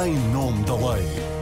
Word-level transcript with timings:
em 0.00 0.16
nome 0.32 0.62
da 0.64 0.74
lei. 0.74 1.41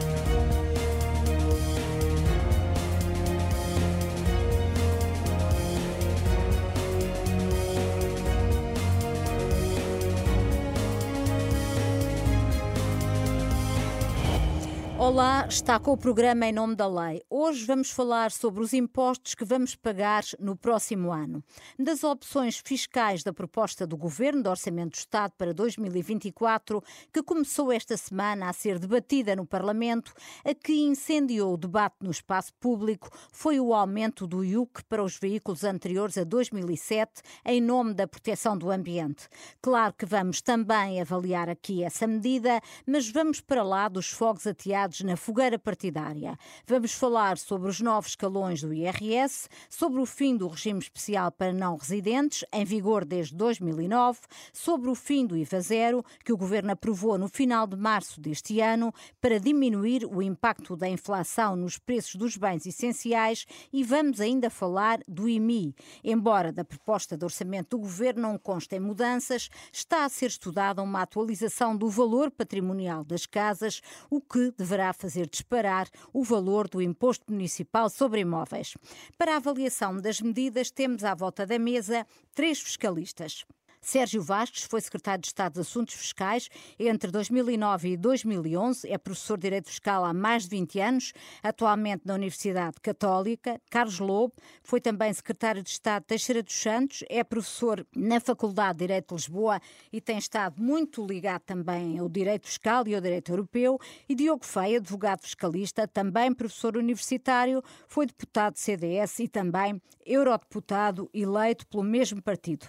Olá, 15.11 15.45
está 15.45 15.77
com 15.77 15.91
o 15.91 15.97
programa 15.97 16.45
Em 16.45 16.53
Nome 16.53 16.73
da 16.73 16.87
Lei. 16.87 17.21
Hoje 17.29 17.65
vamos 17.65 17.91
falar 17.91 18.31
sobre 18.31 18.63
os 18.63 18.71
impostos 18.71 19.35
que 19.35 19.43
vamos 19.43 19.75
pagar 19.75 20.23
no 20.39 20.55
próximo 20.55 21.11
ano. 21.11 21.43
Das 21.77 22.01
opções 22.05 22.61
fiscais 22.63 23.21
da 23.21 23.33
proposta 23.33 23.85
do 23.85 23.97
Governo 23.97 24.41
de 24.41 24.47
Orçamento 24.47 24.91
do 24.91 24.99
Estado 24.99 25.33
para 25.37 25.53
2024, 25.53 26.81
que 27.11 27.21
começou 27.21 27.73
esta 27.73 27.97
semana 27.97 28.47
a 28.47 28.53
ser 28.53 28.79
debatida 28.79 29.35
no 29.35 29.45
Parlamento, 29.45 30.13
a 30.45 30.55
que 30.55 30.79
incendiou 30.79 31.55
o 31.55 31.57
debate 31.57 31.97
no 31.99 32.09
espaço 32.09 32.53
público 32.53 33.09
foi 33.33 33.59
o 33.59 33.73
aumento 33.73 34.25
do 34.25 34.45
IUC 34.45 34.81
para 34.85 35.03
os 35.03 35.17
veículos 35.17 35.65
anteriores 35.65 36.17
a 36.17 36.23
2007, 36.23 37.21
em 37.45 37.59
nome 37.59 37.93
da 37.93 38.07
proteção 38.07 38.57
do 38.57 38.71
ambiente. 38.71 39.27
Claro 39.61 39.93
que 39.93 40.05
vamos 40.05 40.41
também 40.41 41.01
avaliar 41.01 41.49
aqui 41.49 41.83
essa 41.83 42.07
medida, 42.07 42.61
mas 42.87 43.09
vamos 43.09 43.41
para 43.41 43.61
lá 43.61 43.89
dos 43.89 44.09
fogos 44.09 44.47
ateados 44.47 45.00
na 45.03 45.17
fogueira 45.17 45.57
partidária. 45.57 46.37
Vamos 46.65 46.93
falar 46.93 47.37
sobre 47.37 47.69
os 47.69 47.79
novos 47.79 48.11
escalões 48.11 48.61
do 48.61 48.73
IRS, 48.73 49.47
sobre 49.69 49.99
o 49.99 50.05
fim 50.05 50.35
do 50.35 50.47
regime 50.47 50.79
especial 50.79 51.31
para 51.31 51.53
não 51.53 51.75
residentes, 51.75 52.45
em 52.51 52.65
vigor 52.65 53.05
desde 53.05 53.35
2009, 53.35 54.19
sobre 54.53 54.89
o 54.89 54.95
fim 54.95 55.25
do 55.25 55.37
IVA 55.37 55.61
zero, 55.61 56.05
que 56.23 56.33
o 56.33 56.37
governo 56.37 56.71
aprovou 56.71 57.17
no 57.17 57.27
final 57.27 57.65
de 57.65 57.75
março 57.75 58.19
deste 58.19 58.59
ano, 58.59 58.93
para 59.19 59.39
diminuir 59.39 60.05
o 60.05 60.21
impacto 60.21 60.75
da 60.75 60.87
inflação 60.87 61.55
nos 61.55 61.77
preços 61.77 62.15
dos 62.15 62.37
bens 62.37 62.65
essenciais 62.65 63.45
e 63.71 63.83
vamos 63.83 64.19
ainda 64.19 64.49
falar 64.49 64.99
do 65.07 65.27
IMI. 65.27 65.75
Embora 66.03 66.51
da 66.51 66.63
proposta 66.63 67.17
de 67.17 67.23
orçamento 67.23 67.77
do 67.77 67.79
governo 67.79 68.21
não 68.21 68.37
constem 68.37 68.79
mudanças, 68.79 69.49
está 69.71 70.05
a 70.05 70.09
ser 70.09 70.27
estudada 70.27 70.81
uma 70.81 71.01
atualização 71.01 71.75
do 71.75 71.89
valor 71.89 72.29
patrimonial 72.29 73.03
das 73.03 73.25
casas, 73.25 73.81
o 74.09 74.21
que 74.21 74.51
deverá 74.57 74.90
fazer 74.93 75.27
disparar 75.27 75.87
o 76.13 76.23
valor 76.23 76.67
do 76.67 76.81
imposto 76.81 77.31
municipal 77.31 77.89
sobre 77.89 78.21
imóveis. 78.21 78.75
Para 79.17 79.33
a 79.33 79.37
avaliação 79.37 79.97
das 79.97 80.21
medidas, 80.21 80.71
temos 80.71 81.03
à 81.03 81.13
volta 81.13 81.45
da 81.45 81.57
mesa 81.59 82.05
três 82.33 82.59
fiscalistas. 82.59 83.45
Sérgio 83.83 84.21
Vasques 84.21 84.63
foi 84.63 84.79
secretário 84.79 85.21
de 85.21 85.27
Estado 85.27 85.53
de 85.53 85.61
Assuntos 85.61 85.95
Fiscais 85.95 86.49
entre 86.77 87.09
2009 87.09 87.89
e 87.89 87.97
2011, 87.97 88.87
é 88.87 88.95
professor 88.95 89.37
de 89.37 89.41
Direito 89.41 89.69
Fiscal 89.69 90.05
há 90.05 90.13
mais 90.13 90.43
de 90.43 90.49
20 90.51 90.79
anos, 90.79 91.13
atualmente 91.41 92.03
na 92.05 92.13
Universidade 92.13 92.75
Católica. 92.79 93.59
Carlos 93.71 93.97
Lobo 93.97 94.35
foi 94.61 94.79
também 94.79 95.11
secretário 95.11 95.63
de 95.63 95.69
Estado 95.71 96.03
de 96.03 96.07
Teixeira 96.09 96.43
dos 96.43 96.53
Santos, 96.53 97.03
é 97.09 97.23
professor 97.23 97.83
na 97.95 98.19
Faculdade 98.19 98.77
de 98.77 98.85
Direito 98.85 99.07
de 99.09 99.15
Lisboa 99.15 99.59
e 99.91 99.99
tem 99.99 100.19
estado 100.19 100.61
muito 100.61 101.03
ligado 101.03 101.41
também 101.41 101.97
ao 101.97 102.07
Direito 102.07 102.45
Fiscal 102.45 102.87
e 102.87 102.93
ao 102.93 103.01
Direito 103.01 103.31
Europeu. 103.31 103.79
E 104.07 104.13
Diogo 104.13 104.45
Feia, 104.45 104.77
advogado 104.77 105.23
fiscalista, 105.23 105.87
também 105.87 106.31
professor 106.31 106.77
universitário, 106.77 107.63
foi 107.87 108.05
deputado 108.05 108.53
de 108.53 108.59
CDS 108.59 109.19
e 109.19 109.27
também 109.27 109.81
eurodeputado 110.05 111.09
eleito 111.11 111.65
pelo 111.65 111.83
mesmo 111.83 112.21
partido. 112.21 112.67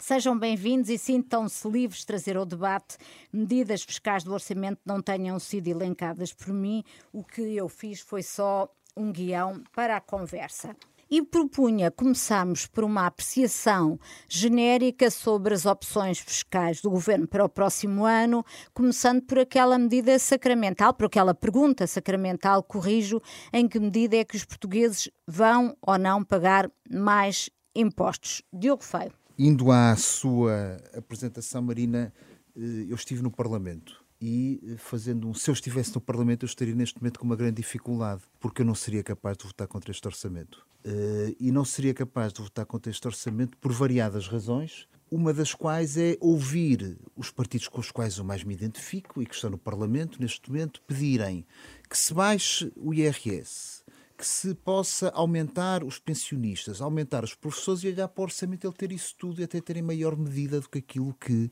Sejam 0.00 0.38
bem-vindos 0.38 0.88
e 0.90 0.96
sintam-se 0.96 1.68
livres 1.68 2.00
de 2.00 2.06
trazer 2.06 2.36
ao 2.36 2.46
debate 2.46 2.96
medidas 3.32 3.82
fiscais 3.82 4.22
do 4.22 4.32
orçamento 4.32 4.76
que 4.76 4.86
não 4.86 5.02
tenham 5.02 5.38
sido 5.40 5.66
elencadas 5.66 6.32
por 6.32 6.52
mim. 6.54 6.84
O 7.12 7.24
que 7.24 7.42
eu 7.56 7.68
fiz 7.68 7.98
foi 8.00 8.22
só 8.22 8.72
um 8.96 9.10
guião 9.10 9.60
para 9.74 9.96
a 9.96 10.00
conversa 10.00 10.74
e 11.10 11.20
propunha 11.20 11.90
começarmos 11.90 12.64
por 12.64 12.84
uma 12.84 13.06
apreciação 13.06 13.98
genérica 14.28 15.10
sobre 15.10 15.52
as 15.52 15.66
opções 15.66 16.20
fiscais 16.20 16.80
do 16.80 16.90
governo 16.90 17.26
para 17.26 17.44
o 17.44 17.48
próximo 17.48 18.04
ano, 18.04 18.44
começando 18.72 19.22
por 19.22 19.40
aquela 19.40 19.76
medida 19.78 20.16
sacramental, 20.18 20.94
por 20.94 21.06
aquela 21.06 21.34
pergunta 21.34 21.88
sacramental, 21.88 22.62
corrijo, 22.62 23.20
em 23.52 23.66
que 23.66 23.80
medida 23.80 24.16
é 24.16 24.24
que 24.24 24.36
os 24.36 24.44
portugueses 24.44 25.10
vão 25.26 25.76
ou 25.82 25.98
não 25.98 26.22
pagar 26.22 26.70
mais 26.88 27.50
impostos. 27.74 28.42
Diogo 28.52 28.84
Feio. 28.84 29.12
Indo 29.38 29.70
à 29.70 29.94
sua 29.94 30.82
apresentação, 30.92 31.62
Marina, 31.62 32.12
eh, 32.56 32.86
eu 32.88 32.96
estive 32.96 33.22
no 33.22 33.30
Parlamento 33.30 34.04
e 34.20 34.60
eh, 34.66 34.76
fazendo 34.76 35.28
um. 35.28 35.32
Se 35.32 35.48
eu 35.48 35.52
estivesse 35.52 35.94
no 35.94 36.00
Parlamento, 36.00 36.42
eu 36.42 36.48
estaria 36.48 36.74
neste 36.74 37.00
momento 37.00 37.20
com 37.20 37.24
uma 37.24 37.36
grande 37.36 37.62
dificuldade, 37.62 38.22
porque 38.40 38.62
eu 38.62 38.66
não 38.66 38.74
seria 38.74 39.00
capaz 39.00 39.36
de 39.36 39.44
votar 39.44 39.68
contra 39.68 39.92
este 39.92 40.04
orçamento. 40.08 40.66
Eh, 40.84 41.36
e 41.38 41.52
não 41.52 41.64
seria 41.64 41.94
capaz 41.94 42.32
de 42.32 42.42
votar 42.42 42.66
contra 42.66 42.90
este 42.90 43.06
orçamento 43.06 43.56
por 43.58 43.70
variadas 43.72 44.26
razões, 44.26 44.88
uma 45.08 45.32
das 45.32 45.54
quais 45.54 45.96
é 45.96 46.16
ouvir 46.18 46.98
os 47.16 47.30
partidos 47.30 47.68
com 47.68 47.78
os 47.78 47.92
quais 47.92 48.18
eu 48.18 48.24
mais 48.24 48.42
me 48.42 48.54
identifico 48.54 49.22
e 49.22 49.26
que 49.26 49.36
estão 49.36 49.50
no 49.50 49.58
Parlamento 49.58 50.20
neste 50.20 50.50
momento 50.50 50.82
pedirem 50.82 51.46
que 51.88 51.96
se 51.96 52.12
baixe 52.12 52.72
o 52.74 52.92
IRS, 52.92 53.77
que 54.18 54.26
se 54.26 54.52
possa 54.52 55.10
aumentar 55.10 55.84
os 55.84 56.00
pensionistas, 56.00 56.80
aumentar 56.80 57.22
os 57.22 57.36
professores 57.36 57.84
e 57.84 57.86
olhar 57.86 58.08
para 58.08 58.20
o 58.20 58.24
orçamento 58.24 58.66
ele 58.66 58.74
ter 58.74 58.90
isso 58.90 59.14
tudo 59.16 59.40
e 59.40 59.44
até 59.44 59.60
ter 59.60 59.76
em 59.76 59.82
maior 59.82 60.16
medida 60.16 60.60
do 60.60 60.68
que 60.68 60.78
aquilo 60.78 61.14
que 61.14 61.48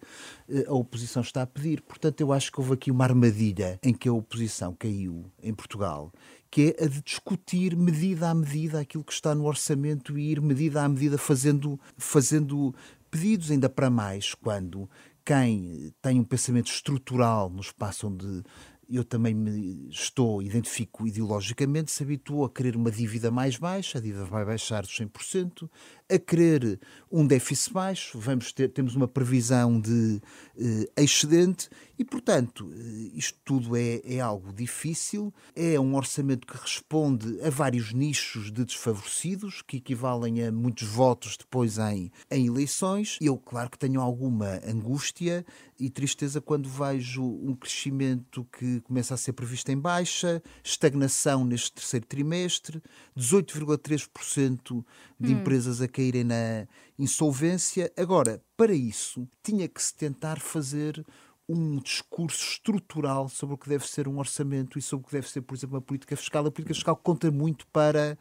eh, 0.49 0.65
a 0.67 0.75
oposição 0.75 1.23
está 1.23 1.43
a 1.43 1.47
pedir. 1.47 1.81
Portanto, 1.81 2.21
eu 2.21 2.33
acho 2.33 2.51
que 2.51 2.59
houve 2.59 2.73
aqui 2.73 2.91
uma 2.91 3.05
armadilha 3.05 3.79
em 3.85 3.95
que 3.95 4.09
a 4.09 4.13
oposição 4.13 4.75
caiu 4.75 5.31
em 5.41 5.55
Portugal, 5.55 6.13
que 6.51 6.75
é 6.77 6.85
a 6.85 6.89
de 6.89 7.01
discutir 7.03 7.77
medida 7.77 8.31
a 8.31 8.35
medida 8.35 8.81
aquilo 8.81 9.05
que 9.05 9.13
está 9.13 9.33
no 9.33 9.45
orçamento 9.45 10.19
e 10.19 10.33
ir 10.33 10.41
medida 10.41 10.83
a 10.83 10.89
medida 10.89 11.17
fazendo, 11.17 11.79
fazendo 11.97 12.75
pedidos 13.09 13.53
ainda 13.53 13.69
para 13.69 13.89
mais 13.89 14.35
quando 14.35 14.91
quem 15.25 15.93
tem 16.01 16.21
um 16.21 16.25
pensamento 16.25 16.71
estrutural 16.71 17.51
no 17.51 17.61
espaço 17.61 18.07
onde 18.07 18.45
eu 18.89 19.05
também 19.05 19.35
me 19.35 19.89
estou, 19.91 20.41
identifico 20.43 21.07
ideologicamente, 21.07 21.91
se 21.91 22.03
habituou 22.03 22.45
a 22.45 22.51
querer 22.51 22.77
uma 22.77 22.91
dívida 22.91 23.31
mais 23.31 23.57
baixa, 23.57 23.99
a 23.99 24.01
dívida 24.01 24.25
vai 24.25 24.45
baixar 24.45 24.83
dos 24.83 24.97
100%, 24.97 25.69
a 26.09 26.19
querer 26.19 26.79
um 27.11 27.27
déficit 27.27 27.73
baixo, 27.73 28.19
vamos 28.19 28.53
ter, 28.53 28.69
temos 28.69 28.95
uma 28.95 29.09
previsão 29.09 29.81
de 29.81 30.21
eh, 30.59 31.03
excedente 31.03 31.69
e, 31.99 32.05
portanto, 32.05 32.71
eh, 32.73 33.11
isto 33.15 33.39
tudo 33.45 33.77
é, 33.77 34.01
é 34.05 34.21
algo 34.21 34.53
difícil, 34.53 35.33
é 35.55 35.79
um 35.81 35.95
orçamento 35.95 36.47
que 36.47 36.57
responde 36.57 37.41
a 37.41 37.49
vários 37.49 37.93
nichos 37.93 38.53
de 38.53 38.65
desfavorecidos, 38.65 39.63
que 39.63 39.79
equivalem 39.79 40.45
a 40.45 40.53
muitos 40.53 40.87
votos 40.87 41.37
depois 41.37 41.79
em, 41.79 42.11
em 42.31 42.47
eleições. 42.47 43.19
Eu, 43.21 43.37
claro 43.37 43.71
que 43.71 43.79
tenho 43.79 44.01
alguma 44.01 44.61
angústia 44.67 45.45
e 45.79 45.91
tristeza 45.91 46.41
quando 46.41 46.69
vejo 46.69 47.23
um 47.23 47.55
crescimento 47.55 48.47
que 48.59 48.81
começa 48.81 49.15
a 49.15 49.17
ser 49.17 49.33
previsto 49.33 49.71
em 49.71 49.79
baixa, 49.79 50.43
estagnação 50.65 51.45
neste 51.45 51.73
terceiro 51.73 52.07
trimestre, 52.07 52.83
18,3% 53.17 54.85
de 55.19 55.33
hum. 55.33 55.39
empresas 55.39 55.81
a 55.81 55.89
caírem 55.97 56.25
na 56.25 56.67
insolvência. 56.99 57.91
Agora, 57.97 58.43
para 58.57 58.75
isso, 58.75 59.27
tinha 59.43 59.67
que 59.67 59.83
se 59.83 59.95
tentar 59.95 60.39
fazer 60.39 61.03
um 61.49 61.79
discurso 61.79 62.45
estrutural 62.45 63.29
sobre 63.29 63.55
o 63.55 63.59
que 63.59 63.69
deve 63.69 63.87
ser 63.87 64.09
um 64.09 64.19
orçamento 64.19 64.79
e 64.79 64.83
sobre 64.83 65.05
o 65.05 65.07
que 65.07 65.15
deve 65.15 65.31
ser, 65.31 65.41
por 65.41 65.55
exemplo, 65.55 65.77
uma 65.77 65.81
política 65.83 66.17
fiscal. 66.17 66.45
A 66.45 66.51
política 66.51 66.75
fiscal 66.75 66.97
conta 66.97 67.31
muito 67.31 67.67
para 67.69 68.19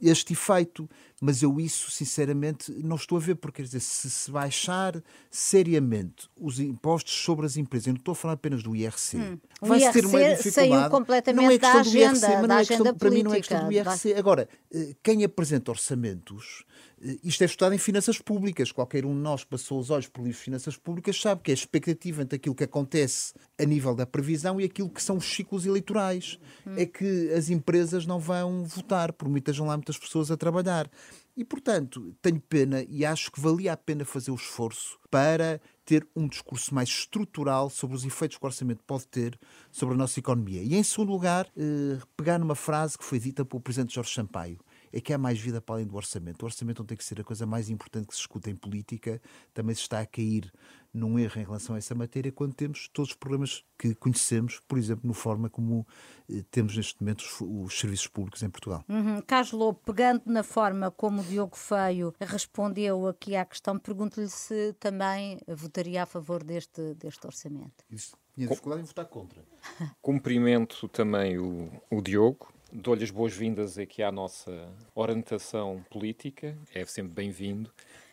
este 0.00 0.32
efeito, 0.32 0.88
mas 1.20 1.42
eu 1.42 1.60
isso, 1.60 1.90
sinceramente, 1.90 2.72
não 2.82 2.96
estou 2.96 3.18
a 3.18 3.20
ver, 3.20 3.34
porque 3.34 3.56
quer 3.56 3.62
dizer, 3.64 3.80
se 3.80 4.08
se 4.08 4.30
baixar 4.30 5.02
seriamente 5.30 6.28
os 6.36 6.60
impostos 6.60 7.12
sobre 7.12 7.46
as 7.46 7.56
empresas, 7.56 7.88
eu 7.88 7.92
não 7.94 7.98
estou 7.98 8.12
a 8.12 8.14
falar 8.14 8.34
apenas 8.34 8.62
do 8.62 8.74
IRC, 8.74 9.16
hum. 9.16 9.38
vai 9.60 9.80
ter 9.92 10.06
uma 10.06 10.18
dificuldade. 10.20 10.50
Saiu 10.52 10.90
completamente 10.90 11.44
não 11.44 11.50
é 11.50 11.58
da 11.58 11.72
agenda, 11.74 11.98
IRC, 12.00 12.20
da 12.20 12.28
é 12.28 12.58
agenda 12.58 12.64
questão, 12.64 12.94
Para 12.94 13.10
mim 13.10 13.22
não 13.22 13.34
é 13.34 13.36
questão 13.36 13.66
do 13.66 13.72
IRC. 13.72 14.14
Agora, 14.14 14.48
uh, 14.72 14.96
quem 15.02 15.24
apresenta 15.24 15.70
orçamentos 15.70 16.64
eh, 17.02 17.18
isto 17.24 17.42
é 17.42 17.46
estudado 17.46 17.74
em 17.74 17.78
finanças 17.78 18.18
públicas. 18.18 18.70
Qualquer 18.70 19.04
um 19.06 19.14
de 19.14 19.20
nós 19.20 19.44
passou 19.44 19.78
os 19.78 19.90
olhos 19.90 20.06
por 20.06 20.20
livros 20.20 20.38
de 20.38 20.44
finanças 20.44 20.76
públicas 20.76 21.20
sabe 21.20 21.40
que 21.42 21.50
é 21.50 21.54
a 21.54 21.54
expectativa 21.54 22.22
entre 22.22 22.36
aquilo 22.36 22.54
que 22.54 22.64
acontece 22.64 23.32
a 23.58 23.64
nível 23.64 23.94
da 23.94 24.06
previsão 24.06 24.60
e 24.60 24.64
aquilo 24.64 24.90
que 24.90 25.02
são 25.02 25.16
os 25.16 25.24
ciclos 25.24 25.66
eleitorais. 25.66 26.38
Hum. 26.66 26.74
É 26.76 26.86
que 26.86 27.32
as 27.32 27.48
empresas 27.50 28.06
não 28.06 28.18
vão 28.18 28.64
votar, 28.64 29.12
por 29.12 29.28
muitas 29.40 29.58
lá 29.58 29.76
muitas 29.76 29.98
pessoas 29.98 30.30
a 30.30 30.36
trabalhar. 30.36 30.90
E, 31.36 31.44
portanto, 31.44 32.14
tenho 32.20 32.40
pena 32.40 32.84
e 32.88 33.04
acho 33.04 33.32
que 33.32 33.40
valia 33.40 33.72
a 33.72 33.76
pena 33.76 34.04
fazer 34.04 34.30
o 34.30 34.34
esforço 34.34 34.98
para 35.10 35.60
ter 35.84 36.06
um 36.14 36.28
discurso 36.28 36.74
mais 36.74 36.88
estrutural 36.88 37.70
sobre 37.70 37.96
os 37.96 38.04
efeitos 38.04 38.36
que 38.36 38.44
o 38.44 38.46
orçamento 38.46 38.82
pode 38.86 39.06
ter 39.06 39.38
sobre 39.70 39.94
a 39.94 39.98
nossa 39.98 40.20
economia. 40.20 40.62
E, 40.62 40.74
em 40.74 40.82
segundo 40.82 41.10
lugar, 41.10 41.46
eh, 41.56 41.98
pegar 42.16 42.38
numa 42.38 42.54
frase 42.54 42.96
que 42.96 43.04
foi 43.04 43.18
dita 43.18 43.44
pelo 43.44 43.60
Presidente 43.60 43.94
Jorge 43.94 44.12
Sampaio 44.12 44.58
é 44.92 45.00
que 45.00 45.12
há 45.12 45.18
mais 45.18 45.38
vida 45.38 45.60
para 45.60 45.76
além 45.76 45.86
do 45.86 45.96
orçamento. 45.96 46.42
O 46.42 46.46
orçamento 46.46 46.80
não 46.80 46.86
tem 46.86 46.96
que 46.96 47.04
ser 47.04 47.20
a 47.20 47.24
coisa 47.24 47.46
mais 47.46 47.68
importante 47.70 48.08
que 48.08 48.14
se 48.14 48.20
escuta 48.20 48.50
em 48.50 48.56
política, 48.56 49.20
também 49.54 49.74
se 49.74 49.82
está 49.82 50.00
a 50.00 50.06
cair 50.06 50.52
num 50.92 51.18
erro 51.18 51.40
em 51.40 51.44
relação 51.44 51.74
a 51.74 51.78
essa 51.78 51.94
matéria 51.94 52.32
quando 52.32 52.54
temos 52.54 52.88
todos 52.92 53.10
os 53.10 53.16
problemas 53.16 53.64
que 53.78 53.94
conhecemos, 53.94 54.60
por 54.66 54.76
exemplo, 54.76 55.06
no 55.06 55.14
forma 55.14 55.48
como 55.48 55.86
eh, 56.28 56.42
temos 56.50 56.76
neste 56.76 57.00
momento 57.00 57.20
os, 57.20 57.40
os, 57.40 57.78
serviços 57.78 58.08
públicos 58.08 58.42
em 58.42 58.50
Portugal. 58.50 58.84
Uhum. 58.88 59.22
Carlos 59.22 59.52
Lobo, 59.52 59.80
pegando 59.84 60.22
na 60.26 60.42
forma 60.42 60.90
como 60.90 61.20
o 61.20 61.24
Diogo 61.24 61.56
Feio 61.56 62.12
respondeu 62.20 63.06
aqui 63.06 63.36
à 63.36 63.44
questão, 63.44 63.78
pergunto-lhe 63.78 64.28
se 64.28 64.74
também 64.80 65.40
votaria 65.46 66.02
a 66.02 66.06
favor 66.06 66.42
deste, 66.42 66.94
deste 66.94 67.24
orçamento. 67.24 67.84
Isso, 67.90 68.16
tinha 68.34 68.48
dificuldade 68.48 68.82
em 68.82 68.86
votar 68.86 69.06
contra. 69.06 69.44
Cumprimento 70.02 70.88
também 70.88 71.38
o, 71.38 71.70
o 71.90 72.02
Diogo. 72.02 72.52
Dou-lhe 72.72 73.02
as 73.02 73.10
boas-vindas 73.10 73.78
aqui 73.78 74.00
à 74.00 74.12
nossa 74.12 74.72
orientação 74.94 75.84
política, 75.90 76.56
é 76.72 76.84
sempre 76.84 77.12
bem-vindo 77.12 77.72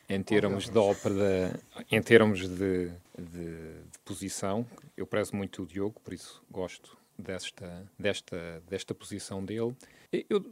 em 0.10 0.24
termos 0.24 0.68
de 0.68 0.78
ópera, 0.78 1.60
em 1.92 2.02
termos 2.02 2.40
de, 2.40 2.48
de, 2.50 2.92
de, 3.18 4.00
posição. 4.04 4.66
Eu 4.96 5.06
prezo 5.06 5.36
muito 5.36 5.62
o 5.62 5.66
Diogo, 5.66 6.00
por 6.02 6.12
isso 6.12 6.42
gosto 6.50 6.98
desta, 7.18 7.86
desta, 8.00 8.64
desta 8.68 8.96
posição 8.96 9.46
dele. 9.46 9.76
Eu, 10.12 10.44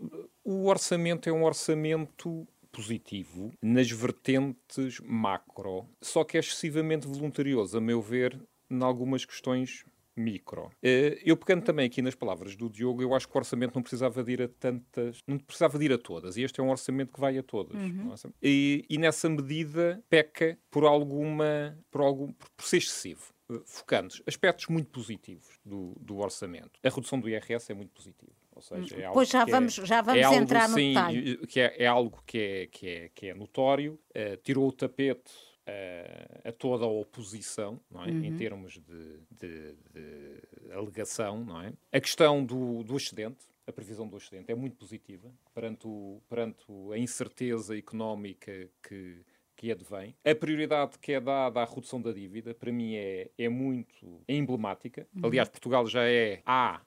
o 0.43 0.67
orçamento 0.67 1.27
é 1.27 1.33
um 1.33 1.43
orçamento 1.43 2.47
positivo 2.71 3.53
nas 3.59 3.89
vertentes 3.89 4.99
macro, 4.99 5.87
só 5.99 6.23
que 6.23 6.37
é 6.37 6.41
excessivamente 6.41 7.07
voluntarioso, 7.07 7.75
a 7.75 7.81
meu 7.81 8.01
ver, 8.01 8.39
em 8.69 8.83
algumas 8.83 9.25
questões 9.25 9.83
micro. 10.15 10.71
Eh, 10.81 11.21
eu 11.25 11.35
pegando 11.35 11.63
também 11.63 11.85
aqui 11.85 12.01
nas 12.01 12.15
palavras 12.15 12.55
do 12.55 12.69
Diogo, 12.69 13.01
eu 13.01 13.13
acho 13.13 13.27
que 13.27 13.35
o 13.35 13.37
orçamento 13.37 13.75
não 13.75 13.81
precisava 13.81 14.23
de 14.23 14.31
ir 14.31 14.41
a 14.41 14.47
tantas, 14.47 15.19
não 15.27 15.37
precisava 15.37 15.77
de 15.77 15.85
ir 15.85 15.93
a 15.93 15.97
todas, 15.97 16.37
e 16.37 16.43
este 16.43 16.59
é 16.59 16.63
um 16.63 16.69
orçamento 16.69 17.13
que 17.13 17.19
vai 17.19 17.37
a 17.37 17.43
todas. 17.43 17.75
Uhum. 17.75 18.13
É? 18.13 18.29
E, 18.41 18.85
e, 18.89 18.97
nessa 18.97 19.29
medida 19.29 20.03
peca 20.09 20.57
por 20.71 20.85
alguma, 20.85 21.77
por 21.91 22.01
algum, 22.01 22.31
por 22.31 22.65
ser 22.65 22.77
excessivo. 22.77 23.33
Eh, 23.51 23.61
focando 23.65 24.15
aspectos 24.25 24.67
muito 24.67 24.89
positivos 24.89 25.59
do, 25.63 25.95
do 25.99 26.17
orçamento. 26.17 26.79
A 26.83 26.89
redução 26.89 27.19
do 27.19 27.29
IRS 27.29 27.71
é 27.71 27.75
muito 27.75 27.91
positiva. 27.91 28.31
Ou 28.55 28.61
seja, 28.61 28.95
é 28.95 29.03
algo 29.03 29.15
pois 29.15 29.27
já 29.27 29.43
vamos, 29.43 29.77
é, 29.77 29.85
já 29.85 30.01
vamos 30.01 30.21
é 30.21 30.35
entrar 30.35 30.61
algo, 30.61 30.71
no 30.71 30.77
sim, 30.77 30.87
detalhe. 30.89 31.37
Que 31.47 31.59
é, 31.59 31.75
é, 31.83 31.87
algo 31.87 32.23
que 32.25 32.37
é, 32.37 32.67
que 32.67 32.87
é, 32.87 33.09
que 33.13 33.27
é 33.27 33.33
notório, 33.33 33.99
uh, 34.11 34.37
tirou 34.37 34.67
o 34.69 34.71
tapete 34.71 35.33
a, 35.67 36.49
a 36.49 36.51
toda 36.51 36.85
a 36.85 36.87
oposição, 36.87 37.79
é? 37.93 37.97
Uhum. 37.97 38.23
em 38.23 38.35
termos 38.37 38.73
de, 38.73 39.19
de, 39.31 39.75
de, 39.93 40.71
alegação. 40.73 41.43
Não 41.43 41.61
é? 41.61 41.73
A 41.91 41.99
questão 41.99 42.43
do, 42.43 42.83
do 42.83 42.95
excedente, 42.95 43.45
a 43.67 43.71
previsão 43.71 44.07
do 44.07 44.17
excedente, 44.17 44.51
é 44.51 44.55
muito 44.55 44.75
positiva 44.75 45.31
perante, 45.53 45.87
o, 45.87 46.21
perante 46.29 46.65
a 46.93 46.97
incerteza 46.97 47.77
económica 47.77 48.69
que, 48.83 49.19
que 49.55 49.71
advém. 49.71 50.15
A 50.23 50.35
prioridade 50.35 50.99
que 50.99 51.13
é 51.13 51.19
dada 51.19 51.61
à 51.61 51.65
redução 51.65 52.01
da 52.01 52.11
dívida, 52.11 52.53
para 52.53 52.71
mim, 52.71 52.95
é, 52.95 53.31
é 53.37 53.49
muito 53.49 54.21
é 54.27 54.35
emblemática. 54.35 55.07
Uhum. 55.15 55.25
Aliás, 55.25 55.49
Portugal 55.49 55.87
já 55.87 56.03
é 56.03 56.41
A, 56.45 56.81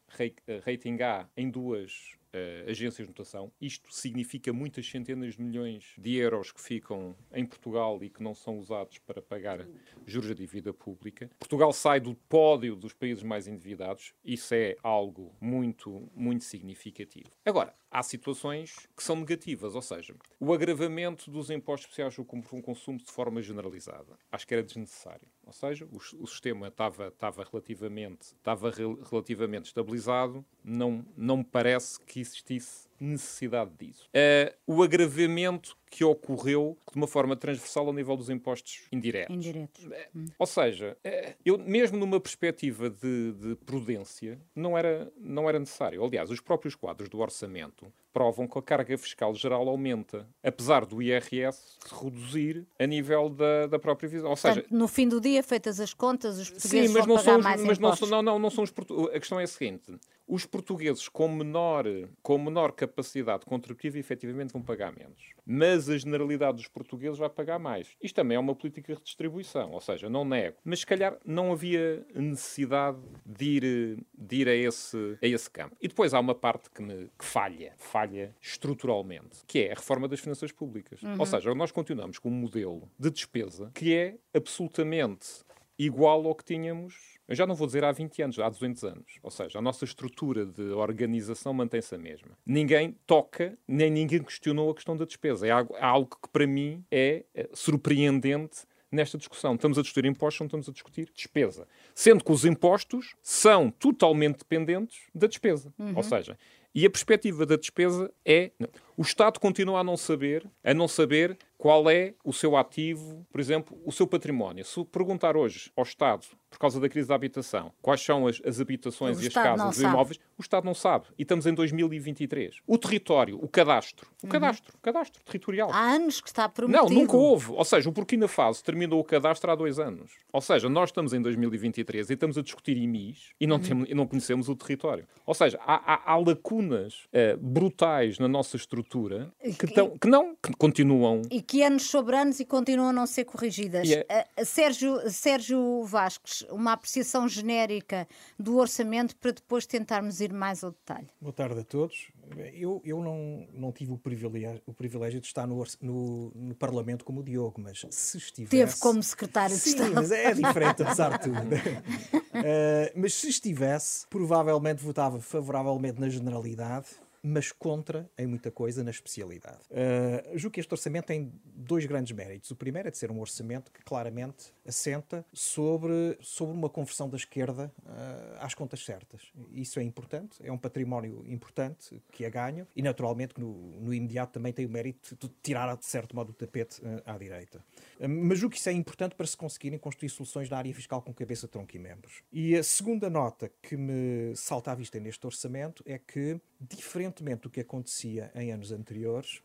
rating 0.64 1.02
A, 1.02 1.28
em 1.36 1.50
duas 1.50 2.18
uh, 2.34 2.70
agências 2.70 3.06
de 3.06 3.12
notação. 3.12 3.52
Isto 3.60 3.92
significa 3.92 4.52
muitas 4.52 4.88
centenas 4.88 5.34
de 5.34 5.42
milhões 5.42 5.94
de 5.98 6.16
euros 6.16 6.52
que 6.52 6.60
ficam 6.60 7.16
em 7.32 7.44
Portugal 7.44 8.02
e 8.02 8.10
que 8.10 8.22
não 8.22 8.34
são 8.34 8.58
usados 8.58 8.98
para 8.98 9.22
pagar 9.22 9.66
juros 10.06 10.28
da 10.28 10.34
dívida 10.34 10.72
pública. 10.72 11.30
Portugal 11.38 11.72
sai 11.72 12.00
do 12.00 12.14
pódio 12.14 12.76
dos 12.76 12.92
países 12.92 13.22
mais 13.22 13.46
endividados. 13.46 14.14
Isso 14.25 14.54
é 14.54 14.76
algo 14.82 15.34
muito, 15.40 16.08
muito 16.14 16.44
significativo. 16.44 17.30
Agora, 17.44 17.75
há 17.90 18.02
situações 18.02 18.88
que 18.96 19.02
são 19.02 19.16
negativas, 19.16 19.74
ou 19.74 19.82
seja, 19.82 20.14
o 20.38 20.52
agravamento 20.52 21.31
dos 21.31 21.50
impostos 21.50 21.86
especiais 21.86 22.14
sobre 22.14 22.36
o 22.52 22.62
consumo 22.62 22.98
de 22.98 23.10
forma 23.10 23.40
generalizada. 23.40 24.19
Acho 24.31 24.46
que 24.46 24.54
era 24.54 24.62
desnecessário. 24.62 25.28
Ou 25.48 25.52
seja, 25.54 25.86
o, 25.86 25.96
o 25.96 26.26
sistema 26.26 26.68
estava, 26.68 27.08
estava, 27.08 27.42
relativamente, 27.42 28.34
estava 28.34 28.70
relativamente 29.10 29.64
estabilizado, 29.64 30.44
não, 30.62 31.02
não 31.16 31.38
me 31.38 31.44
parece 31.44 31.98
que 32.04 32.20
existisse 32.20 32.86
necessidade 33.00 33.70
disso. 33.78 34.06
Uh, 34.08 34.54
o 34.66 34.82
agravamento 34.82 35.74
que 35.90 36.05
ocorreu 36.05 36.76
de 36.90 36.96
uma 36.96 37.06
forma 37.06 37.37
transversal 37.37 37.87
ao 37.87 37.93
nível 37.93 38.17
dos 38.17 38.31
impostos 38.31 38.82
indiretos. 38.93 39.35
indiretos. 39.35 39.87
Hum. 40.14 40.26
Ou 40.38 40.46
seja, 40.46 40.96
uh, 41.05 41.35
eu 41.44 41.58
mesmo 41.58 41.99
numa 41.99 42.20
perspectiva 42.20 42.90
de, 42.90 43.32
de, 43.32 43.56
prudência, 43.56 44.40
não 44.55 44.76
era, 44.76 45.11
não 45.17 45.49
era 45.49 45.58
necessário. 45.58 46.05
Aliás, 46.05 46.31
os 46.31 46.40
próprios 46.40 46.75
quadros 46.75 47.08
do 47.08 47.19
orçamento 47.19 47.93
provam 48.12 48.46
que 48.49 48.58
a 48.58 48.62
carga 48.62 48.99
fiscal 48.99 49.35
geral 49.35 49.69
aumenta, 49.69 50.29
apesar 50.43 50.85
do 50.85 51.00
IRS 51.00 51.79
se 51.79 52.05
reduzir 52.05 52.67
a 52.79 52.87
nível 52.87 53.29
da, 53.29 53.67
da 53.67 53.79
própria 53.79 54.08
visão. 54.08 54.31
Ou 54.31 54.37
seja, 54.37 54.55
Portanto, 54.55 54.76
no 54.76 54.88
fim 54.88 55.08
do 55.08 55.20
dia, 55.20 55.43
feitas 55.43 55.79
as 55.79 55.94
contas, 55.94 56.38
os 56.38 56.50
portugueses 56.50 56.91
sim, 56.91 56.94
mas 56.96 57.06
vão 57.06 57.17
não 57.17 57.23
pagar 57.23 57.32
são 57.32 57.38
os, 57.38 57.44
mais 57.44 57.62
mas 57.62 57.79
impostos. 57.79 58.11
Não, 58.11 58.23
não, 58.23 58.38
não 58.38 58.50
são 58.50 58.64
os 58.64 58.73
A 59.14 59.19
questão 59.20 59.38
é 59.38 59.44
a 59.44 59.46
seguinte: 59.46 59.99
os 60.28 60.44
portugueses 60.44 61.08
com 61.08 61.26
menor, 61.26 61.84
com 62.22 62.38
menor 62.38 62.72
capacidade 62.72 63.46
contributiva 63.46 63.98
efetivamente 63.98 64.52
vão 64.52 64.62
pagar 64.62 64.92
menos. 64.92 65.32
Mas 65.46 65.88
a 65.88 65.96
generalidade 65.96 66.58
dos 66.58 66.69
portugueses 66.69 67.19
vai 67.19 67.30
pagar 67.30 67.58
mais. 67.58 67.96
Isto 68.02 68.16
também 68.16 68.36
é 68.36 68.38
uma 68.38 68.54
política 68.54 68.92
de 68.92 68.98
redistribuição, 68.98 69.72
ou 69.72 69.80
seja, 69.80 70.10
não 70.10 70.25
nego. 70.25 70.58
Mas 70.62 70.80
se 70.80 70.86
calhar 70.86 71.19
não 71.25 71.50
havia 71.50 72.06
necessidade 72.14 72.98
de 73.25 73.44
ir, 73.44 73.98
de 74.16 74.36
ir 74.36 74.48
a, 74.48 74.54
esse, 74.54 75.19
a 75.22 75.26
esse 75.26 75.50
campo. 75.50 75.75
E 75.80 75.88
depois 75.88 76.12
há 76.12 76.20
uma 76.20 76.34
parte 76.34 76.70
que, 76.70 76.82
me, 76.82 77.10
que 77.19 77.24
falha, 77.24 77.72
falha 77.78 78.34
estruturalmente, 78.40 79.38
que 79.46 79.60
é 79.60 79.72
a 79.72 79.74
reforma 79.74 80.06
das 80.06 80.20
finanças 80.20 80.52
públicas. 80.52 81.02
Uhum. 81.02 81.16
Ou 81.19 81.26
seja, 81.26 81.54
nós 81.54 81.72
continuamos 81.72 82.19
com 82.19 82.28
um 82.28 82.32
modelo 82.32 82.88
de 82.98 83.10
despesa 83.10 83.70
que 83.74 83.94
é 83.94 84.16
absolutamente 84.34 85.48
igual 85.78 86.26
ao 86.26 86.34
que 86.34 86.44
tínhamos 86.44 87.18
eu 87.28 87.36
já 87.36 87.46
não 87.46 87.54
vou 87.54 87.66
dizer 87.66 87.84
há 87.84 87.92
20 87.92 88.22
anos, 88.22 88.38
há 88.38 88.48
200 88.48 88.84
anos. 88.84 89.19
Ou 89.22 89.30
seja, 89.30 89.58
a 89.58 89.62
nossa 89.62 89.84
estrutura 89.84 90.46
de 90.46 90.62
organização 90.70 91.52
mantém-se 91.52 91.94
a 91.94 91.98
mesma. 91.98 92.30
Ninguém 92.44 92.96
toca, 93.06 93.56
nem 93.69 93.90
ninguém 93.90 94.22
questionou 94.22 94.70
a 94.70 94.75
questão 94.75 94.96
da 94.96 95.04
despesa. 95.04 95.46
É 95.46 95.50
algo, 95.50 95.76
é 95.76 96.16
que, 96.22 96.28
para 96.32 96.46
mim, 96.46 96.82
é, 96.90 97.25
é 97.34 97.48
surpreendente 97.52 98.62
nesta 98.90 99.19
discussão. 99.19 99.54
Estamos 99.54 99.78
a 99.78 99.82
discutir 99.82 100.06
impostos, 100.06 100.40
não 100.40 100.46
estamos 100.46 100.69
a 100.70 100.72
discutir 100.72 101.10
despesa. 101.14 101.69
Sendo 101.94 102.25
que 102.25 102.32
os 102.32 102.46
impostos 102.46 103.14
são 103.22 103.70
totalmente 103.70 104.38
dependentes 104.38 105.02
da 105.14 105.26
despesa. 105.26 105.70
Uhum. 105.78 105.92
Ou 105.96 106.02
seja, 106.02 106.38
e 106.74 106.86
a 106.86 106.90
perspectiva 106.90 107.44
da 107.44 107.56
despesa 107.56 108.10
é 108.24 108.52
o 108.96 109.02
Estado 109.02 109.38
continua 109.40 109.81
a 109.81 109.84
não 109.84 109.96
saber, 109.96 110.48
a 110.62 110.72
não 110.72 110.88
saber 110.88 111.36
qual 111.58 111.90
é 111.90 112.14
o 112.25 112.32
seu 112.32 112.56
ativo, 112.56 113.26
por 113.31 113.40
exemplo, 113.40 113.76
o 113.84 113.90
seu 113.90 114.06
património. 114.06 114.64
Se 114.64 114.82
perguntar 114.84 115.37
hoje 115.37 115.72
ao 115.76 115.82
Estado, 115.82 116.25
por 116.49 116.58
causa 116.58 116.81
da 116.81 116.88
crise 116.88 117.08
da 117.08 117.14
habitação, 117.14 117.72
quais 117.82 118.00
são 118.00 118.26
as, 118.26 118.40
as 118.44 118.60
habitações 118.60 119.19
o 119.19 119.20
e 119.20 119.26
as 119.26 119.28
Estado 119.28 119.58
casas 119.58 119.76
os 119.76 119.82
imóveis, 119.82 120.20
o 120.38 120.41
Estado 120.41 120.65
não 120.65 120.74
sabe. 120.74 121.06
E 121.19 121.22
estamos 121.22 121.46
em 121.46 121.53
2023. 121.53 122.56
O 122.67 122.79
território, 122.79 123.38
o 123.43 123.48
cadastro, 123.48 124.08
o 124.22 124.27
uhum. 124.27 124.31
cadastro, 124.31 124.72
o 124.77 124.81
cadastro 124.81 125.22
territorial. 125.24 125.70
Há 125.72 125.93
anos 125.93 126.20
que 126.20 126.29
está 126.29 126.48
prometido. 126.48 126.88
Não, 126.88 127.00
nunca 127.00 127.17
houve. 127.17 127.50
Ou 127.53 127.65
seja, 127.65 127.88
o 127.88 127.93
Burkina 127.93 128.29
Faso 128.29 128.62
terminou 128.62 129.00
o 129.00 129.05
cadastro 129.05 129.50
há 129.50 129.55
dois 129.55 129.79
anos. 129.79 130.12
Ou 130.32 130.41
seja, 130.41 130.69
nós 130.69 130.91
estamos 130.91 131.12
em 131.12 131.20
2023 131.20 132.10
e 132.10 132.15
estamos 132.15 132.38
a 132.38 132.43
discutir 132.43 132.77
IMIs 132.77 133.32
e 133.41 133.46
não, 133.46 133.56
uhum. 133.56 133.62
temos, 133.62 133.91
e 133.91 133.94
não 133.94 134.06
conhecemos 134.06 134.48
o 134.48 134.56
território. 134.56 135.06
Ou 135.27 135.34
seja, 135.34 135.58
há, 135.60 135.94
há, 135.94 136.12
há 136.12 136.17
lacunas 136.17 137.05
uh, 137.06 137.36
brutais 137.38 138.19
na 138.19 138.29
nossa 138.29 138.56
estrutura 138.56 139.32
que, 139.58 139.67
tão, 139.67 139.98
que 139.98 140.08
não, 140.08 140.36
que 140.36 140.53
continuam. 140.56 141.22
E 141.31 141.43
que 141.48 141.62
anos 141.62 141.84
sobre 141.84 142.14
anos 142.14 142.38
e 142.40 142.44
continuam 142.44 142.90
a 142.90 142.93
não 142.93 143.06
ser 143.06 143.24
corrigidas. 143.24 143.88
Yeah. 143.88 144.06
Uh, 144.38 144.44
Sérgio, 144.44 145.10
Sérgio 145.10 145.82
Vasques, 145.82 146.43
uma 146.50 146.74
apreciação 146.74 147.26
genérica 147.26 148.06
do 148.38 148.58
orçamento 148.58 149.17
para 149.17 149.32
depois 149.32 149.64
tentarmos 149.64 150.20
ir 150.20 150.31
mais 150.31 150.62
ao 150.62 150.72
detalhe. 150.72 151.08
Boa 151.19 151.32
tarde 151.32 151.60
a 151.60 151.64
todos. 151.64 152.12
Eu, 152.52 152.82
eu 152.84 153.02
não, 153.02 153.48
não 153.55 153.72
tive 153.72 153.93
o 153.93 153.96
privilégio, 153.96 154.60
o 154.67 154.74
privilégio 154.74 155.20
de 155.20 155.26
estar 155.26 155.46
no, 155.46 155.64
no, 155.81 156.31
no 156.34 156.55
Parlamento 156.55 157.02
como 157.02 157.20
o 157.20 157.24
Diogo, 157.24 157.58
mas 157.58 157.82
se 157.90 158.19
estivesse. 158.19 158.50
Teve 158.50 158.76
como 158.78 159.02
secretário 159.02 159.56
Sim, 159.56 159.62
de 159.62 159.69
Estado. 159.70 159.94
mas 159.94 160.12
é 160.12 160.34
diferente, 160.34 160.82
apesar 160.84 161.17
de 161.17 161.24
tudo. 161.24 161.38
uh, 161.38 162.93
mas 162.94 163.14
se 163.14 163.31
estivesse, 163.31 164.06
provavelmente 164.08 164.82
votava 164.82 165.19
favoravelmente 165.19 165.98
na 165.98 166.10
generalidade 166.10 166.88
mas 167.22 167.53
contra 167.53 168.10
em 168.17 168.27
muita 168.27 168.51
coisa 168.51 168.82
na 168.82 168.91
especialidade. 168.91 169.60
Uh, 169.70 170.39
julgo 170.39 170.55
que 170.55 170.60
este 170.60 170.72
orçamento 170.72 171.06
tem 171.06 171.32
dois 171.44 171.84
grandes 171.87 172.13
méritos. 172.13 172.51
O 172.51 172.56
primeiro 172.56 172.89
é 172.89 172.91
de 172.91 172.98
ser 172.98 173.10
um 173.10 173.20
orçamento 173.20 173.72
que 173.72 173.82
claramente 173.82 174.53
assenta 174.67 175.25
sobre, 175.32 176.17
sobre 176.20 176.55
uma 176.55 176.69
conversão 176.69 177.08
da 177.08 177.17
esquerda 177.17 177.72
uh, 177.81 178.37
às 178.41 178.55
contas 178.55 178.84
certas. 178.84 179.32
Isso 179.53 179.81
é 179.81 179.82
importante, 179.82 180.39
é 180.43 180.53
um 180.53 180.58
património 180.58 181.25
importante 181.27 182.03
que 182.13 182.25
é 182.25 182.31
ganho 182.31 182.67
e, 182.75 182.82
naturalmente, 182.82 183.34
no, 183.39 183.53
no 183.81 183.93
imediato 183.93 184.32
também 184.32 184.53
tem 184.53 184.67
o 184.67 184.70
mérito 184.70 185.17
de 185.17 185.29
tirar, 185.43 185.77
de 185.77 185.87
certo 185.87 186.15
modo, 186.15 186.31
o 186.31 186.34
tapete 186.34 186.81
uh, 186.81 187.03
à 187.05 187.17
direita. 187.19 187.65
mas 188.08 188.39
julgo 188.39 188.55
que 188.55 188.60
isso 188.60 188.69
é 188.69 188.72
importante 188.72 189.15
para 189.15 189.27
se 189.27 189.37
conseguirem 189.37 189.79
construir 189.79 190.08
soluções 190.08 190.48
na 190.48 190.58
área 190.58 190.75
fiscal 190.75 191.03
com 191.03 191.13
cabeça, 191.13 191.48
tronco 191.48 191.75
e 191.75 191.79
membros. 191.79 192.22
E 192.32 192.56
a 192.56 192.63
segunda 192.63 193.10
nota 193.10 193.51
que 193.63 193.77
me 193.77 194.34
salta 194.37 194.72
à 194.72 194.75
vista 194.75 194.98
neste 195.01 195.27
orçamento 195.27 195.82
é 195.87 195.98
que 195.98 196.41
diferentemente 196.60 197.43
do 197.43 197.50
que 197.50 197.60
acontecia 197.60 198.31
em 198.34 198.53
anos 198.53 198.72
anteriores, 198.72 199.43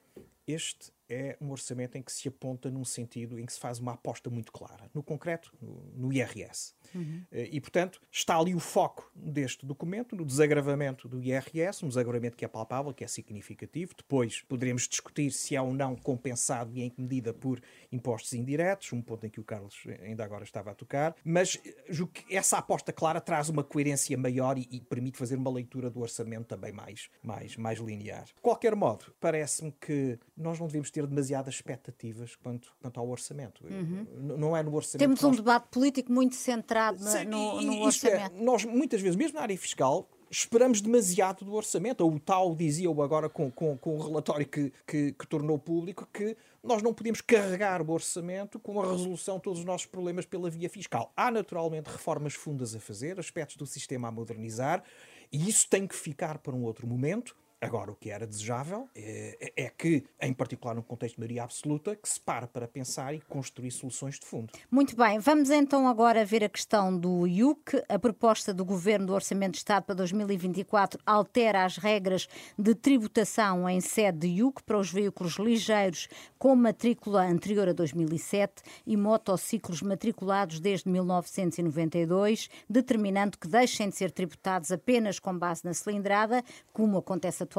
este 0.48 0.92
é 1.08 1.38
um 1.40 1.52
orçamento 1.52 1.98
em 1.98 2.02
que 2.02 2.12
se 2.12 2.28
aponta 2.28 2.70
num 2.70 2.84
sentido 2.84 3.40
em 3.40 3.46
que 3.46 3.54
se 3.54 3.60
faz 3.60 3.80
uma 3.80 3.94
aposta 3.94 4.30
muito 4.30 4.52
clara, 4.52 4.90
no 4.94 5.04
concreto, 5.04 5.54
no, 5.62 5.92
no 5.96 6.14
IRS. 6.14 6.74
Uhum. 6.94 7.24
E, 7.32 7.62
portanto, 7.62 8.02
está 8.12 8.38
ali 8.38 8.54
o 8.54 8.60
foco 8.60 9.12
deste 9.16 9.66
documento, 9.66 10.16
no 10.16 10.26
desagravamento 10.26 11.08
do 11.08 11.22
IRS, 11.22 11.84
um 11.84 11.88
desagravamento 11.88 12.36
que 12.36 12.46
é 12.46 12.48
palpável, 12.48 12.94
que 12.94 13.04
é 13.04 13.08
significativo. 13.08 13.94
Depois 13.96 14.42
poderemos 14.42 14.88
discutir 14.88 15.32
se 15.32 15.56
é 15.56 15.62
ou 15.62 15.74
não 15.74 15.96
compensado 15.96 16.72
e 16.76 16.82
em 16.82 16.90
que 16.90 17.02
medida 17.02 17.34
por 17.34 17.62
impostos 17.94 18.34
indiretos, 18.34 18.92
um 18.92 19.02
ponto 19.02 19.26
em 19.26 19.30
que 19.30 19.40
o 19.40 19.44
Carlos 19.44 19.76
ainda 20.02 20.24
agora 20.24 20.44
estava 20.44 20.72
a 20.72 20.76
tocar. 20.76 21.16
Mas 21.24 21.60
julgo 21.90 22.14
que 22.14 22.36
essa 22.36 22.58
aposta 22.58 22.92
clara 22.92 23.22
traz 23.22 23.50
uma 23.50 23.64
coerência 23.64 24.18
maior 24.18 24.58
e, 24.58 24.68
e 24.72 24.82
permite 24.82 25.18
fazer 25.18 25.38
uma 25.38 25.52
leitura 25.52 25.90
do 25.90 26.02
orçamento 26.02 26.46
também 26.46 26.72
mais, 26.72 27.10
mais, 27.22 27.56
mais 27.56 27.80
linear. 27.80 28.26
De 28.26 28.42
qualquer 28.42 28.76
modo, 28.76 29.14
parece-me 29.20 29.72
que 29.72 30.20
nós 30.36 30.60
não 30.60 30.68
devemos 30.68 30.90
ter 30.90 31.06
demasiadas 31.06 31.56
expectativas 31.56 32.36
quanto, 32.36 32.74
quanto 32.82 33.00
ao 33.00 33.08
orçamento. 33.08 33.66
Uhum. 33.66 34.08
Não 34.38 34.58
é 34.58 34.64
no 34.64 34.74
orçamento. 34.74 35.00
Temos 35.00 35.24
um 35.24 35.28
nós... 35.28 35.38
debate 35.38 35.68
político 35.70 36.12
muito 36.12 36.36
centrado 36.36 37.04
Sim, 37.04 37.26
no, 37.26 37.62
no 37.62 37.74
é, 37.74 37.86
orçamento. 37.86 38.36
É, 38.36 38.44
nós, 38.44 38.66
muitas 38.66 39.02
vezes, 39.02 39.16
mesmo 39.16 39.36
na 39.36 39.44
área 39.44 39.58
fiscal, 39.58 40.10
esperamos 40.34 40.82
demasiado 40.82 41.46
do 41.46 41.54
orçamento. 41.54 42.02
Ou 42.02 42.16
o 42.16 42.20
tal 42.20 42.56
dizia-o 42.56 43.02
agora 43.02 43.30
com, 43.30 43.52
com, 43.52 43.78
com 43.78 43.96
o 43.96 44.02
relatório 44.02 44.46
que, 44.48 44.74
que, 44.86 45.14
que, 45.14 45.28
tornou 45.28 45.60
público 45.60 46.08
que 46.12 46.36
nós 46.64 46.82
não 46.82 46.94
podemos 46.94 47.22
carregar 47.22 47.82
o 47.82 47.92
orçamento 47.92 48.60
com 48.60 48.82
a 48.82 48.90
resolução 48.90 49.38
de 49.38 49.44
todos 49.44 49.60
os 49.60 49.66
nossos 49.66 49.86
problemas 49.86 50.26
pela 50.26 50.50
via 50.50 50.70
fiscal. 50.70 51.14
Há 51.16 51.30
naturalmente 51.30 51.88
reformas 51.88 52.34
fundas 52.34 52.76
a 52.76 52.80
fazer, 52.80 53.20
aspectos 53.20 53.58
do 53.58 53.66
sistema 53.66 54.08
a 54.08 54.12
modernizar, 54.12 54.84
e 55.32 55.50
isso 55.50 55.68
tem 55.70 55.86
que 55.86 55.96
ficar 55.96 56.40
para 56.40 56.56
um 56.56 56.64
outro 56.64 56.88
momento. 56.88 57.36
Agora, 57.64 57.92
o 57.92 57.96
que 57.96 58.10
era 58.10 58.28
desejável 58.28 58.90
é, 58.96 59.54
é, 59.56 59.70
que, 59.70 60.04
em 60.22 60.34
particular 60.34 60.76
no 60.76 60.84
contexto 60.84 61.16
de 61.16 61.22
maioria 61.22 61.44
absoluta, 61.44 61.96
que 61.96 62.08
se 62.10 62.20
para 62.20 62.46
para 62.46 62.68
pensar 62.68 63.14
e 63.14 63.22
construir 63.22 63.72
soluções 63.72 64.20
de 64.20 64.26
fundo. 64.26 64.52
Muito 64.70 64.96
bem, 64.96 65.20
vamos 65.20 65.50
então 65.50 65.88
agora 65.88 66.26
ver 66.26 66.44
a 66.44 66.50
questão 66.50 66.98
do 66.98 67.26
IUC. 67.26 67.84
A 67.88 67.98
proposta 67.98 68.54
do 68.54 68.66
Governo 68.66 69.08
do 69.08 69.14
Orçamento 69.14 69.54
de 69.54 69.58
Estado 69.60 69.84
para 69.84 69.96
2024 69.96 71.00
altera 71.06 71.64
as 71.64 71.78
regras 71.78 72.28
de 72.58 72.76
tributação 72.76 73.70
em 73.70 73.80
sede 73.80 74.20
de 74.20 74.28
IUC 74.28 74.64
para 74.64 74.78
os 74.78 74.92
veículos 74.92 75.38
ligeiros 75.38 76.08
com 76.38 76.56
matrícula 76.56 77.24
anterior 77.24 77.70
a 77.70 77.74
2007 77.74 78.62
e 78.86 78.98
motociclos 78.98 79.82
matriculados 79.82 80.60
desde 80.60 80.90
1992, 80.90 82.50
determinando 82.70 83.38
que 83.38 83.48
deixem 83.48 83.90
de 83.90 83.96
ser 83.96 84.12
tributados 84.12 84.72
apenas 84.72 85.20
com 85.20 85.38
base 85.38 85.64
na 85.64 85.74
cilindrada, 85.74 86.44
como 86.74 86.98
acontece 86.98 87.44
atualmente, 87.44 87.53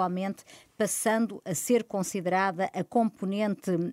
passando 0.76 1.40
a 1.44 1.54
ser 1.54 1.84
considerada 1.84 2.70
a 2.72 2.82
componente 2.82 3.70
uh, 3.70 3.92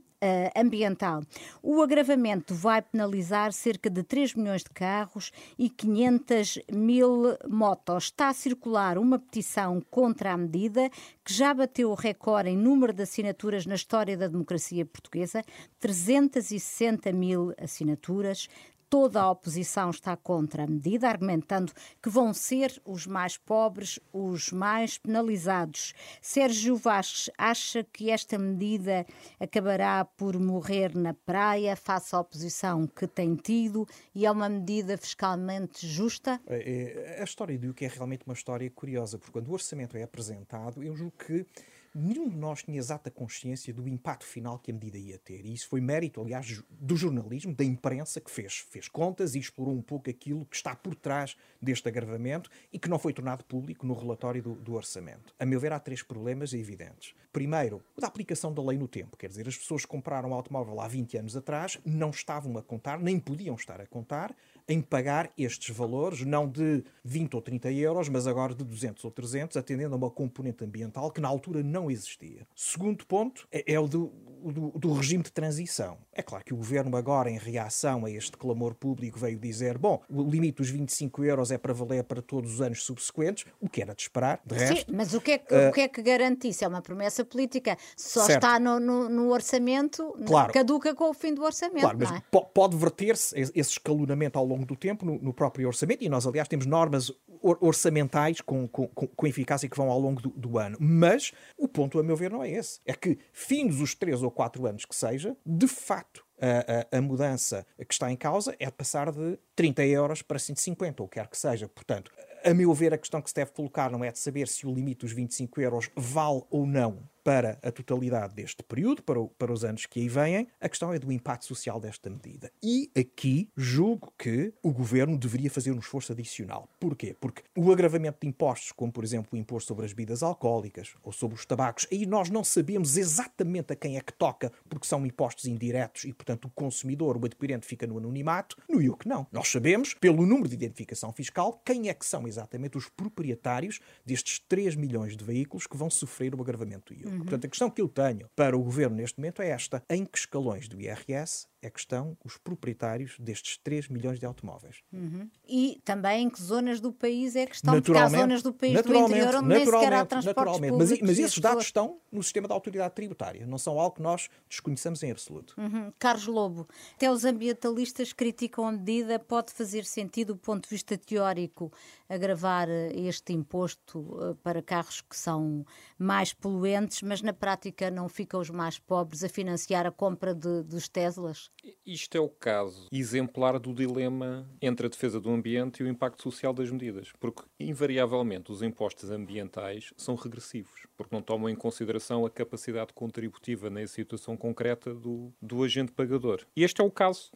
ambiental. 0.55 1.24
O 1.62 1.81
agravamento 1.81 2.53
vai 2.53 2.81
penalizar 2.81 3.51
cerca 3.51 3.89
de 3.89 4.03
3 4.03 4.36
milhões 4.36 4.63
de 4.63 4.70
carros 4.70 5.31
e 5.58 5.70
500 5.70 6.60
mil 6.72 7.38
motos. 7.48 8.05
Está 8.05 8.29
a 8.29 8.34
circular 8.34 8.98
uma 8.98 9.20
petição 9.20 9.81
contra 9.89 10.34
a 10.34 10.38
medida 10.38 10.89
que 11.24 11.34
já 11.34 11.53
bateu 11.53 11.91
o 11.91 11.96
recorde 11.96 12.50
em 12.50 12.58
número 12.58 12.93
de 12.93 13.03
assinaturas 13.03 13.65
na 13.65 13.75
história 13.75 14.15
da 14.17 14.27
democracia 14.27 14.86
portuguesa, 14.86 15.43
360 15.79 17.12
mil 17.12 17.53
assinaturas 17.58 18.48
toda 18.91 19.21
a 19.21 19.31
oposição 19.31 19.89
está 19.89 20.17
contra 20.17 20.65
a 20.65 20.67
medida, 20.67 21.07
argumentando 21.07 21.71
que 22.03 22.10
vão 22.10 22.33
ser 22.33 22.81
os 22.83 23.07
mais 23.07 23.38
pobres 23.38 23.98
os 24.12 24.51
mais 24.51 24.98
penalizados. 24.98 25.93
Sérgio 26.21 26.75
Vasques 26.75 27.33
acha 27.38 27.86
que 27.86 28.12
esta 28.12 28.38
medida 28.38 29.05
acabará 29.39 30.03
por 30.03 30.38
morrer 30.38 30.93
na 30.93 31.13
praia 31.13 31.74
face 31.77 32.13
à 32.13 32.19
oposição 32.19 32.86
que 32.86 33.07
tem 33.07 33.33
tido 33.33 33.88
e 34.13 34.25
é 34.25 34.31
uma 34.31 34.50
medida 34.50 34.98
fiscalmente 34.98 35.88
justa? 35.88 36.41
É, 36.45 37.15
é, 37.17 37.21
a 37.21 37.24
história 37.24 37.57
do 37.57 37.74
que 37.74 37.86
é 37.86 37.88
realmente 37.88 38.25
uma 38.25 38.33
história 38.33 38.69
curiosa, 38.69 39.17
porque 39.17 39.31
quando 39.31 39.48
o 39.48 39.53
orçamento 39.53 39.95
é 39.95 40.03
apresentado, 40.03 40.83
eu 40.83 40.93
julgo 40.98 41.13
que 41.17 41.45
nenhum 41.93 42.29
de 42.29 42.38
nós 42.38 42.63
tinha 42.63 42.77
exata 42.77 43.12
consciência 43.12 43.74
do 43.74 43.88
impacto 43.88 44.25
final 44.25 44.60
que 44.60 44.71
a 44.71 44.74
medida 44.74 44.98
ia 44.98 45.17
ter. 45.17 45.45
E 45.45 45.53
isso 45.53 45.67
foi 45.67 45.81
mérito, 45.81 46.21
aliás, 46.21 46.63
do 46.69 46.95
jornalismo, 46.95 47.53
da 47.53 47.63
imprensa, 47.63 48.21
que 48.21 48.31
fez, 48.31 48.57
fez 48.69 48.88
contas 48.88 49.36
e 49.36 49.39
explorou 49.39 49.74
um 49.74 49.81
pouco 49.81 50.10
aquilo 50.10 50.45
que 50.45 50.55
está 50.55 50.75
por 50.75 50.95
trás 50.95 51.36
deste 51.62 51.88
agravamento 51.88 52.50
e 52.71 52.79
que 52.79 52.89
não 52.89 53.00
foi 53.00 53.13
tornado 53.13 53.43
público 53.43 53.86
no 53.86 53.93
relatório 53.93 54.41
do, 54.41 54.55
do 54.55 54.74
orçamento. 54.74 55.33
A 55.39 55.45
meu 55.45 55.60
ver, 55.60 55.74
há 55.74 55.79
três 55.79 56.01
problemas 56.01 56.53
evidentes. 56.53 57.13
Primeiro, 57.31 57.81
o 57.95 58.01
da 58.01 58.07
aplicação 58.07 58.53
da 58.53 58.62
lei 58.62 58.77
no 58.77 58.88
tempo. 58.88 59.15
Quer 59.15 59.27
dizer, 59.27 59.48
as 59.48 59.57
pessoas 59.57 59.83
que 59.83 59.88
compraram 59.88 60.31
um 60.31 60.33
automóvel 60.33 60.81
há 60.81 60.88
20 60.88 61.17
anos 61.17 61.38
atrás 61.38 61.79
não 61.86 62.10
estavam 62.10 62.57
a 62.57 62.62
contar, 62.62 63.00
nem 63.00 63.19
podiam 63.19 63.55
estar 63.55 63.79
a 63.79 63.86
contar, 63.86 64.36
em 64.72 64.82
pagar 64.82 65.30
estes 65.38 65.75
valores, 65.75 66.22
não 66.22 66.48
de 66.48 66.84
20 67.04 67.36
ou 67.36 67.42
30 67.42 67.72
euros, 67.74 68.08
mas 68.08 68.25
agora 68.25 68.56
de 68.56 68.63
200 68.63 69.04
ou 69.04 69.12
300, 69.12 69.58
atendendo 69.58 69.94
a 69.94 69.98
uma 69.98 70.10
componente 70.10 70.63
ambiental 70.63 71.12
que 71.12 71.20
na 71.20 71.28
altura 71.28 71.62
não 71.62 71.92
existia. 71.92 72.48
Segundo 72.56 73.06
ponto 73.06 73.48
é, 73.51 73.74
é 73.74 73.80
o 73.80 73.88
do, 73.88 74.13
do, 74.44 74.70
do, 74.72 74.94
regime 74.94 75.24
de 75.24 75.32
transição. 75.32 75.98
É 76.13 76.22
claro 76.22 76.44
que 76.46 76.54
o 76.54 76.58
governo, 76.58 76.96
agora, 76.96 77.30
em 77.30 77.38
reação 77.38 78.06
a 78.06 78.12
este 78.12 78.38
clamor 78.38 78.74
público, 78.74 79.20
veio 79.20 79.38
dizer: 79.38 79.78
bom, 79.78 80.01
o 80.10 80.24
limite 80.24 80.58
dos 80.58 80.70
25 80.70 81.24
euros 81.24 81.51
é 81.51 81.58
para 81.58 81.74
valer 81.74 82.04
para 82.06 82.22
todos 82.22 82.54
os 82.56 82.62
anos 82.62 82.84
subsequentes, 82.84 83.46
o 83.60 83.70
que 83.70 83.82
era 83.82 83.94
de 83.94 84.01
esperar. 84.04 84.40
De 84.46 84.56
resto, 84.56 84.90
Sim, 84.90 84.96
mas 84.96 85.13
o 85.13 85.20
que, 85.20 85.32
é 85.32 85.38
que, 85.38 85.54
uh, 85.54 85.70
o 85.70 85.72
que 85.74 85.82
é 85.82 85.88
que 85.88 86.01
garante 86.01 86.48
isso? 86.48 86.63
É 86.63 86.68
uma 86.68 86.82
promessa 86.82 87.25
política. 87.25 87.78
Só 87.98 88.25
certo. 88.25 88.44
está 88.44 88.60
no, 88.60 88.80
no, 88.80 89.10
no 89.10 89.32
orçamento, 89.32 90.16
claro. 90.25 90.54
caduca 90.54 90.96
com 90.96 91.10
o 91.10 91.13
fim 91.13 91.34
do 91.34 91.44
orçamento. 91.44 91.82
Claro, 91.82 91.98
mas 92.00 92.12
é? 92.12 92.22
pode 92.54 92.78
verter-se 92.78 93.38
esse 93.38 93.72
escalonamento 93.72 94.40
ao 94.40 94.46
longo 94.46 94.61
longo 94.62 94.65
do 94.68 94.75
tempo 94.75 95.06
no, 95.06 95.18
no, 95.20 95.34
próprio 95.34 95.68
orçamento, 95.68 96.03
e 96.03 96.10
nós, 96.10 96.25
aliás, 96.25 96.48
temos 96.48 96.65
normas 96.65 97.12
or 97.41 97.58
orçamentais 97.60 98.39
com, 98.41 98.68
com, 98.68 98.88
com, 98.88 99.27
eficácia 99.27 99.68
que 99.68 99.75
vão 99.75 99.89
ao 99.89 100.00
longo 100.00 100.22
do, 100.22 100.30
do, 100.30 100.58
ano. 100.58 100.77
Mas 100.80 101.32
o 101.58 101.68
ponto, 101.68 102.00
a 102.00 102.03
meu 102.03 102.15
ver, 102.15 102.32
não 102.32 102.44
é 102.44 102.50
esse. 102.50 102.80
É 102.86 102.94
que, 102.94 103.18
fins 103.34 103.80
os 103.80 103.96
três 103.96 104.22
ou 104.22 104.32
quatro 104.32 104.65
anos 104.65 104.86
que 104.86 104.96
seja, 104.96 105.36
de 105.46 105.68
facto, 105.68 106.24
a, 106.39 106.96
a, 106.96 106.98
a, 106.98 107.01
mudança 107.01 107.65
que 107.77 107.94
está 107.94 108.12
em 108.12 108.15
causa 108.15 108.56
é 108.60 108.70
passar 108.70 109.12
de 109.12 109.38
30 109.56 109.86
euros 109.86 110.22
para 110.22 110.39
150, 110.39 111.03
ou 111.03 111.10
quer 111.10 111.27
que 111.27 111.38
seja. 111.38 111.68
Portanto, 111.68 112.12
a 112.44 112.53
meu 112.53 112.74
ver, 112.74 112.94
a 112.94 112.98
questão 112.98 113.22
que 113.22 113.30
se 113.30 113.36
deve 113.36 113.51
colocar 113.51 113.91
não 113.91 114.03
é 114.03 114.12
de 114.12 114.20
saber 114.20 114.48
se 114.48 114.65
o 114.65 114.74
limite 114.74 115.06
dos 115.06 115.12
25 115.12 115.62
euros 115.62 115.89
vale 115.96 116.41
ou 116.50 116.65
não 116.65 117.00
para 117.24 117.60
a 117.62 117.72
totalidade 117.72 118.34
deste 118.34 118.63
período, 118.63 119.04
para, 119.04 119.20
o, 119.20 119.28
para 119.30 119.51
os 119.51 119.63
anos 119.63 119.86
que 119.86 120.00
aí 120.00 120.10
vêm, 120.10 120.48
a 120.60 120.70
questão 120.70 120.94
é 120.94 121.00
do 121.00 121.12
impacto 121.12 121.46
social 121.46 121.80
desta 121.80 122.10
medida. 122.10 122.51
E 122.62 122.92
aqui 122.98 123.50
julgo 123.56 124.13
que 124.18 124.54
o 124.62 124.72
governo 124.72 125.18
deveria 125.18 125.50
fazer 125.50 125.72
um 125.72 125.80
esforço 125.80 126.12
adicional. 126.12 126.70
Porquê? 126.80 127.16
Porque 127.20 127.44
o 127.56 127.72
agravamento 127.72 128.20
de 128.22 128.28
impostos, 128.28 128.72
como 128.72 128.92
por 128.92 129.04
exemplo 129.04 129.30
o 129.34 129.38
imposto 129.38 129.70
sobre 129.70 129.86
as 129.86 129.94
bebidas 129.94 130.24
alcoólicas 130.24 130.94
ou 131.04 131.12
sobre 131.12 131.36
os 131.36 131.46
tabacos, 131.46 131.88
aí 131.92 132.06
nós 132.06 132.30
não 132.30 132.44
sabemos 132.44 132.98
exatamente 132.98 133.74
a 133.74 133.75
quem 133.75 133.98
é 133.98 134.01
que 134.01 134.13
toca, 134.13 134.51
porque 134.70 134.88
são 134.88 135.06
impostos 135.06 135.46
indiretos 135.46 136.06
e, 136.06 136.13
portanto, 136.13 136.46
o 136.46 136.50
consumidor, 136.50 137.18
o 137.18 137.25
adquirente, 137.25 137.66
fica 137.66 137.86
no 137.86 137.98
anonimato. 137.98 138.58
No 138.68 138.82
IUC, 138.82 139.08
não. 139.08 139.28
Nós 139.32 139.48
sabemos, 139.48 139.94
pelo 139.94 140.25
número 140.25 140.48
de 140.48 140.56
identificação 140.56 141.12
fiscal, 141.12 141.62
quem 141.66 141.90
é 141.90 141.94
que 141.94 142.06
são 142.06 142.28
exatamente 142.28 142.78
os 142.78 142.90
proprietários 142.90 143.80
destes 144.06 144.40
3 144.40 144.75
milhões 144.75 145.16
de 145.16 145.24
veículos 145.24 145.68
que 145.68 145.78
vão 145.78 145.90
sofrer 145.90 146.36
o 146.36 146.42
agravamento 146.42 146.94
do 146.94 147.00
IUC. 147.00 147.11
Uhum. 147.12 147.20
Portanto, 147.20 147.46
a 147.46 147.50
questão 147.50 147.70
que 147.70 147.82
eu 147.82 147.89
tenho 147.89 148.27
para 148.36 148.56
o 148.58 148.63
governo 148.63 148.96
neste 148.96 149.20
momento 149.20 149.41
é 149.41 149.50
esta: 149.50 149.84
em 149.89 150.06
que 150.06 150.18
escalões 150.18 150.68
do 150.70 150.80
IRS 150.80 151.46
é 151.62 151.70
que 151.70 151.80
estão 151.80 152.18
os 152.24 152.38
proprietários 152.38 153.15
destes 153.20 153.58
3 153.58 153.88
milhões 153.89 154.20
de 154.20 154.25
automóveis? 154.25 154.82
Uhum. 154.91 155.30
E 155.48 155.80
também 155.86 156.24
em 156.24 156.30
que 156.30 156.41
zonas 156.41 156.80
do 156.80 156.91
país 156.91 157.36
é 157.36 157.46
que 157.46 157.56
estão? 157.56 157.80
Porque 157.80 157.98
há 157.98 158.10
zonas 158.10 158.41
do 158.41 158.53
país 158.53 158.82
do 158.82 158.96
interior 158.96 159.36
onde 159.36 159.48
nem 159.48 159.65
sequer 159.65 159.94
há 159.94 160.06
transportes 160.06 160.25
naturalmente. 160.25 160.77
Mas, 160.77 161.01
mas 161.01 161.20
esses 161.20 161.38
dados 161.38 161.65
estão 161.65 162.00
no 162.12 162.24
sistema 162.24 162.48
da 162.48 162.53
autoridade 162.53 162.96
tributária, 162.96 163.46
não 163.46 163.58
são 163.58 163.80
algo 163.80 163.96
que 163.96 164.01
nós 164.01 164.30
desconhecemos 164.50 165.03
em 165.03 165.12
absoluto. 165.12 165.53
Uhum. 165.58 165.91
Carlos 166.00 166.27
Lobo, 166.27 166.68
até 166.96 167.12
os 167.12 167.25
ambientalistas 167.25 168.13
criticam 168.13 168.68
a 168.68 168.72
medida, 168.72 169.20
pode 169.20 169.53
fazer 169.53 169.86
sentido 169.86 170.34
do 170.34 170.38
ponto 170.38 170.63
de 170.63 170.70
vista 170.70 170.98
teórico 170.98 171.72
agravar 172.08 172.70
eh, 172.70 172.91
este 172.96 173.34
imposto 173.34 174.18
eh, 174.22 174.36
para 174.44 174.62
carros 174.62 175.01
que 175.01 175.15
são 175.15 175.65
mais 175.98 176.34
poluentes, 176.34 177.01
mas 177.01 177.22
na 177.22 177.34
prática 177.34 177.91
não 177.91 178.08
ficam 178.08 178.39
os 178.39 178.50
mais 178.50 178.80
pobres 178.80 179.24
a 179.24 179.30
financiar 179.30 179.86
a 179.86 179.91
compra 179.91 180.34
de, 180.34 180.63
dos 180.63 180.88
Teslas? 180.88 181.50
Isto 181.86 182.17
é 182.17 182.20
o 182.20 182.29
caso 182.29 182.88
exemplar 182.91 183.60
do 183.60 183.74
dilema 183.74 184.50
entre 184.62 184.88
a 184.88 184.89
defesa 184.89 185.20
do 185.20 185.29
ambiente 185.29 185.81
e 185.81 185.84
o 185.84 185.88
impacto 185.88 186.24
social 186.24 186.53
das 186.53 186.72
medidas, 186.72 187.12
porque 187.20 187.43
invariavelmente 187.60 188.51
os 188.51 188.63
impostos 188.63 189.12
ambientais 189.12 189.93
são 189.96 190.15
regressivos, 190.15 190.88
porque 190.98 191.15
não 191.15 191.22
tomam 191.22 191.50
em 191.50 191.55
consideração 191.55 192.25
a 192.25 192.31
capacidade 192.31 192.93
contributiva 192.93 193.70
na 193.70 193.86
situação 193.86 194.36
concreta 194.36 194.93
do, 194.93 195.31
do 195.41 195.63
agente 195.63 195.91
pagador. 195.91 196.46
E 196.55 196.63
este 196.63 196.81
é 196.81 196.84
o 196.84 196.91
caso 196.91 197.31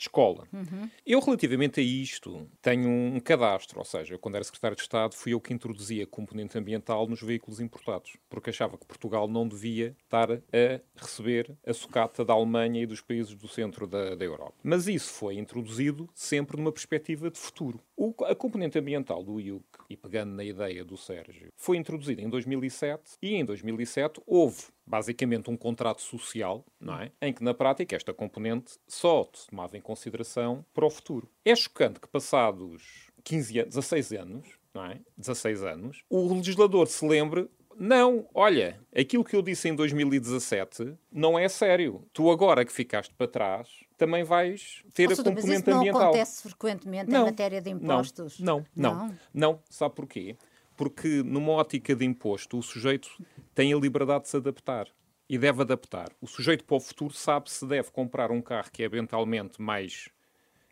de 0.00 0.04
escola. 0.04 0.48
Uhum. 0.50 0.88
Eu, 1.06 1.20
relativamente 1.20 1.78
a 1.78 1.82
isto, 1.82 2.48
tenho 2.62 2.88
um 2.88 3.20
cadastro, 3.20 3.78
ou 3.78 3.84
seja, 3.84 4.16
quando 4.16 4.36
era 4.36 4.44
secretário 4.44 4.76
de 4.76 4.82
Estado, 4.82 5.14
fui 5.14 5.34
eu 5.34 5.40
que 5.40 5.52
introduzia 5.52 6.06
componente 6.06 6.56
ambiental 6.56 7.06
nos 7.06 7.20
veículos 7.20 7.60
importados, 7.60 8.16
porque 8.28 8.48
achava 8.48 8.78
que 8.78 8.86
Portugal 8.86 9.28
não 9.28 9.46
devia 9.46 9.94
estar 10.02 10.32
a 10.32 10.80
receber 10.96 11.54
a 11.66 11.74
sucata 11.74 12.24
da 12.24 12.32
Alemanha 12.32 12.82
e 12.82 12.86
dos 12.86 13.02
países 13.02 13.34
do 13.34 13.46
centro 13.46 13.86
da, 13.86 14.14
da 14.14 14.24
Europa. 14.24 14.54
Mas 14.62 14.88
isso 14.88 15.12
foi 15.12 15.36
introduzido 15.36 16.08
sempre 16.14 16.56
numa 16.56 16.72
perspectiva 16.72 17.30
de 17.30 17.38
futuro. 17.38 17.78
O, 17.94 18.14
a 18.24 18.34
componente 18.34 18.78
ambiental 18.78 19.22
do 19.22 19.38
IUC, 19.38 19.64
e 19.90 19.96
pegando 19.96 20.32
na 20.32 20.44
ideia 20.44 20.82
do 20.82 20.96
Sérgio, 20.96 21.52
foi 21.56 21.76
introduzida 21.76 22.22
em 22.22 22.28
2007 22.30 23.18
e 23.20 23.34
em 23.34 23.44
2007 23.44 24.22
houve 24.26 24.64
basicamente 24.90 25.48
um 25.48 25.56
contrato 25.56 26.02
social, 26.02 26.64
não 26.80 27.00
é? 27.00 27.12
Em 27.22 27.32
que 27.32 27.44
na 27.44 27.54
prática 27.54 27.94
esta 27.94 28.12
componente 28.12 28.72
só 28.88 29.28
se 29.32 29.46
tomava 29.46 29.76
em 29.78 29.80
consideração 29.80 30.64
para 30.74 30.84
o 30.84 30.90
futuro. 30.90 31.30
É 31.44 31.54
chocante 31.54 32.00
que 32.00 32.08
passados 32.08 33.08
15 33.22 33.60
anos, 33.60 33.74
16 33.74 34.12
anos, 34.12 34.48
não 34.74 34.84
é? 34.84 35.00
16 35.16 35.62
anos, 35.62 36.02
o 36.10 36.34
legislador 36.34 36.88
se 36.88 37.06
lembre 37.06 37.48
não, 37.78 38.28
olha, 38.34 38.78
aquilo 38.94 39.24
que 39.24 39.34
eu 39.34 39.40
disse 39.40 39.66
em 39.66 39.74
2017 39.74 40.92
não 41.10 41.38
é 41.38 41.48
sério. 41.48 42.04
Tu 42.12 42.30
agora 42.30 42.62
que 42.62 42.72
ficaste 42.72 43.14
para 43.14 43.26
trás, 43.26 43.68
também 43.96 44.22
vais 44.22 44.84
ter 44.92 45.10
a 45.10 45.16
componente 45.16 45.46
mas 45.46 45.58
isso 45.60 45.70
não 45.70 45.78
ambiental. 45.78 46.02
acontece 46.02 46.42
frequentemente 46.42 47.10
não, 47.10 47.22
em 47.22 47.24
matéria 47.24 47.62
de 47.62 47.70
impostos? 47.70 48.38
Não, 48.38 48.66
não, 48.76 48.94
não, 48.94 49.06
não. 49.06 49.16
não. 49.32 49.62
Sabe 49.70 49.94
porquê? 49.94 50.36
Porque 50.76 51.22
numa 51.22 51.52
ótica 51.52 51.96
de 51.96 52.04
imposto, 52.04 52.58
o 52.58 52.62
sujeito 52.62 53.08
tem 53.54 53.72
a 53.72 53.76
liberdade 53.76 54.24
de 54.24 54.30
se 54.30 54.36
adaptar 54.36 54.88
e 55.28 55.38
deve 55.38 55.62
adaptar. 55.62 56.10
O 56.20 56.26
sujeito 56.26 56.64
para 56.64 56.76
o 56.76 56.80
futuro 56.80 57.14
sabe 57.14 57.50
se 57.50 57.64
deve 57.66 57.90
comprar 57.90 58.30
um 58.30 58.42
carro 58.42 58.70
que 58.72 58.82
é 58.82 58.86
ambientalmente 58.86 59.60
mais 59.62 60.08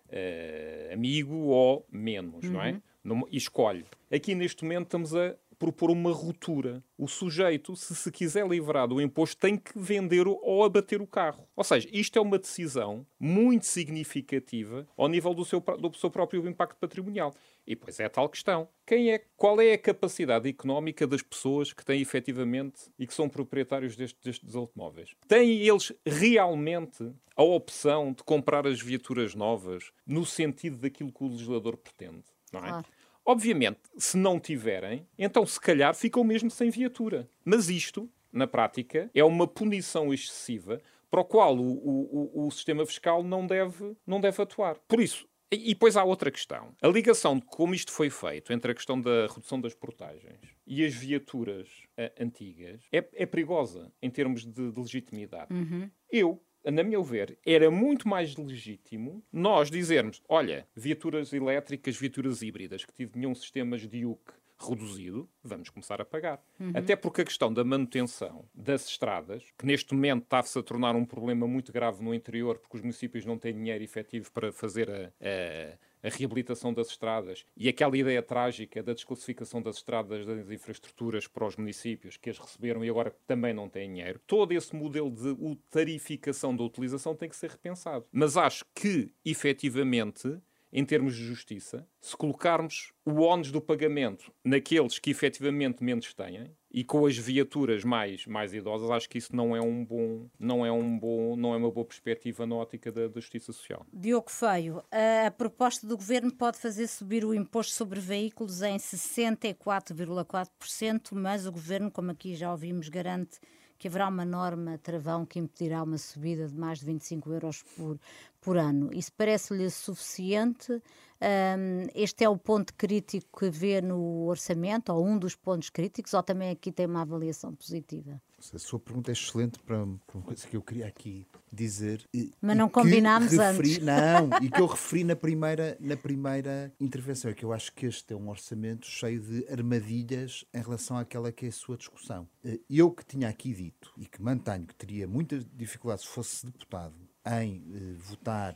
uh, 0.07 0.93
amigo 0.93 1.35
ou 1.35 1.87
menos, 1.91 2.45
uhum. 2.45 2.53
não 2.53 2.63
é? 2.63 2.81
Uhum. 3.05 3.23
E 3.31 3.37
escolhe. 3.37 3.85
Aqui 4.11 4.35
neste 4.35 4.65
momento 4.65 4.87
estamos 4.87 5.15
a 5.15 5.35
propor 5.59 5.91
uma 5.91 6.13
ruptura. 6.13 6.83
O 6.97 7.09
sujeito, 7.09 7.75
se 7.75 7.95
se 7.95 8.11
quiser 8.11 8.47
livrar 8.47 8.87
do 8.87 9.01
imposto, 9.01 9.37
tem 9.37 9.57
que 9.57 9.79
vender 9.79 10.27
ou 10.27 10.65
abater 10.65 11.03
o 11.03 11.07
carro. 11.07 11.49
Ou 11.57 11.65
seja, 11.65 11.89
isto 11.93 12.19
é 12.19 12.23
uma 12.23 12.39
decisão 12.39 13.07
muito 13.19 13.67
significativa 13.67 14.87
ao 14.97 15.09
nível 15.09 15.35
do 15.35 15.45
seu, 15.45 15.61
do 15.61 15.93
seu 15.97 16.11
próprio 16.11 16.47
impacto 16.49 16.77
patrimonial. 16.79 17.35
E 17.69 17.77
pois 17.77 18.01
é 18.01 18.07
a 18.07 18.09
tal 18.09 18.31
questão. 18.31 18.67
Quem 18.87 19.13
é, 19.13 19.23
qual 19.37 19.61
é 19.61 19.75
a 19.75 19.79
capacidade 19.79 20.49
económica 20.49 21.07
das 21.07 21.21
pessoas 21.21 21.71
que 21.71 21.85
têm 21.85 22.01
efetivamente 22.01 22.91
e 22.99 23.07
que 23.07 23.13
são 23.13 23.29
proprietários 23.29 23.95
destes, 23.95 24.19
destes 24.25 24.55
automóveis? 24.57 25.15
Têm 25.29 25.61
eles 25.61 25.93
realmente 26.07 27.13
a 27.37 27.43
opção 27.43 28.15
de 28.15 28.25
comprar 28.25 28.67
as 28.67 28.81
viaturas 28.81 29.35
novas 29.35 29.93
no 30.07 30.25
sentido 30.25 30.79
daquilo 30.79 31.13
que 31.13 31.23
o 31.23 31.29
legislador 31.29 31.77
pretende? 31.77 32.25
Não 32.51 32.61
é? 32.61 32.69
Claro. 32.71 32.87
Obviamente, 33.23 33.81
se 33.99 34.17
não 34.17 34.41
tiverem, 34.41 35.07
então 35.19 35.45
se 35.45 35.61
calhar 35.61 35.95
ficam 35.95 36.25
mesmo 36.25 36.51
sem 36.51 36.71
viatura. 36.71 37.29
Mas 37.45 37.69
isto, 37.69 38.09
na 38.33 38.47
prática, 38.47 39.11
é 39.15 39.23
uma 39.23 39.47
punição 39.47 40.15
excessiva 40.15 40.81
para 41.11 41.21
o 41.21 41.25
qual 41.25 41.55
o, 41.55 41.63
o, 41.63 42.47
o, 42.47 42.51
sistema 42.51 42.87
fiscal 42.87 43.23
não 43.23 43.47
deve, 43.47 43.95
não 44.07 44.21
deve 44.21 44.43
atuar. 44.43 44.79
Por 44.89 45.01
isso, 45.01 45.28
e 45.51 45.69
depois 45.69 45.97
há 45.97 46.05
outra 46.05 46.31
questão. 46.31 46.75
A 46.83 46.89
ligação 46.89 47.39
de 47.39 47.47
como 47.47 47.75
isto 47.75 47.91
foi 47.91 48.11
feito 48.11 48.53
entre 48.53 48.73
a 48.73 48.75
questão 48.75 49.01
da 49.01 49.27
redução 49.27 49.61
das 49.61 49.75
portagens 49.75 50.39
e 50.67 50.85
as 50.85 50.95
viaturas 50.95 51.69
uh, 51.99 52.23
antigas 52.23 52.83
é, 52.93 52.99
é, 53.15 53.27
perigosa 53.27 53.91
em 54.03 54.11
termos 54.11 54.45
de, 54.45 54.71
de 54.71 54.81
legitimidade. 54.81 55.53
Uhum. 55.53 55.91
Eu, 56.11 56.43
na 56.65 56.83
meu 56.83 57.03
ver, 57.03 57.39
era 57.47 57.71
muito 57.71 58.07
mais 58.07 58.37
legítimo 58.37 59.25
nós 59.33 59.71
dizermos: 59.71 60.23
olha, 60.29 60.69
viaturas 60.77 61.33
elétricas, 61.33 61.97
viaturas 61.97 62.43
híbridas 62.43 62.85
que 62.85 63.07
tinham 63.07 63.35
sistemas 63.35 63.87
de 63.87 64.05
UC 64.05 64.38
reduzido, 64.61 65.29
vamos 65.43 65.71
começar 65.71 66.01
a 66.01 66.05
pagar. 66.05 66.43
Uhum. 66.59 66.73
Até 66.75 66.97
porque 66.97 67.23
a 67.23 67.25
questão 67.25 67.53
da 67.53 67.65
manutenção 67.65 68.49
das 68.55 68.89
estradas, 68.89 69.45
que 69.57 69.67
neste 69.67 69.95
momento 69.95 70.25
está-se 70.25 70.59
a 70.59 70.63
tornar 70.63 70.97
um 70.97 71.05
problema 71.05 71.47
muito 71.47 71.73
grave 71.73 72.03
no 72.03 72.15
interior, 72.15 72.59
porque 72.59 72.77
os 72.77 72.83
municípios 72.83 73.25
não 73.25 73.39
têm 73.39 73.55
dinheiro 73.55 73.83
efetivo 73.85 74.31
para 74.33 74.53
fazer 74.53 74.91
a, 74.91 75.13
a 75.21 75.89
a 76.03 76.09
reabilitação 76.09 76.73
das 76.73 76.89
estradas 76.89 77.45
e 77.57 77.69
aquela 77.69 77.97
ideia 77.97 78.23
trágica 78.23 78.83
da 78.83 78.93
desclassificação 78.93 79.61
das 79.61 79.77
estradas 79.77 80.27
das 80.27 80.51
infraestruturas 80.51 81.27
para 81.27 81.47
os 81.47 81.57
municípios 81.57 82.17
que 82.17 82.31
as 82.31 82.39
receberam 82.39 82.85
e 82.85 82.89
agora 82.89 83.15
também 83.27 83.53
não 83.53 83.69
têm 83.69 83.89
dinheiro. 83.89 84.21
Todo 84.27 84.53
esse 84.53 84.75
modelo 84.75 85.11
de 85.11 85.57
tarificação 85.71 86.55
da 86.55 86.63
utilização 86.63 87.15
tem 87.15 87.29
que 87.29 87.37
ser 87.37 87.51
repensado. 87.51 88.07
Mas 88.13 88.37
acho 88.37 88.65
que, 88.75 89.13
efetivamente, 89.25 90.39
em 90.73 90.85
termos 90.85 91.17
de 91.17 91.25
justiça, 91.25 91.85
se 92.01 92.17
colocarmos 92.17 92.93
o 93.05 93.23
ónus 93.23 93.51
do 93.51 93.61
pagamento 93.61 94.33
naqueles 94.45 94.99
que 94.99 95.11
efetivamente 95.11 95.83
menos 95.83 96.15
têm 96.15 96.55
e 96.71 96.85
com 96.85 97.07
as 97.07 97.17
viaturas 97.17 97.83
mais, 97.83 98.27
mais 98.27 98.53
idosas, 98.53 98.91
acho 98.91 99.09
que 99.09 99.17
isso 99.17 99.35
não 99.35 99.57
é 99.57 99.61
um 99.61 99.83
bom, 99.85 100.29
não 100.39 100.67
é 100.67 100.71
um 100.71 100.99
bom, 100.99 101.35
não 101.37 101.55
é 101.55 101.57
uma 101.57 101.71
boa 101.71 101.87
perspectiva 101.87 102.47
na 102.47 102.57
ótica 102.57 102.93
da, 102.93 103.09
da 103.09 103.21
justiça 103.21 103.51
social. 103.53 103.87
Diogo 103.93 104.31
Feio, 104.31 104.83
a 105.27 105.31
proposta 105.31 105.87
do 105.87 105.97
governo 105.97 106.31
pode 106.31 106.59
fazer 106.59 106.87
subir 106.87 107.25
o 107.25 107.33
imposto 107.33 107.73
sobre 107.73 108.01
veículos 108.01 108.61
em 108.61 108.77
64,4%, 108.77 111.13
mas 111.13 111.47
o 111.47 111.53
governo, 111.53 111.91
como 111.91 112.11
aqui 112.11 112.35
já 112.35 112.51
ouvimos, 112.51 112.91
garante 112.91 113.41
que 113.79 113.89
haverá 113.89 114.09
uma 114.09 114.25
norma 114.25 114.79
travão 114.79 115.25
que 115.25 115.39
impedirá 115.39 115.83
uma 115.83 115.99
subida 115.99 116.49
de 116.49 116.55
mais 116.57 116.81
de 116.81 116.87
25 116.87 117.33
euros 117.33 117.63
por, 117.63 117.99
por 118.41 118.57
ano. 118.57 118.91
Isso 118.93 119.13
parece-lhe 119.17 119.71
suficiente? 119.71 120.83
Um, 121.21 121.87
este 121.95 122.23
é 122.23 122.29
o 122.29 122.37
ponto 122.37 122.73
crítico 122.75 123.41
que 123.41 123.51
vê 123.51 123.81
no 123.81 124.27
orçamento, 124.27 124.93
ou 124.93 125.05
um 125.05 125.19
dos 125.19 125.35
pontos 125.35 125.69
críticos, 125.69 126.15
ou 126.15 126.23
também 126.23 126.51
aqui 126.51 126.71
tem 126.71 126.87
uma 126.87 127.03
avaliação 127.03 127.55
positiva? 127.55 128.21
A 128.55 128.59
sua 128.59 128.79
pergunta 128.79 129.11
é 129.11 129.13
excelente 129.13 129.59
para, 129.59 129.83
uma 129.83 130.23
coisa 130.25 130.47
que 130.47 130.57
eu 130.57 130.63
queria 130.63 130.87
aqui 130.87 131.27
dizer. 131.53 132.09
Mas 132.41 132.57
não 132.57 132.69
combinámos 132.69 133.33
referi, 133.33 133.73
antes. 133.73 133.79
Não, 133.83 134.31
e 134.41 134.49
que 134.49 134.61
eu 134.61 134.67
referi 134.67 135.03
na 135.03 135.17
primeira, 135.17 135.77
na 135.81 135.97
primeira 135.97 136.73
intervenção, 136.79 137.33
é 137.33 137.35
que 137.35 137.45
eu 137.45 137.53
acho 137.53 137.73
que 137.73 137.87
este 137.87 138.13
é 138.13 138.17
um 138.17 138.29
orçamento 138.29 138.87
cheio 138.87 139.21
de 139.21 139.45
armadilhas 139.51 140.45
em 140.55 140.63
relação 140.63 140.97
àquela 140.97 141.33
que 141.33 141.47
é 141.47 141.49
a 141.49 141.53
sua 141.53 141.77
discussão. 141.77 142.29
Eh, 142.45 142.61
eu 142.71 142.93
que 142.93 143.05
tinha 143.05 143.29
aqui 143.29 143.53
dito, 143.53 143.93
e 143.97 144.07
que 144.07 144.23
mantenho 144.23 144.67
que 144.67 144.75
teria 144.77 145.09
muita 145.09 145.41
dificuldade 145.57 146.03
se 146.03 146.09
fosse 146.09 146.47
deputado 146.47 146.95
em 147.27 147.65
eh, 147.75 147.95
votar 147.99 148.55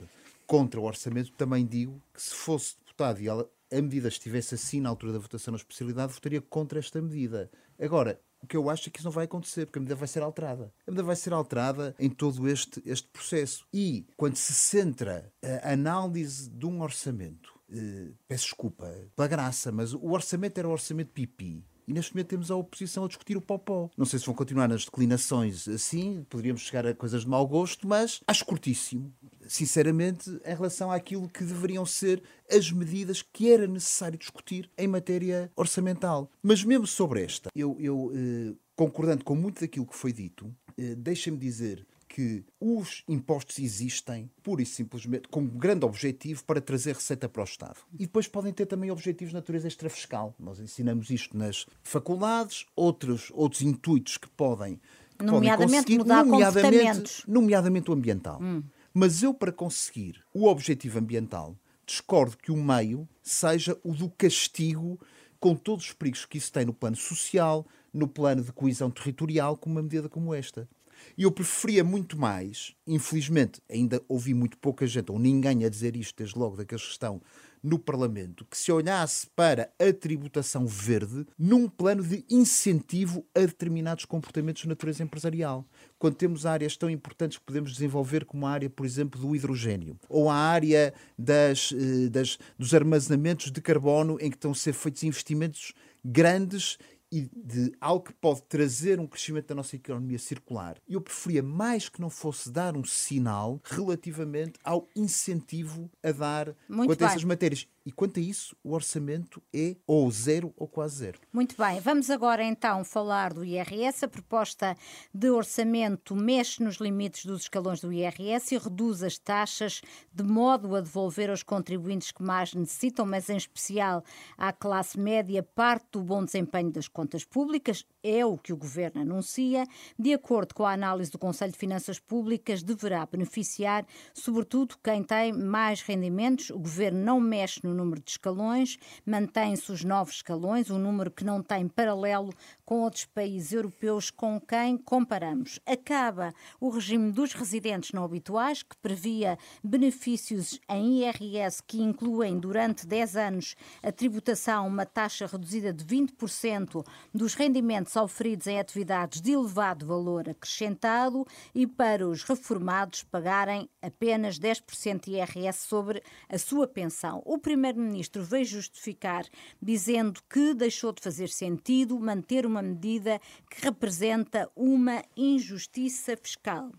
contra 0.53 0.79
o 0.79 0.85
orçamento, 0.85 1.33
também 1.33 1.65
digo 1.65 1.99
que 2.13 2.21
se 2.21 2.35
fosse 2.35 2.77
deputado 2.77 3.23
e 3.23 3.27
ela, 3.27 3.51
a 3.73 3.81
medida 3.81 4.09
estivesse 4.09 4.55
assim 4.55 4.83
na 4.83 4.91
altura 4.91 5.15
da 5.15 5.19
votação 5.19 5.53
na 5.53 5.57
especialidade, 5.57 6.13
votaria 6.13 6.43
contra 6.43 6.79
esta 6.79 7.01
medida. 7.01 7.51
Agora, 7.81 8.21
o 8.43 8.47
que 8.47 8.55
eu 8.55 8.69
acho 8.69 8.87
é 8.87 8.93
que 8.93 8.99
isso 8.99 9.07
não 9.07 9.13
vai 9.13 9.25
acontecer, 9.25 9.65
porque 9.65 9.79
a 9.79 9.81
medida 9.81 9.95
vai 9.95 10.07
ser 10.07 10.23
alterada. 10.23 10.71
A 10.87 10.91
medida 10.91 11.05
vai 11.05 11.17
ser 11.17 11.33
alterada 11.33 11.95
em 11.99 12.11
todo 12.11 12.47
este, 12.47 12.83
este 12.85 13.09
processo. 13.09 13.67
E 13.73 14.05
quando 14.15 14.37
se 14.37 14.53
centra 14.53 15.33
a 15.63 15.73
análise 15.73 16.51
de 16.51 16.67
um 16.67 16.83
orçamento, 16.83 17.59
eh, 17.73 18.11
peço 18.29 18.45
desculpa 18.45 18.95
pela 19.17 19.29
graça, 19.29 19.73
mas 19.73 19.95
o 19.95 20.11
orçamento 20.11 20.59
era 20.59 20.69
o 20.69 20.73
orçamento 20.73 21.13
pipi. 21.13 21.65
E 21.87 21.93
neste 21.93 22.15
momento 22.15 22.29
temos 22.29 22.51
a 22.51 22.57
oposição 22.57 23.05
a 23.05 23.09
discutir 23.09 23.37
o 23.37 23.41
popó. 23.41 23.91
Não 23.97 24.07
sei 24.07 24.19
se 24.19 24.27
vão 24.27 24.35
continuar 24.35 24.69
nas 24.69 24.85
declinações 24.85 25.67
assim, 25.69 26.25
poderíamos 26.29 26.63
chegar 26.63 26.87
a 26.87 26.95
coisas 26.95 27.23
de 27.23 27.29
mau 27.29 27.47
gosto, 27.47 27.87
mas 27.87 28.21
acho 28.27 28.45
curtíssimo, 28.45 29.13
sinceramente, 29.53 30.31
em 30.31 30.55
relação 30.55 30.91
àquilo 30.91 31.29
que 31.29 31.45
deveriam 31.45 31.85
ser 31.85 32.23
as 32.51 32.71
medidas 32.71 33.23
que 33.23 33.51
era 33.51 33.67
necessário 33.67 34.19
discutir 34.19 34.71
em 34.77 34.89
matéria 34.89 35.51
orçamental. 35.55 36.31
Mas 36.43 36.65
mesmo 36.65 36.87
sobre 36.87 37.23
esta, 37.23 37.51
eu, 37.55 37.77
eu 37.79 38.13
eh, 38.15 38.55
concordando 38.77 39.25
com 39.25 39.35
muito 39.35 39.61
daquilo 39.61 39.87
que 39.87 39.97
foi 39.97 40.13
dito, 40.13 40.55
eh, 40.79 40.95
deixa-me 40.95 41.37
dizer 41.37 41.87
que 42.09 42.45
os 42.61 43.03
impostos 43.09 43.59
existem 43.59 44.31
pura 44.43 44.61
e 44.61 44.67
simplesmente 44.67 45.29
com 45.29 45.41
um 45.41 45.47
grande 45.47 45.87
objetivo 45.87 46.45
para 46.45 46.61
trazer 46.61 46.95
receita 46.95 47.27
para 47.27 47.41
o 47.41 47.45
Estado. 47.45 47.77
E 47.95 48.05
depois 48.05 48.29
podem 48.29 48.53
ter 48.53 48.67
também 48.67 48.91
objetivos 48.91 49.31
de 49.31 49.35
natureza 49.35 49.67
extrafiscal. 49.67 50.35
Nós 50.39 50.61
ensinamos 50.61 51.09
isto 51.09 51.35
nas 51.37 51.65
faculdades, 51.83 52.67
outros, 52.77 53.31
outros 53.33 53.63
intuitos 53.63 54.19
que 54.19 54.29
podem, 54.29 54.79
que 55.19 55.25
nomeadamente 55.25 55.85
podem 55.85 55.99
mudar 55.99 56.25
nomeadamente, 56.25 57.23
nomeadamente 57.27 57.91
o 57.91 57.95
ambiental. 57.95 58.39
Hum. 58.43 58.63
Mas 58.95 59.23
eu, 59.23 59.33
para 59.33 59.51
conseguir 59.51 60.23
o 60.35 60.47
objetivo 60.47 60.99
ambiental, 60.99 61.57
discordo 61.87 62.37
que 62.37 62.53
o 62.53 62.57
meio 62.57 63.09
seja 63.23 63.79
o 63.83 63.95
do 63.95 64.11
castigo 64.11 65.01
com 65.41 65.55
todos 65.55 65.87
os 65.87 65.93
perigos 65.93 66.27
que 66.27 66.39
isso 66.39 66.53
tem 66.53 66.65
no 66.67 66.75
plano 66.75 66.97
social, 66.97 67.67
no 67.93 68.07
plano 68.07 68.43
de 68.43 68.53
coesão 68.53 68.91
territorial, 68.91 69.57
com 69.57 69.71
uma 69.71 69.83
medida 69.83 70.09
como 70.09 70.35
esta. 70.35 70.69
E 71.17 71.25
eu 71.25 71.33
preferia 71.33 71.83
muito 71.83 72.19
mais, 72.19 72.75
infelizmente, 72.87 73.61
ainda 73.69 74.03
ouvi 74.09 74.35
muito 74.35 74.57
pouca 74.59 74.87
gente, 74.87 75.11
ou 75.11 75.19
ninguém 75.19 75.65
a 75.65 75.69
dizer 75.69 75.97
isto 75.97 76.17
desde 76.17 76.39
logo 76.39 76.57
daqueles 76.57 76.85
que 76.85 76.91
estão 76.91 77.21
no 77.63 77.79
Parlamento 77.79 78.45
que 78.45 78.59
se 78.59 78.73
olhasse 78.73 79.27
para 79.37 79.73
a 79.79 79.93
tributação 79.93 80.67
verde 80.67 81.27
num 81.39 81.69
plano 81.69 82.03
de 82.03 82.25
incentivo 82.29 83.25
a 83.35 83.41
determinados 83.41 84.05
comportamentos 84.05 84.63
de 84.63 84.69
natureza 84.69 85.03
empresarial. 85.03 85.65
Quando 85.99 86.17
temos 86.17 86.45
áreas 86.45 86.77
tão 86.77 86.91
importantes 86.91 87.39
que 87.39 87.45
podemos 87.45 87.73
desenvolver, 87.73 88.25
como 88.25 88.47
a 88.47 88.51
área, 88.51 88.69
por 88.69 88.85
exemplo, 88.85 89.21
do 89.21 89.37
hidrogênio, 89.37 89.97
ou 90.09 90.29
a 90.29 90.35
área 90.35 90.93
das, 91.17 91.73
eh, 91.73 92.09
das, 92.09 92.39
dos 92.59 92.75
armazenamentos 92.75 93.53
de 93.53 93.61
carbono, 93.61 94.19
em 94.21 94.29
que 94.29 94.37
estão 94.37 94.51
a 94.51 94.55
ser 94.55 94.73
feitos 94.73 95.05
investimentos 95.05 95.73
grandes 96.05 96.79
e 97.13 97.29
de 97.37 97.75
algo 97.79 98.07
que 98.07 98.15
pode 98.15 98.43
trazer 98.45 98.99
um 98.99 99.07
crescimento 99.07 99.49
da 99.49 99.55
nossa 99.55 99.77
economia 99.77 100.19
circular. 100.19 100.79
Eu 100.89 101.01
preferia 101.01 101.43
mais 101.43 101.91
que 101.91 102.01
não 102.01 102.09
fosse 102.09 102.51
dar 102.51 102.75
um 102.75 102.83
sinal 102.83 103.61
relativamente 103.65 104.59
ao 104.65 104.89
incentivo 104.97 105.91
a 106.03 106.11
dar 106.11 106.57
Muito 106.67 106.89
quanto 106.89 106.99
bem. 107.01 107.09
a 107.09 107.11
essas 107.11 107.25
matérias. 107.25 107.69
E 107.85 107.91
quanto 107.91 108.21
a 108.21 108.23
isso, 108.23 108.57
o 108.63 108.73
orçamento 108.73 109.43
é 109.53 109.77
ou 109.87 110.09
zero 110.11 110.55
ou 110.57 110.69
quase 110.69 110.97
zero. 110.97 111.19
Muito 111.33 111.57
bem, 111.57 111.81
vamos 111.81 112.11
agora 112.11 112.45
então 112.45 112.85
falar 112.85 113.33
do 113.33 113.45
IRS. 113.45 114.05
A 114.05 114.09
proposta 114.09 114.77
de 115.13 115.31
orçamento 115.31 116.15
mexe 116.15 116.63
nos 116.63 116.77
limites 116.77 117.25
dos 117.25 117.43
escalões 117.43 117.81
do 117.81 117.93
IRS 117.93 118.55
e 118.55 118.59
reduz 118.59 119.03
as 119.03 119.19
taxas 119.19 119.83
de 120.13 120.23
modo 120.23 120.77
a 120.77 120.81
devolver 120.81 121.29
aos 121.29 121.43
contribuintes 121.43 122.13
que 122.13 122.23
mais 122.23 122.55
necessitam, 122.55 123.05
mas 123.05 123.29
em 123.29 123.37
especial 123.37 124.05
à 124.39 124.53
classe 124.53 124.99
média, 124.99 125.43
parte 125.43 125.87
do 125.93 126.03
bom 126.03 126.25
desempenho 126.25 126.71
das 126.71 126.87
contas 126.87 127.25
públicas. 127.25 127.85
É 128.05 128.27
o 128.27 128.37
que 128.37 128.53
o 128.53 128.57
governo 128.57 129.03
anuncia. 129.03 129.65
De 129.97 130.13
acordo 130.13 130.55
com 130.55 130.67
a 130.67 130.73
análise 130.73 131.11
do 131.11 131.19
Conselho 131.19 131.53
de 131.53 131.59
Finanças 131.59 132.01
Públicas, 132.01 132.61
deverá 132.61 133.07
beneficiar, 133.07 133.87
sobretudo, 134.13 134.75
quem 134.83 135.05
tem 135.05 135.33
mais 135.33 135.83
rendimentos. 135.83 136.51
O 136.51 136.59
governo 136.59 136.99
não 136.99 137.21
mexe 137.21 137.61
no 137.63 137.73
número 137.73 138.03
de 138.03 138.11
escalões, 138.11 138.77
mantém-se 139.07 139.71
os 139.71 139.85
novos 139.85 140.17
escalões, 140.17 140.69
um 140.69 140.79
número 140.79 141.13
que 141.13 141.25
não 141.25 141.41
tem 141.41 141.69
paralelo 141.69 142.33
com 142.65 142.81
outros 142.81 143.05
países 143.05 143.53
europeus 143.53 144.11
com 144.11 144.41
quem 144.41 144.77
comparamos. 144.77 145.61
Acaba 145.65 146.35
o 146.59 146.71
regime 146.71 147.13
dos 147.13 147.35
residentes 147.35 147.93
não 147.93 148.03
habituais, 148.03 148.65
que 148.65 148.77
previa 148.79 149.39
benefícios 149.63 150.59
em 150.69 151.05
IRS 151.05 151.63
que 151.63 151.81
incluem 151.81 152.39
durante 152.39 152.85
10 152.87 153.17
anos 153.17 153.55
a 153.81 153.93
tributação, 153.93 154.67
uma 154.67 154.85
taxa 154.87 155.27
reduzida 155.27 155.73
de 155.73 155.85
20% 155.85 156.85
dos 157.15 157.35
rendimentos 157.35 157.92
oferidos 158.01 158.47
em 158.47 158.59
atividades 158.59 159.21
de 159.21 159.33
elevado 159.33 159.85
valor 159.85 160.29
acrescentado 160.29 161.27
e 161.55 161.67
para 161.67 162.07
os 162.09 162.23
reformados 162.23 163.03
pagarem 163.03 163.69
apenas 163.83 164.39
10% 164.39 165.05
de 165.05 165.17
IRS 165.17 165.67
sobre 165.67 166.03
a 166.29 166.39
sua 166.39 166.67
pensão. 166.67 167.23
O 167.27 167.39
Primeiro-Ministro 167.39 168.23
veio 168.23 168.45
justificar 168.45 169.25
dizendo 169.61 170.21
que 170.31 170.55
deixou 170.55 170.93
de 170.93 171.03
fazer 171.03 171.29
sentido 171.29 171.99
manter 171.99 172.47
uma 172.47 172.63
medida 172.63 173.21
que 173.51 173.65
representa 173.65 174.51
uma 174.57 175.03
injustiça 175.17 176.17
fiscal. 176.17 176.71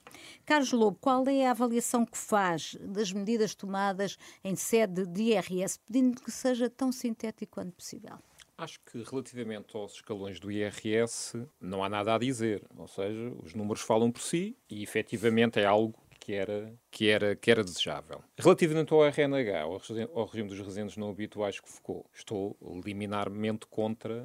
Carlos 0.46 0.72
Lobo, 0.72 0.98
qual 1.00 1.28
é 1.28 1.46
a 1.46 1.52
avaliação 1.52 2.06
que 2.06 2.18
faz 2.18 2.76
das 2.80 3.12
medidas 3.12 3.54
tomadas 3.54 4.18
em 4.44 4.56
sede 4.56 5.06
de 5.06 5.34
IRS, 5.34 5.80
pedindo 5.86 6.22
que 6.22 6.32
seja 6.32 6.70
tão 6.70 6.92
sintético 6.92 7.54
quanto 7.54 7.74
possível? 7.74 8.18
Acho 8.64 8.80
que 8.90 9.04
relativamente 9.04 9.76
aos 9.76 9.94
escalões 9.96 10.40
do 10.40 10.50
IRS 10.52 11.46
não 11.60 11.84
há 11.84 11.90
nada 11.90 12.16
a 12.16 12.18
dizer. 12.18 12.64
Ou 12.78 12.88
seja, 12.88 13.34
os 13.44 13.54
números 13.54 13.82
falam 13.82 14.10
por 14.12 14.22
si 14.22 14.56
e 14.70 14.82
efetivamente 14.82 15.60
é 15.60 15.66
algo 15.66 15.94
que 16.20 16.34
era, 16.34 16.74
que 16.90 17.10
era, 17.10 17.36
que 17.36 17.52
era 17.52 17.62
desejável. 17.64 18.24
Relativamente 18.40 18.94
ao 18.94 19.04
RNH, 19.06 19.62
ao, 19.64 19.78
regi- 19.78 20.10
ao 20.14 20.26
regime 20.26 20.48
dos 20.48 20.60
residentes 20.60 20.96
não 20.96 21.10
habituais 21.10 21.60
que 21.60 21.70
focou, 21.70 22.06
estou 22.14 22.56
liminarmente 22.86 23.68
contra 23.68 24.24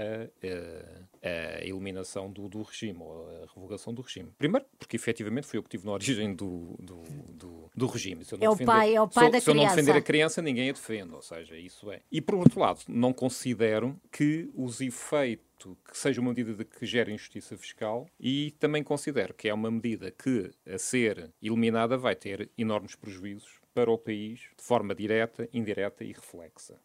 a, 0.00 1.28
a- 1.60 1.64
eliminação 1.64 2.30
do, 2.30 2.48
do 2.48 2.62
regime, 2.62 2.98
ou 3.00 3.28
a 3.28 3.46
revogação 3.54 3.92
do 3.92 4.02
regime. 4.02 4.30
Primeiro, 4.38 4.66
porque 4.78 4.96
efetivamente 4.96 5.46
foi 5.46 5.58
eu 5.58 5.62
que 5.62 5.68
estive 5.68 5.86
na 5.86 5.92
origem 5.92 6.34
do, 6.34 6.76
do, 6.78 7.02
do, 7.28 7.70
do 7.74 7.86
regime. 7.86 8.24
Se 8.24 8.34
eu 8.34 8.38
não 8.38 8.46
É 8.46 8.48
o 8.48 8.52
defender- 8.52 8.66
pai- 8.72 8.94
é 8.94 9.00
o 9.02 9.08
pai 9.08 9.26
se 9.26 9.32
da 9.32 9.40
Se 9.40 9.50
eu 9.50 9.54
não 9.54 9.62
criança. 9.62 9.76
defender 9.76 9.98
a 9.98 10.02
criança, 10.02 10.42
ninguém 10.42 10.70
a 10.70 10.72
defende, 10.72 11.14
ou 11.14 11.22
seja, 11.22 11.56
isso 11.56 11.90
é. 11.90 12.00
E 12.10 12.20
por 12.20 12.34
outro 12.36 12.60
lado, 12.60 12.80
não 12.88 13.12
considero 13.12 13.98
que 14.10 14.50
os 14.54 14.80
efeitos 14.80 15.40
que 15.84 15.98
seja 15.98 16.22
uma 16.22 16.30
medida 16.30 16.54
de 16.54 16.64
que 16.64 16.86
gere 16.86 17.12
injustiça 17.12 17.54
fiscal 17.58 18.06
e 18.18 18.52
também 18.58 18.82
considero 18.82 19.34
que 19.34 19.46
é 19.46 19.52
uma 19.52 19.70
medida 19.70 20.10
que, 20.10 20.50
a 20.66 20.78
ser 20.78 21.30
eliminada, 21.42 21.98
vai 21.98 22.16
ter 22.16 22.50
enormes 22.56 22.94
prejuízos 22.94 23.60
para 23.74 23.90
o 23.90 23.98
país 23.98 24.40
de 24.56 24.64
forma 24.64 24.94
direta, 24.94 25.46
indireta 25.52 26.02
e 26.02 26.12
reflexa. 26.12 26.78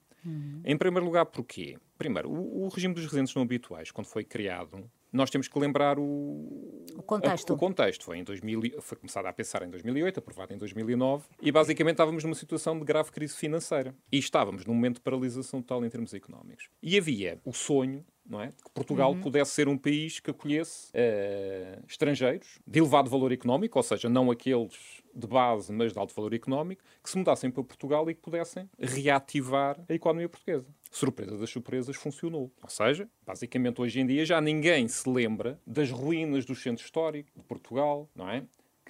Em 0.63 0.77
primeiro 0.77 1.05
lugar, 1.05 1.25
porquê? 1.25 1.77
Primeiro, 1.97 2.29
o, 2.29 2.65
o 2.65 2.67
regime 2.69 2.93
dos 2.93 3.03
residentes 3.03 3.33
não 3.35 3.43
habituais, 3.43 3.91
quando 3.91 4.07
foi 4.07 4.23
criado, 4.23 4.89
nós 5.13 5.29
temos 5.29 5.47
que 5.47 5.57
lembrar 5.57 5.97
o, 5.97 6.83
O 6.97 7.03
contexto. 7.03 7.53
o 7.53 7.57
contexto. 7.57 8.03
Foi, 8.03 8.17
em 8.17 8.23
2000, 8.23 8.65
e- 8.65 8.75
foi 8.81 8.97
começado 8.97 9.25
a 9.27 9.33
pensar 9.33 9.61
em 9.63 9.69
2008, 9.69 10.19
aprovado 10.19 10.53
em 10.53 10.57
2009, 10.57 11.25
e 11.41 11.51
basicamente 11.51 11.93
estávamos 11.93 12.23
numa 12.23 12.35
situação 12.35 12.77
de 12.77 12.83
grave 12.83 13.11
crise 13.11 13.35
financeira. 13.35 13.95
E 14.11 14.17
estávamos 14.17 14.65
num 14.65 14.73
momento 14.73 14.95
de 14.95 15.01
paralisação 15.01 15.61
total 15.61 15.85
em 15.85 15.89
termos 15.89 16.13
económicos. 16.13 16.67
E 16.83 16.97
havia 16.97 17.39
o 17.45 17.53
sonho 17.53 18.05
não 18.27 18.41
é? 18.41 18.47
que 18.47 18.71
Portugal 18.73 19.15
pudesse 19.15 19.51
ser 19.51 19.67
um 19.67 19.77
país 19.77 20.19
que 20.19 20.31
acolhesse 20.31 20.89
eh, 20.95 21.79
estrangeiros 21.88 22.57
de 22.65 22.79
elevado 22.79 23.07
valor 23.09 23.31
económico, 23.31 23.77
ou 23.77 23.83
seja, 23.83 24.09
não 24.09 24.31
aqueles 24.31 24.94
de 25.15 25.25
base, 25.28 25.71
mas 25.71 25.93
de 25.93 25.99
alto 25.99 26.13
valor 26.13 26.34
económico, 26.34 26.84
que 27.01 27.10
se 27.10 27.17
mudassem 27.17 27.49
para 27.49 27.63
Portugal 27.63 28.10
e 28.10 28.13
que 28.13 28.21
pudessem 28.21 28.69
reativar 28.78 29.80
a 29.88 29.93
economia 29.93 30.28
portuguesa. 30.28 30.67
Surpresa 30.91 31.38
das 31.38 31.49
surpresas, 31.49 31.95
funcionou. 31.95 32.51
Ou 32.62 32.69
seja, 32.69 33.08
basicamente 33.25 33.82
hoje 33.82 33.99
em 33.99 34.06
dia 34.06 34.25
já 34.25 34.39
ninguém 34.41 34.88
se 34.88 35.10
lembra 35.10 35.60
das 35.65 35.89
ruínas 35.89 36.45
do 36.45 36.56
centro 36.56 36.84
histórico 36.84 37.30
de 37.36 37.43
Portugal, 37.43 38.10
não 38.15 38.30
é? 38.30 38.43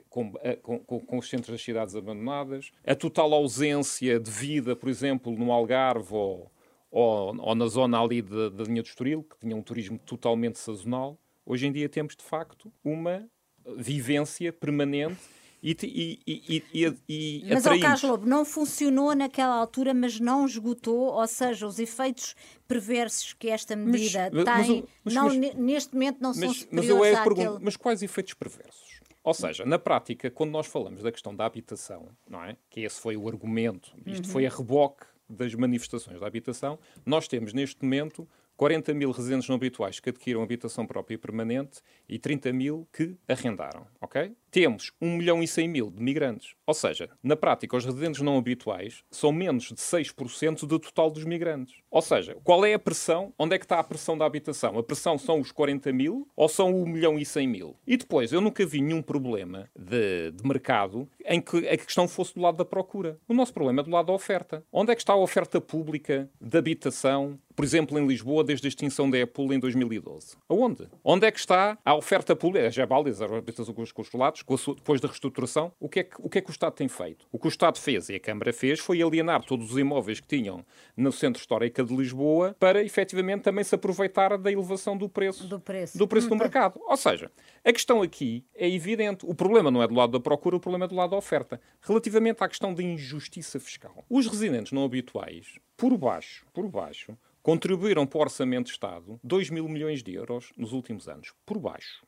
Com, 0.10 0.32
com- 0.62 0.80
com- 0.80 1.00
com 1.02 1.18
os 1.18 1.28
centros 1.30 1.50
das 1.52 1.62
cidades 1.62 1.96
abandonadas, 1.96 2.72
a 2.86 2.96
total 2.96 3.34
ausência 3.34 4.20
de 4.20 4.32
vida, 4.32 4.76
por 4.76 4.88
exemplo, 4.90 5.32
no 5.32 5.52
Algarve 5.52 6.14
ou, 6.14 6.50
ou, 6.90 7.36
ou 7.38 7.56
na 7.56 7.68
zona 7.68 8.02
ali 8.02 8.22
da 8.22 8.50
da 8.50 8.64
linha 8.64 8.82
do 8.82 8.86
Estoril, 8.88 9.24
que 9.24 9.38
tinha 9.40 9.56
um 9.56 9.62
turismo 9.62 9.98
totalmente 10.00 10.58
sazonal. 10.58 11.18
Hoje 11.46 11.68
em 11.68 11.72
dia 11.72 11.90
temos, 11.90 12.16
de 12.16 12.24
facto, 12.24 12.72
uma 12.84 13.28
vivência 13.78 14.54
permanente 14.54 15.20
e, 15.71 16.19
e, 16.28 16.63
e, 16.73 16.95
e, 17.10 17.45
Mas, 17.49 17.65
ao. 17.65 17.80
Carlos 17.80 18.04
Lobo, 18.04 18.25
não 18.28 18.45
funcionou 18.45 19.15
naquela 19.15 19.56
altura, 19.56 19.93
mas 19.93 20.19
não 20.19 20.45
esgotou, 20.45 21.13
ou 21.13 21.28
seja, 21.28 21.65
os 21.65 21.80
efeitos 21.80 22.36
perversos 22.67 23.34
que 23.34 23.49
esta 23.49 23.75
medida 23.75 24.30
mas- 24.32 24.67
tem, 24.67 24.86
mas- 25.04 25.13
não, 25.13 25.25
mas- 25.25 25.38
ne- 25.38 25.54
neste 25.56 25.93
momento 25.93 26.17
não 26.21 26.34
são 26.34 26.47
Mas, 26.47 26.58
mas 26.71 26.86
superiores 26.86 26.89
eu 26.89 27.04
é 27.06 27.15
àquele... 27.15 27.36
pergunto, 27.36 27.62
mas 27.63 27.75
quais 27.75 28.04
efeitos 28.04 28.34
perversos? 28.36 28.99
Ou 29.23 29.34
seja, 29.34 29.65
na 29.65 29.80
prática, 29.80 30.30
quando 30.30 30.51
nós 30.51 30.67
falamos 30.67 31.01
da 31.01 31.12
questão 31.12 31.36
da 31.36 31.45
habitação, 31.47 32.10
não 32.30 32.43
é? 32.43 32.56
Que 32.69 32.82
esse 32.82 33.01
foi 33.01 33.17
o 33.17 33.28
argumento, 33.28 33.91
isto 34.06 34.28
foi 34.30 34.45
a 34.45 34.49
reboque 34.49 35.04
das 35.28 35.56
manifestações 35.56 36.19
da 36.19 36.28
habitação, 36.28 36.78
nós 37.04 37.28
temos 37.28 37.51
neste 37.51 37.82
momento 37.84 38.28
40 38.58 38.94
mil 38.94 39.12
residentes 39.12 39.48
não 39.48 39.56
habituais 39.56 40.00
que 40.00 40.10
adquiram 40.10 40.41
habitação 40.41 40.86
própria 40.86 41.15
e 41.15 41.18
permanente 41.18 41.82
e 42.08 42.18
30 42.18 42.54
mil 42.54 42.88
que 42.91 43.15
arrendaram, 43.28 43.86
ok? 44.02 44.32
Temos 44.50 44.94
1 45.02 45.18
milhão 45.18 45.44
e 45.44 45.48
100 45.48 45.68
mil 45.68 45.91
de 45.91 46.02
migrantes. 46.02 46.56
Ou 46.65 46.74
seja, 46.74 47.10
na 47.22 47.36
prática, 47.36 47.76
os 47.76 47.84
residentes 47.84 48.22
não 48.22 48.38
habituais 48.38 49.04
são 49.12 49.32
menos 49.32 49.65
de 49.65 49.76
6% 49.76 50.65
do 50.65 50.80
total 50.80 51.12
dos 51.12 51.26
migrantes. 51.26 51.76
Ou 51.91 52.02
seja, 52.02 52.38
qual 52.41 52.65
é 52.65 52.74
a 52.74 52.80
pressão? 52.80 53.34
Onde 53.38 53.56
é 53.56 53.60
que 53.60 53.65
está 53.65 53.80
a 53.80 53.84
pressão 53.84 54.18
da 54.18 54.26
habitação? 54.26 54.78
A 54.78 54.84
pressão 54.84 55.18
são 55.18 55.41
os 55.41 55.52
40 55.52 55.91
mil 55.91 56.26
ou 56.38 56.48
são 56.48 56.74
o 56.74 56.84
1 56.84 56.86
milhão 56.88 57.20
e 57.20 57.26
100 57.26 57.48
mil? 57.48 57.76
E 57.86 57.98
depois, 57.98 58.32
eu 58.32 58.39
nunca 58.39 58.65
vi 58.65 58.82
nenhum 58.82 59.02
problema 59.02 59.70
de, 59.78 60.32
de 60.32 60.48
mercado 60.48 61.10
em 61.26 61.41
que 61.41 61.68
a 61.68 61.78
questão 61.78 62.08
fosse 62.08 62.34
do 62.34 62.41
lado 62.41 62.56
da 62.56 62.65
procura. 62.65 63.20
O 63.28 63.34
nosso 63.34 63.54
problema 63.54 63.82
é 63.82 63.84
do 63.84 63.91
lado 63.91 64.06
da 64.06 64.13
oferta. 64.13 64.63
Onde 64.72 64.91
é 64.94 64.96
que 64.96 65.02
está 65.02 65.12
a 65.12 65.18
oferta 65.18 65.60
pública 65.60 66.30
de 66.39 66.58
habitação, 66.58 67.38
por 67.56 67.63
exemplo, 67.63 67.98
em 67.98 68.06
Lisboa, 68.06 68.44
desde 68.44 68.68
a 68.68 68.70
extinção 68.70 69.10
da 69.10 69.18
EPUL 69.18 69.54
em 69.54 69.60
2012? 69.60 70.36
Aonde? 70.50 70.88
Onde 71.04 71.26
é 71.26 71.32
que 71.32 71.39
está 71.39 71.78
a 71.86 71.96
oferta 71.96 72.36
pública? 72.36 72.70
Já 72.70 72.86
válidas 72.86 73.22
as 73.22 73.32
habitações 73.32 73.91
consulados, 73.91 74.41
com 74.41 74.54
a 74.54 74.58
sua- 74.58 74.76
depois 74.76 75.00
da 75.00 75.08
reestruturação, 75.08 75.72
o 75.80 75.88
que, 75.88 76.00
é 76.00 76.04
que, 76.04 76.15
o 76.20 76.30
que 76.30 76.38
é 76.39 76.41
que 76.41 76.50
o 76.50 76.52
Estado 76.52 76.74
tem 76.74 76.88
feito? 76.88 77.26
O 77.32 77.39
que 77.39 77.48
o 77.48 77.50
Estado 77.50 77.80
fez 77.80 78.10
e 78.10 78.15
a 78.15 78.20
Câmara 78.20 78.52
fez 78.52 78.80
foi 78.80 79.02
alienar 79.02 79.44
todos 79.46 79.72
os 79.72 79.78
imóveis 79.78 80.20
que 80.20 80.28
tinham 80.28 80.65
no 80.98 81.12
Centro 81.12 81.39
Histórico 81.39 81.84
de 81.84 81.96
Lisboa 81.96 82.56
para, 82.60 82.84
efetivamente, 82.84 83.44
também 83.44 83.63
se 83.63 83.74
aproveitar 83.76 84.38
da 84.38 84.52
elevação 84.52 84.98
do 84.98 85.08
preço 85.08 85.48
Do 85.48 85.60
preço. 85.60 85.98
do, 85.98 86.08
preço 86.08 86.28
do 86.30 86.36
mercado. 86.36 86.80
Ou 86.86 86.98
seja, 86.98 87.32
a 87.63 87.72
questão 87.72 88.02
aqui 88.02 88.44
é 88.54 88.70
evidente. 88.70 89.26
O 89.26 89.34
problema 89.34 89.72
não 89.72 89.82
é 89.82 89.88
do 89.88 89.94
lado 89.96 90.12
da 90.12 90.20
procura, 90.20 90.56
o 90.56 90.60
problema 90.60 90.86
é 90.86 90.88
do 90.88 90.96
lado 90.96 91.12
da 91.12 91.18
oferta. 91.18 91.60
Relativamente 91.82 92.44
à 92.44 92.48
questão 92.48 92.74
da 92.74 92.84
injustiça 92.84 93.60
fiscal. 93.60 94.04
Os 94.10 94.28
residentes 94.28 94.72
não 94.72 94.84
habituais, 94.84 95.60
por 95.78 95.98
baixo, 95.98 96.46
por 96.54 96.68
baixo, 96.68 97.18
contribuíram 97.42 98.06
para 98.06 98.18
o 98.18 98.22
Orçamento 98.22 98.66
de 98.66 98.72
Estado 98.72 99.20
2 99.24 99.50
mil 99.50 99.68
milhões 99.68 100.02
de 100.02 100.14
euros 100.14 100.52
nos 100.58 100.74
últimos 100.74 101.08
anos. 101.08 101.34
Por 101.46 101.60
baixo. 101.60 102.06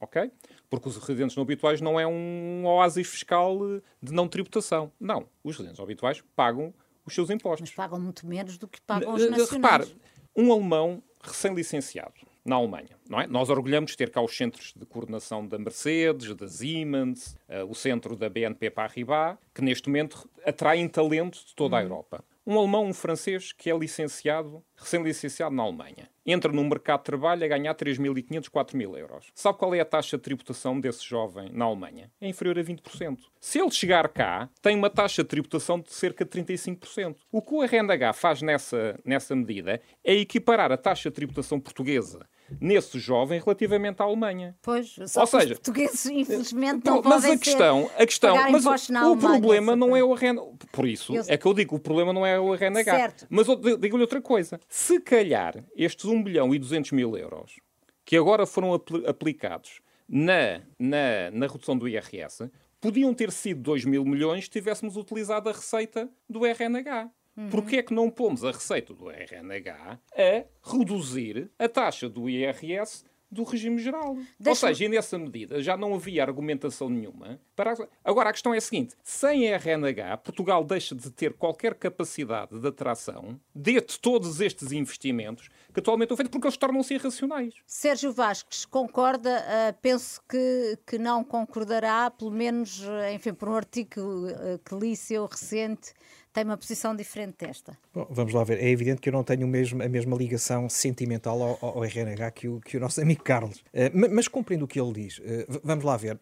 Ok? 0.00 0.30
Porque 0.70 0.88
os 0.88 0.96
residentes 0.96 1.36
não 1.36 1.42
habituais 1.42 1.82
não 1.82 2.00
é 2.00 2.06
um 2.06 2.64
oásis 2.64 3.06
fiscal 3.06 3.58
eh, 3.76 3.82
de 4.02 4.10
não 4.10 4.26
tributação. 4.26 4.90
Não. 4.98 5.28
Os 5.44 5.54
residentes 5.54 5.78
não 5.78 5.84
habituais 5.84 6.24
pagam 6.34 6.68
os 6.68 6.90
os 7.10 7.14
seus 7.14 7.30
impostos. 7.30 7.68
Mas 7.68 7.74
pagam 7.74 8.00
muito 8.00 8.26
menos 8.26 8.56
do 8.56 8.66
que 8.66 8.80
pagam 8.80 9.14
os 9.14 9.30
nacionais. 9.30 9.50
Repare, 9.50 9.96
um 10.34 10.52
alemão 10.52 11.02
recém-licenciado 11.22 12.14
na 12.44 12.56
Alemanha. 12.56 12.96
Não 13.08 13.20
é? 13.20 13.26
Nós 13.26 13.50
orgulhamos 13.50 13.90
de 13.90 13.98
ter 13.98 14.10
cá 14.10 14.22
os 14.22 14.34
centros 14.34 14.72
de 14.74 14.86
coordenação 14.86 15.46
da 15.46 15.58
Mercedes, 15.58 16.34
da 16.34 16.48
Siemens, 16.48 17.36
uh, 17.48 17.68
o 17.68 17.74
centro 17.74 18.16
da 18.16 18.30
BNP 18.30 18.70
Paribas, 18.70 19.36
que 19.54 19.62
neste 19.62 19.88
momento 19.88 20.28
atraem 20.44 20.88
talento 20.88 21.44
de 21.44 21.54
toda 21.54 21.76
a 21.76 21.82
Europa 21.82 22.24
um 22.50 22.58
alemão, 22.58 22.86
um 22.86 22.92
francês 22.92 23.52
que 23.52 23.70
é 23.70 23.78
licenciado, 23.78 24.60
recém-licenciado 24.76 25.54
na 25.54 25.62
Alemanha. 25.62 26.10
Entra 26.26 26.52
no 26.52 26.64
mercado 26.64 26.98
de 26.98 27.04
trabalho 27.04 27.44
a 27.44 27.48
ganhar 27.48 27.72
3.500, 27.76 28.50
4.000 28.50 28.98
euros. 28.98 29.26
Sabe 29.36 29.56
qual 29.56 29.72
é 29.72 29.78
a 29.78 29.84
taxa 29.84 30.16
de 30.16 30.22
tributação 30.24 30.80
desse 30.80 31.04
jovem 31.04 31.48
na 31.52 31.64
Alemanha? 31.64 32.10
É 32.20 32.28
inferior 32.28 32.58
a 32.58 32.62
20%. 32.62 33.18
Se 33.40 33.60
ele 33.60 33.70
chegar 33.70 34.08
cá, 34.08 34.48
tem 34.60 34.76
uma 34.76 34.90
taxa 34.90 35.22
de 35.22 35.28
tributação 35.28 35.78
de 35.78 35.92
cerca 35.92 36.24
de 36.24 36.30
35%. 36.30 37.16
O 37.30 37.40
que 37.40 37.54
o 37.54 37.62
RNH 37.62 38.12
faz 38.14 38.42
nessa, 38.42 38.98
nessa 39.04 39.36
medida 39.36 39.80
é 40.02 40.14
equiparar 40.14 40.72
a 40.72 40.76
taxa 40.76 41.08
de 41.08 41.14
tributação 41.14 41.60
portuguesa 41.60 42.26
nesse 42.60 42.98
jovem 42.98 43.40
relativamente 43.40 44.00
à 44.00 44.04
Alemanha. 44.04 44.56
Pois, 44.62 44.96
só 45.06 45.20
Ou 45.20 45.26
seja, 45.26 45.52
os 45.54 45.58
portugueses 45.60 46.06
infelizmente 46.06 46.84
não, 46.84 47.02
não 47.02 47.02
mas 47.02 47.24
a 47.24 47.36
questão, 47.36 47.90
a 47.96 48.06
questão, 48.06 48.36
mas 48.50 48.64
o, 48.66 49.16
problema 49.16 49.76
não 49.76 49.96
é 49.96 50.02
o 50.02 50.14
RN, 50.14 50.36
por 50.72 50.86
isso 50.86 51.14
eu... 51.14 51.24
é 51.28 51.36
que 51.36 51.46
eu 51.46 51.54
digo, 51.54 51.76
o 51.76 51.80
problema 51.80 52.12
não 52.12 52.24
é 52.24 52.38
o 52.38 52.54
RNH. 52.54 52.84
Certo. 52.84 53.26
Mas 53.28 53.46
digo-lhe 53.78 54.02
outra 54.02 54.20
coisa. 54.20 54.60
Se 54.68 55.00
calhar 55.00 55.64
estes 55.76 56.04
1 56.04 56.22
bilhão 56.22 56.54
e 56.54 56.58
200 56.58 56.92
mil 56.92 57.16
euros 57.16 57.56
que 58.04 58.16
agora 58.16 58.46
foram 58.46 58.74
apl 58.74 59.06
aplicados 59.06 59.80
na, 60.08 60.60
na, 60.78 61.30
na 61.32 61.46
redução 61.46 61.78
do 61.78 61.86
IRS 61.86 62.50
podiam 62.80 63.14
ter 63.14 63.30
sido 63.30 63.60
2 63.60 63.84
mil 63.84 64.04
milhões 64.04 64.44
se 64.44 64.50
tivéssemos 64.50 64.96
utilizado 64.96 65.48
a 65.48 65.52
receita 65.52 66.08
do 66.28 66.44
RNH. 66.44 67.10
Uhum. 67.40 67.48
Porquê 67.48 67.76
é 67.76 67.82
que 67.82 67.94
não 67.94 68.10
pomos 68.10 68.44
a 68.44 68.50
receita 68.50 68.92
do 68.92 69.08
RNH 69.08 69.98
a 70.14 70.44
reduzir 70.62 71.50
a 71.58 71.68
taxa 71.68 72.08
do 72.08 72.28
IRS 72.28 73.04
do 73.30 73.44
regime 73.44 73.78
geral. 73.78 74.16
Ou 74.44 74.54
seja, 74.54 74.84
e 74.84 74.88
nessa 74.88 75.16
medida 75.16 75.62
já 75.62 75.76
não 75.76 75.94
havia 75.94 76.22
argumentação 76.22 76.90
nenhuma. 76.90 77.40
Para... 77.54 77.74
Agora, 78.04 78.30
a 78.30 78.32
questão 78.32 78.52
é 78.52 78.58
a 78.58 78.60
seguinte: 78.60 78.96
sem 79.04 79.46
RNH, 79.46 80.16
Portugal 80.18 80.64
deixa 80.64 80.94
de 80.94 81.10
ter 81.10 81.34
qualquer 81.34 81.74
capacidade 81.74 82.58
de 82.58 82.66
atração 82.66 83.40
de 83.54 83.80
todos 83.80 84.40
estes 84.40 84.72
investimentos 84.72 85.48
que 85.72 85.78
atualmente 85.78 86.06
estão 86.06 86.16
feitos 86.16 86.32
porque 86.32 86.48
eles 86.48 86.56
tornam-se 86.56 86.94
irracionais. 86.94 87.54
Sérgio 87.66 88.12
Vasques 88.12 88.64
concorda? 88.64 89.38
Uh, 89.40 89.78
penso 89.80 90.20
que, 90.28 90.78
que 90.86 90.98
não 90.98 91.22
concordará, 91.22 92.10
pelo 92.10 92.32
menos, 92.32 92.82
enfim, 93.14 93.32
por 93.32 93.48
um 93.48 93.54
artigo 93.54 94.00
uh, 94.00 94.58
que 94.64 94.74
li 94.74 94.96
seu 94.96 95.26
recente 95.26 95.92
tem 96.32 96.44
uma 96.44 96.56
posição 96.56 96.94
diferente 96.94 97.36
desta. 97.38 97.76
Bom, 97.92 98.06
vamos 98.10 98.32
lá 98.32 98.44
ver. 98.44 98.58
É 98.58 98.68
evidente 98.68 99.00
que 99.00 99.08
eu 99.08 99.12
não 99.12 99.24
tenho 99.24 99.46
mesmo, 99.46 99.82
a 99.82 99.88
mesma 99.88 100.16
ligação 100.16 100.68
sentimental 100.68 101.42
ao, 101.42 101.58
ao 101.60 101.84
RNH 101.84 102.30
que 102.32 102.48
o, 102.48 102.60
que 102.60 102.76
o 102.76 102.80
nosso 102.80 103.00
amigo 103.00 103.22
Carlos. 103.22 103.58
Uh, 103.74 104.10
mas, 104.14 104.28
compreendo 104.28 104.64
o 104.64 104.68
que 104.68 104.80
ele 104.80 104.92
diz. 104.92 105.18
Uh, 105.18 105.60
vamos 105.64 105.84
lá 105.84 105.96
ver 105.96 106.18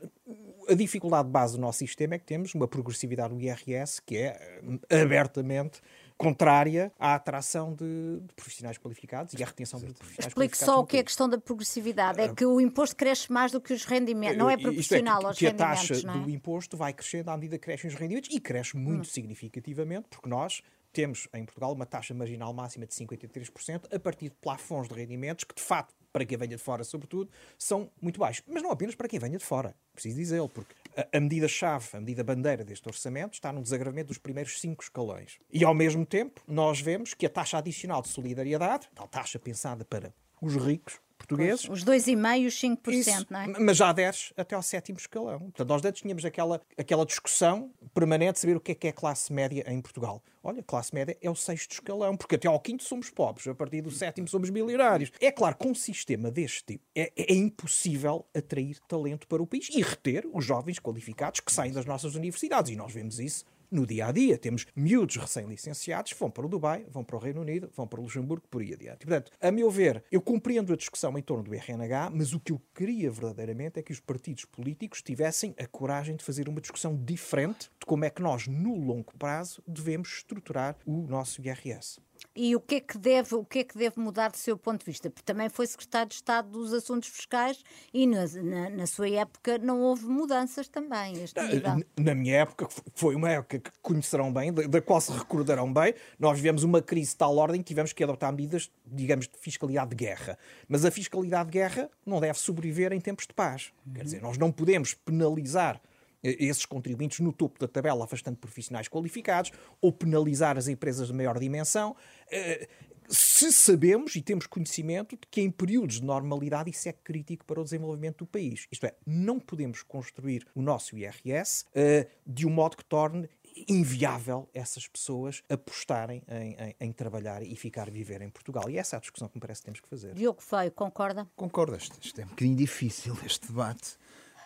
a 0.69 0.75
dificuldade 0.75 1.29
base 1.29 1.55
do 1.55 1.61
nosso 1.61 1.79
sistema 1.79 2.15
é 2.15 2.19
que 2.19 2.27
temos 2.27 2.55
uma 2.55 2.69
progressividade 2.69 3.35
do 3.35 3.41
IRS 3.41 4.03
que 4.05 4.19
é 4.19 4.61
eh, 4.91 5.01
abertamente 5.01 5.81
contrária 6.19 6.93
à 6.99 7.15
atração 7.15 7.73
de, 7.73 8.21
de, 8.21 8.35
profissionais 8.35 8.77
qualificados 8.77 9.33
e 9.35 9.43
à 9.43 9.47
retenção 9.47 9.79
de 9.79 9.87
profissionais 9.87 10.27
Explique 10.27 10.35
qualificados. 10.35 10.63
Explique 10.63 10.77
só 10.77 10.81
o 10.81 10.87
que 10.87 10.97
é 10.97 11.01
a 11.01 11.05
questão 11.05 11.29
da 11.29 11.39
progressividade. 11.39 12.21
É 12.21 12.35
que 12.35 12.45
o 12.45 12.61
imposto 12.61 12.97
cresce 12.97 13.33
mais 13.33 13.53
do 13.53 13.61
que 13.61 13.73
os 13.73 13.85
rendimentos. 13.85 14.37
Não 14.37 14.51
é, 14.51 14.57
proporcional 14.57 15.19
é, 15.19 15.21
que, 15.21 15.27
aos 15.27 15.39
que 15.39 15.45
rendimentos. 15.47 15.87
Que 15.87 15.93
a 15.93 15.95
taxa 15.95 16.07
não 16.07 16.15
é? 16.15 16.25
do 16.25 16.31
imposto 16.31 16.77
vai 16.77 16.93
crescendo 16.93 17.31
à 17.31 17.37
medida 17.37 17.57
que 17.57 17.65
crescem 17.65 17.89
os 17.89 17.95
rendimentos 17.95 18.31
e 18.35 18.41
cresce 18.41 18.77
muito 18.77 19.03
hum. 19.03 19.05
significativamente, 19.05 20.09
porque 20.11 20.29
nós 20.29 20.61
temos 20.93 21.29
em 21.33 21.45
Portugal 21.45 21.73
uma 21.73 21.87
taxa 21.87 22.13
marginal 22.13 22.53
máxima 22.53 22.85
de 22.85 22.95
53% 22.95 23.95
a 23.95 24.01
partir 24.01 24.31
de 24.31 24.35
plafons 24.37 24.89
de 24.89 24.95
rendimentos 24.95 25.45
que, 25.45 25.55
de 25.55 25.63
facto, 25.63 25.95
para 26.13 26.25
quem 26.25 26.37
venha 26.37 26.57
de 26.57 26.63
fora, 26.63 26.83
sobretudo, 26.83 27.31
são 27.57 27.91
muito 28.01 28.19
baixos. 28.19 28.43
Mas 28.49 28.63
não 28.63 28.71
apenas 28.71 28.95
para 28.95 29.07
quem 29.07 29.19
venha 29.21 29.39
de 29.39 29.45
fora, 29.45 29.77
preciso 29.93 30.17
dizê-lo, 30.17 30.49
porque 30.49 30.75
a, 31.13 31.21
medida-chave, 31.21 31.89
a 31.95 32.01
medida 32.01 32.25
bandeira 32.25 32.65
deste 32.65 32.89
orçamento 32.89 33.35
está 33.35 33.53
no 33.53 33.63
desagravamento 33.63 34.09
dos 34.09 34.19
primeiros 34.19 34.61
cinco 34.61 34.83
escalões. 34.83 35.39
E, 35.53 35.65
ao 35.65 35.75
mesmo 35.75 36.05
tempo, 36.05 36.43
nós 36.47 36.81
vemos 36.81 37.15
que 37.15 37.27
a 37.27 37.31
taxa 37.31 37.59
adicional 37.59 38.03
de 38.03 38.09
solidariedade, 38.09 38.89
tal 38.95 39.09
taxa 39.09 39.39
pensada 39.39 39.85
para 39.85 40.15
os 40.41 40.57
ricos, 40.57 41.01
portugueses. 41.19 41.67
Pois, 41.67 41.83
os 41.83 41.85
2,5% 41.85 42.39
e 42.39 42.47
os 42.47 42.55
5%, 42.55 42.93
Isso, 42.93 43.27
não 43.29 43.41
é? 43.41 43.47
Mas 43.59 43.77
já 43.77 43.93
desce 43.93 44.33
até 44.37 44.55
ao 44.55 44.63
sétimo 44.63 44.99
escalão. 44.99 45.41
Portanto, 45.41 45.69
nós 45.69 45.85
antes 45.85 46.01
tínhamos 46.01 46.25
aquela, 46.25 46.61
aquela 46.77 47.05
discussão 47.05 47.71
permanente 47.93 48.35
de 48.35 48.39
saber 48.41 48.57
o 48.57 48.61
que 48.61 48.73
é 48.73 48.75
que 48.75 48.89
é 48.89 48.93
classe 48.93 49.33
média 49.33 49.65
em 49.67 49.81
Portugal. 49.81 50.23
Olha, 50.43 50.63
classe 50.63 50.95
média 50.95 51.17
é 51.21 51.29
o 51.29 51.35
sexto 51.35 51.73
escalão, 51.73 52.17
porque 52.17 52.37
até 52.37 52.49
ao 52.49 52.59
quinto 52.61 52.85
somos 52.85 53.11
pobres, 53.11 53.47
a 53.47 53.55
partir 53.55 53.83
do 53.83 53.91
sétimo 53.91 54.29
somos 54.29 54.49
milionários. 54.49 55.11
É 55.21 55.31
claro, 55.31 55.57
com 55.57 55.71
um 55.71 55.75
sistema 55.75 56.31
deste 56.31 56.65
tipo, 56.65 56.85
é, 56.95 57.13
é 57.17 57.35
impossível 57.35 58.25
atrair 58.35 58.79
talento 58.89 59.27
para 59.27 59.43
o 59.43 59.47
país 59.47 59.69
e 59.71 59.83
reter 59.83 60.27
os 60.33 60.45
jovens 60.45 60.79
qualificados 60.79 61.41
que 61.41 61.53
saem 61.53 61.73
das 61.73 61.85
nossas 61.85 62.15
universidades. 62.15 62.71
E 62.71 62.77
nós 62.77 62.93
vemos 62.93 63.19
isso 63.19 63.45
no 63.71 63.87
dia 63.87 64.07
a 64.07 64.13
dia. 64.13 64.39
Temos 64.39 64.67
miúdos 64.75 65.17
recém-licenciados 65.17 66.13
que 66.13 66.19
vão 66.19 66.31
para 66.31 66.47
o 66.47 66.49
Dubai, 66.49 66.87
vão 66.91 67.05
para 67.05 67.17
o 67.17 67.19
Reino 67.19 67.41
Unido, 67.41 67.71
vão 67.75 67.87
para 67.87 68.01
o 68.01 68.03
Luxemburgo, 68.03 68.47
por 68.49 68.63
aí 68.63 68.73
adiante. 68.73 69.07
Portanto, 69.07 69.33
a 69.41 69.51
meu 69.51 69.71
ver, 69.71 70.05
eu 70.11 70.21
compreendo 70.21 70.73
a 70.73 70.77
discussão 70.77 71.17
em 71.19 71.23
torno 71.23 71.45
do 71.45 71.55
RNH, 71.55 72.11
mas 72.13 72.33
o 72.33 72.41
que 72.41 72.53
eu 72.53 72.61
queria 72.75 73.11
verdadeiramente 73.11 73.79
é 73.79 73.83
que 73.83 73.93
os 73.93 74.01
partidos 74.01 74.45
políticos 74.45 75.03
tivessem 75.03 75.55
a 75.59 75.67
coragem 75.67 76.17
de 76.17 76.25
fazer 76.25 76.49
uma 76.49 76.61
discussão 76.61 76.97
diferente 76.97 77.71
de 77.79 77.87
como 77.87 78.05
é 78.05 78.11
que 78.11 78.23
nós, 78.23 78.47
no 78.47 78.75
longo 78.77 79.13
prazo, 79.19 79.63
devemos 79.67 80.09
estruturar 80.09 80.77
o 80.87 81.07
nosso 81.07 81.41
IRS. 81.41 82.01
E 82.35 82.55
o 82.55 82.61
que 82.61 82.77
é 82.77 82.81
que 82.81 82.99
deve, 82.99 83.35
o 83.35 83.45
que 83.45 83.61
é 83.61 83.65
que 83.65 83.77
deve 83.77 84.01
mudar 84.01 84.31
do 84.31 84.37
seu 84.37 84.57
ponto 84.57 84.81
de 84.81 84.87
vista? 84.87 85.11
Porque 85.11 85.25
também 85.25 85.49
foi 85.49 85.67
secretário 85.67 86.09
de 86.09 86.15
Estado 86.15 86.49
dos 86.49 86.73
Assuntos 86.73 87.09
Fiscais 87.09 87.63
e 87.93 88.07
na, 88.07 88.27
na, 88.43 88.71
na 88.71 88.87
sua 88.87 89.09
época 89.09 89.59
não 89.59 89.81
houve 89.81 90.07
mudanças 90.07 90.69
também. 90.69 91.15
Na, 91.63 92.05
na, 92.05 92.15
minha 92.15 92.37
época, 92.37 92.69
foi 92.95 93.15
uma 93.15 93.31
época 93.31 93.59
que 93.59 93.71
conhecerão 93.83 94.33
bem, 94.33 94.53
da, 94.53 94.63
da, 94.63 94.81
qual 94.81 95.01
se 95.01 95.13
recordarão 95.13 95.73
bem, 95.73 95.95
nós 96.19 96.37
vivemos 96.37 96.63
uma 96.63 96.81
crise 96.81 97.11
de 97.11 97.17
tal 97.17 97.37
ordem 97.37 97.61
que 97.61 97.69
tivemos 97.69 97.93
que 97.93 98.05
adotar 98.05 98.33
medidas, 98.33 98.71
digamos, 98.87 99.27
de 99.29 99.39
fiscalidade 99.39 99.91
de 99.91 99.97
guerra. 99.97 100.39
Mas 100.69 100.85
a 100.85 100.91
fiscalidade 100.91 101.51
de 101.51 101.59
guerra 101.59 101.91
não 102.05 102.21
deve 102.21 102.39
sobreviver 102.39 102.93
em 102.93 103.01
tempos 103.01 103.27
de 103.27 103.35
paz. 103.35 103.73
Quer 103.95 104.05
dizer, 104.05 104.23
nós 104.23 104.39
não 104.39 104.53
podemos 104.53 104.95
penalizar 104.95 105.81
esses 106.23 106.67
contribuintes 106.67 107.21
no 107.21 107.33
topo 107.33 107.59
da 107.59 107.69
tabela, 107.69 108.05
afastando 108.05 108.37
profissionais 108.37 108.89
qualificados, 108.89 109.53
ou 109.81 109.93
penalizar 109.93 110.59
as 110.59 110.69
empresas 110.69 111.09
de 111.09 111.13
maior 111.13 111.39
dimensão. 111.39 111.97
Eh, 112.31 112.69
se 113.09 113.51
sabemos 113.53 114.15
e 114.17 114.23
temos 114.23 114.47
conhecimento 114.47 115.17
de 115.17 115.27
que 115.31 115.41
em 115.41 115.51
períodos 115.51 115.97
de 115.97 116.05
normalidade 116.05 116.71
isso 116.71 116.89
é 116.89 116.93
crítico 116.93 117.45
para 117.45 117.61
o 117.61 117.65
desenvolvimento 117.65 118.19
do 118.19 118.27
país. 118.27 118.67
Isto 118.71 118.87
é, 118.87 118.95
não 119.07 119.41
podemos 119.41 119.83
construir 119.83 120.47
o 120.55 120.61
nosso 120.61 120.97
IRS 120.97 121.65
uh, 121.71 122.07
de 122.27 122.47
um 122.47 122.51
modo 122.51 122.77
que 122.77 122.85
torne 122.85 123.29
inviável 123.67 124.49
essas 124.53 124.87
pessoas 124.87 125.43
apostarem 125.49 126.23
em, 126.29 126.55
em, 126.55 126.77
em, 126.81 126.93
trabalhar 126.93 127.43
e 127.43 127.57
ficar 127.57 127.89
a 127.89 127.91
viver 127.91 128.21
em 128.21 128.29
Portugal. 128.29 128.69
E 128.69 128.77
essa 128.79 128.97
é 128.97 128.99
a 128.99 129.01
discussão 129.01 129.27
que 129.27 129.37
me 129.37 129.41
parece 129.41 129.63
que 129.63 129.65
temos 129.65 129.81
que 129.81 129.89
fazer. 129.89 130.15
Diogo 130.15 130.43
Feio, 130.43 130.71
concorda? 130.71 131.27
Concordo. 131.35 131.77
Isto 131.77 132.21
é 132.21 132.25
um 132.25 132.29
bocadinho 132.29 132.57
difícil, 132.57 133.17
este 133.25 133.49
debate 133.49 133.97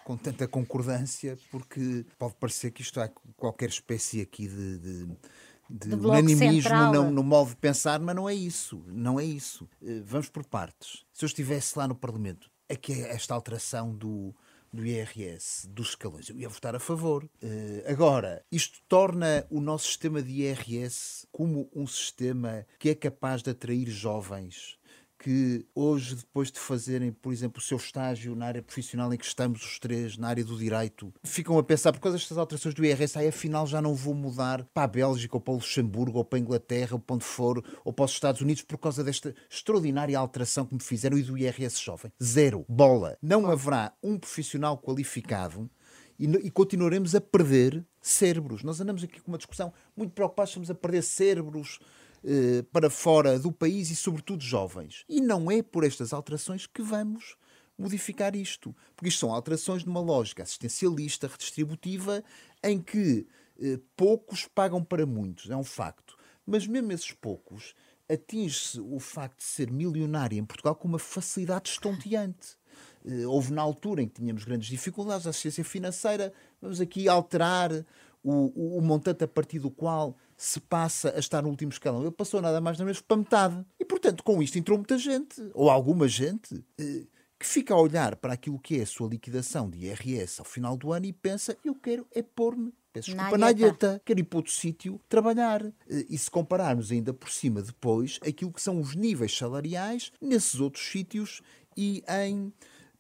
com 0.05 0.17
tanta 0.17 0.47
concordância, 0.49 1.39
porque 1.51 2.05
pode 2.19 2.35
parecer 2.35 2.71
que 2.71 2.83
isto 2.83 3.01
há 3.01 3.09
qualquer 3.37 3.69
espécie 3.69 4.21
aqui 4.21 4.49
de, 4.49 4.79
de, 4.79 5.07
de, 5.71 5.89
de 5.89 5.95
unanimismo 5.95 6.93
no, 6.93 7.11
no 7.11 7.23
modo 7.23 7.51
de 7.51 7.57
pensar, 7.57 8.01
mas 8.01 8.15
não 8.15 8.29
é 8.29 8.35
isso. 8.35 8.83
Não 8.87 9.19
é 9.19 9.25
isso. 9.25 9.69
Eh, 9.83 10.03
vamos 10.05 10.29
por 10.29 10.45
partes. 10.45 11.05
Se 11.13 11.25
eu 11.25 11.27
estivesse 11.27 11.79
lá 11.79 11.87
no 11.87 11.95
Parlamento, 11.95 12.51
é 12.69 12.77
que 12.77 12.93
é 12.93 13.15
esta 13.15 13.35
alteração 13.35 13.95
do, 13.95 14.35
do 14.73 14.85
IRS, 14.85 15.69
dos 15.69 15.91
escalões, 15.91 16.29
eu 16.29 16.37
ia 16.39 16.49
votar 16.49 16.75
a 16.75 16.81
favor. 16.81 17.25
Uh, 17.25 17.83
agora, 17.87 18.45
isto 18.51 18.81
torna 18.89 19.47
o 19.51 19.61
nosso 19.61 19.87
sistema 19.87 20.23
de 20.23 20.43
IRS 20.43 21.27
como 21.31 21.69
um 21.75 21.87
sistema 21.87 22.67
que 22.79 22.89
é 22.89 22.95
capaz 22.95 23.43
de 23.43 23.51
atrair 23.51 23.89
jovens 23.89 24.79
que 25.23 25.65
hoje, 25.73 26.17
depois 26.17 26.51
de 26.51 26.59
fazerem, 26.59 27.13
por 27.13 27.33
exemplo, 27.33 27.61
o 27.61 27.65
seu 27.65 27.77
estágio 27.77 28.35
na 28.35 28.47
área 28.47 28.61
profissional 28.61 29.15
em 29.15 29.17
que 29.17 29.25
estamos 29.25 29.65
os 29.65 29.79
três, 29.79 30.19
na 30.19 30.27
área 30.27 30.45
do 30.45 30.59
direito, 30.59 31.15
ficam 31.23 31.57
a 31.57 31.63
pensar, 31.63 31.93
por 31.93 32.01
causa 32.01 32.19
destas 32.19 32.37
alterações 32.37 32.75
do 32.75 32.85
IRS, 32.85 33.17
aí 33.17 33.29
afinal 33.29 33.65
já 33.65 33.81
não 33.81 33.95
vou 33.95 34.15
mudar 34.15 34.67
para 34.75 34.83
a 34.83 34.89
Bélgica, 34.89 35.37
ou 35.37 35.41
para 35.41 35.53
o 35.53 35.55
Luxemburgo, 35.55 36.19
ou 36.19 36.25
para 36.25 36.39
a 36.39 36.41
Inglaterra, 36.41 36.95
ou 36.95 36.99
para 36.99 37.15
onde 37.15 37.25
for, 37.25 37.65
ou 37.85 37.93
para 37.93 38.05
os 38.05 38.11
Estados 38.11 38.41
Unidos, 38.41 38.63
por 38.63 38.79
causa 38.79 39.05
desta 39.05 39.33
extraordinária 39.49 40.19
alteração 40.19 40.67
que 40.67 40.75
me 40.75 40.83
fizeram 40.83 41.17
e 41.17 41.23
do 41.23 41.39
IRS 41.39 41.81
jovem. 41.81 42.13
Zero. 42.21 42.65
Bola. 42.69 43.17
Não 43.23 43.47
haverá 43.47 43.93
um 44.03 44.19
profissional 44.19 44.77
qualificado 44.77 45.71
e, 46.19 46.27
e, 46.47 46.51
continuaremos 46.51 47.15
a 47.15 47.21
perder 47.21 47.85
cérebros. 48.01 48.63
Nós 48.63 48.81
andamos 48.81 49.03
aqui 49.03 49.21
com 49.21 49.31
uma 49.31 49.39
discussão 49.39 49.73
muito 49.97 50.13
preocupados, 50.13 50.51
estamos 50.51 50.71
a 50.71 50.75
perder 50.75 51.03
cérebros 51.03 51.79
eh, 52.25 52.63
para 52.73 52.89
fora 52.89 53.39
do 53.39 53.51
país 53.51 53.91
e, 53.91 53.97
sobretudo, 53.97 54.43
jovens. 54.43 55.05
E 55.09 55.21
não 55.21 55.51
é 55.51 55.63
por 55.63 55.85
estas 55.85 56.13
alterações 56.13 56.67
que 56.67 56.83
vamos 56.83 57.37
modificar 57.77 58.37
isto. 58.37 58.75
Porque 58.95 59.09
isto 59.09 59.21
são 59.21 59.35
alterações 59.35 59.83
de 59.83 59.89
uma 59.89 60.01
lógica 60.01 60.43
assistencialista, 60.43 61.27
redistributiva, 61.27 62.23
em 62.63 62.81
que 62.81 63.27
eh, 63.61 63.79
poucos 63.97 64.47
pagam 64.47 64.85
para 64.85 65.05
muitos. 65.05 65.51
É 65.51 65.57
um 65.57 65.65
facto. 65.65 66.17
Mas 66.47 66.67
mesmo 66.67 66.93
esses 66.93 67.13
poucos, 67.13 67.75
atinge-se 68.09 68.81
o 68.81 68.99
facto 68.99 69.39
de 69.39 69.45
ser 69.45 69.71
milionário 69.71 70.39
em 70.39 70.45
Portugal 70.45 70.75
com 70.75 70.89
uma 70.89 70.99
facilidade 70.99 71.71
estonteante. 71.71 72.57
Eh, 73.05 73.27
houve 73.27 73.53
na 73.53 73.63
altura 73.63 74.03
em 74.03 74.09
que 74.09 74.21
tínhamos 74.21 74.45
grandes 74.45 74.69
dificuldades, 74.69 75.27
a 75.27 75.31
assistência 75.31 75.65
financeira, 75.65 76.33
vamos 76.61 76.81
aqui 76.81 77.09
alterar 77.09 77.85
o, 78.23 78.53
o, 78.55 78.79
o, 78.79 78.83
montante 78.83 79.25
a 79.25 79.29
partir 79.29 79.59
do 79.59 79.71
qual 79.71 80.17
se 80.37 80.61
passa 80.61 81.13
a 81.15 81.19
estar 81.19 81.43
no 81.43 81.49
último 81.49 81.73
escalão. 81.73 82.03
Ele 82.03 82.11
passou 82.11 82.41
nada 82.41 82.61
mais 82.61 82.77
nada 82.77 82.85
menos 82.85 83.01
para 83.01 83.17
metade. 83.17 83.67
E, 83.79 83.85
portanto, 83.85 84.23
com 84.23 84.43
isto 84.43 84.59
entrou 84.59 84.79
muita 84.79 84.97
gente, 84.99 85.43
ou 85.55 85.71
alguma 85.71 86.09
gente, 86.09 86.65
eh, 86.79 87.05
que 87.39 87.47
fica 87.47 87.75
a 87.75 87.81
olhar 87.81 88.15
para 88.17 88.35
aquilo 88.35 88.59
que 88.59 88.79
é 88.79 88.83
a 88.83 88.87
sua 88.87 89.09
liquidação 89.09 89.69
de 89.69 89.87
IRS 89.87 90.41
ao 90.41 90.45
final 90.45 90.77
do 90.77 90.93
ano 90.93 91.07
e 91.07 91.13
pensa: 91.13 91.57
eu 91.65 91.75
quero 91.75 92.07
é 92.13 92.23
pôr-me 92.23 92.73
peço 92.93 93.11
desculpa, 93.11 93.39
na 93.39 93.47
alheta. 93.47 94.01
Quero 94.05 94.21
ir 94.21 94.25
para 94.25 94.39
outro 94.39 94.53
sítio 94.53 95.01
trabalhar. 95.09 95.65
Eh, 95.65 96.07
e 96.09 96.19
se 96.19 96.31
compararmos 96.31 96.93
ainda 96.93 97.13
por 97.13 97.31
cima 97.31 97.61
depois 97.63 98.21
aquilo 98.27 98.53
que 98.53 98.63
são 98.63 98.81
os 98.81 98.95
níveis 98.95 99.37
salariais 99.37 100.13
nesses 100.21 100.61
outros 100.61 100.85
sítios 100.85 101.43
e 101.77 102.05
em 102.09 102.53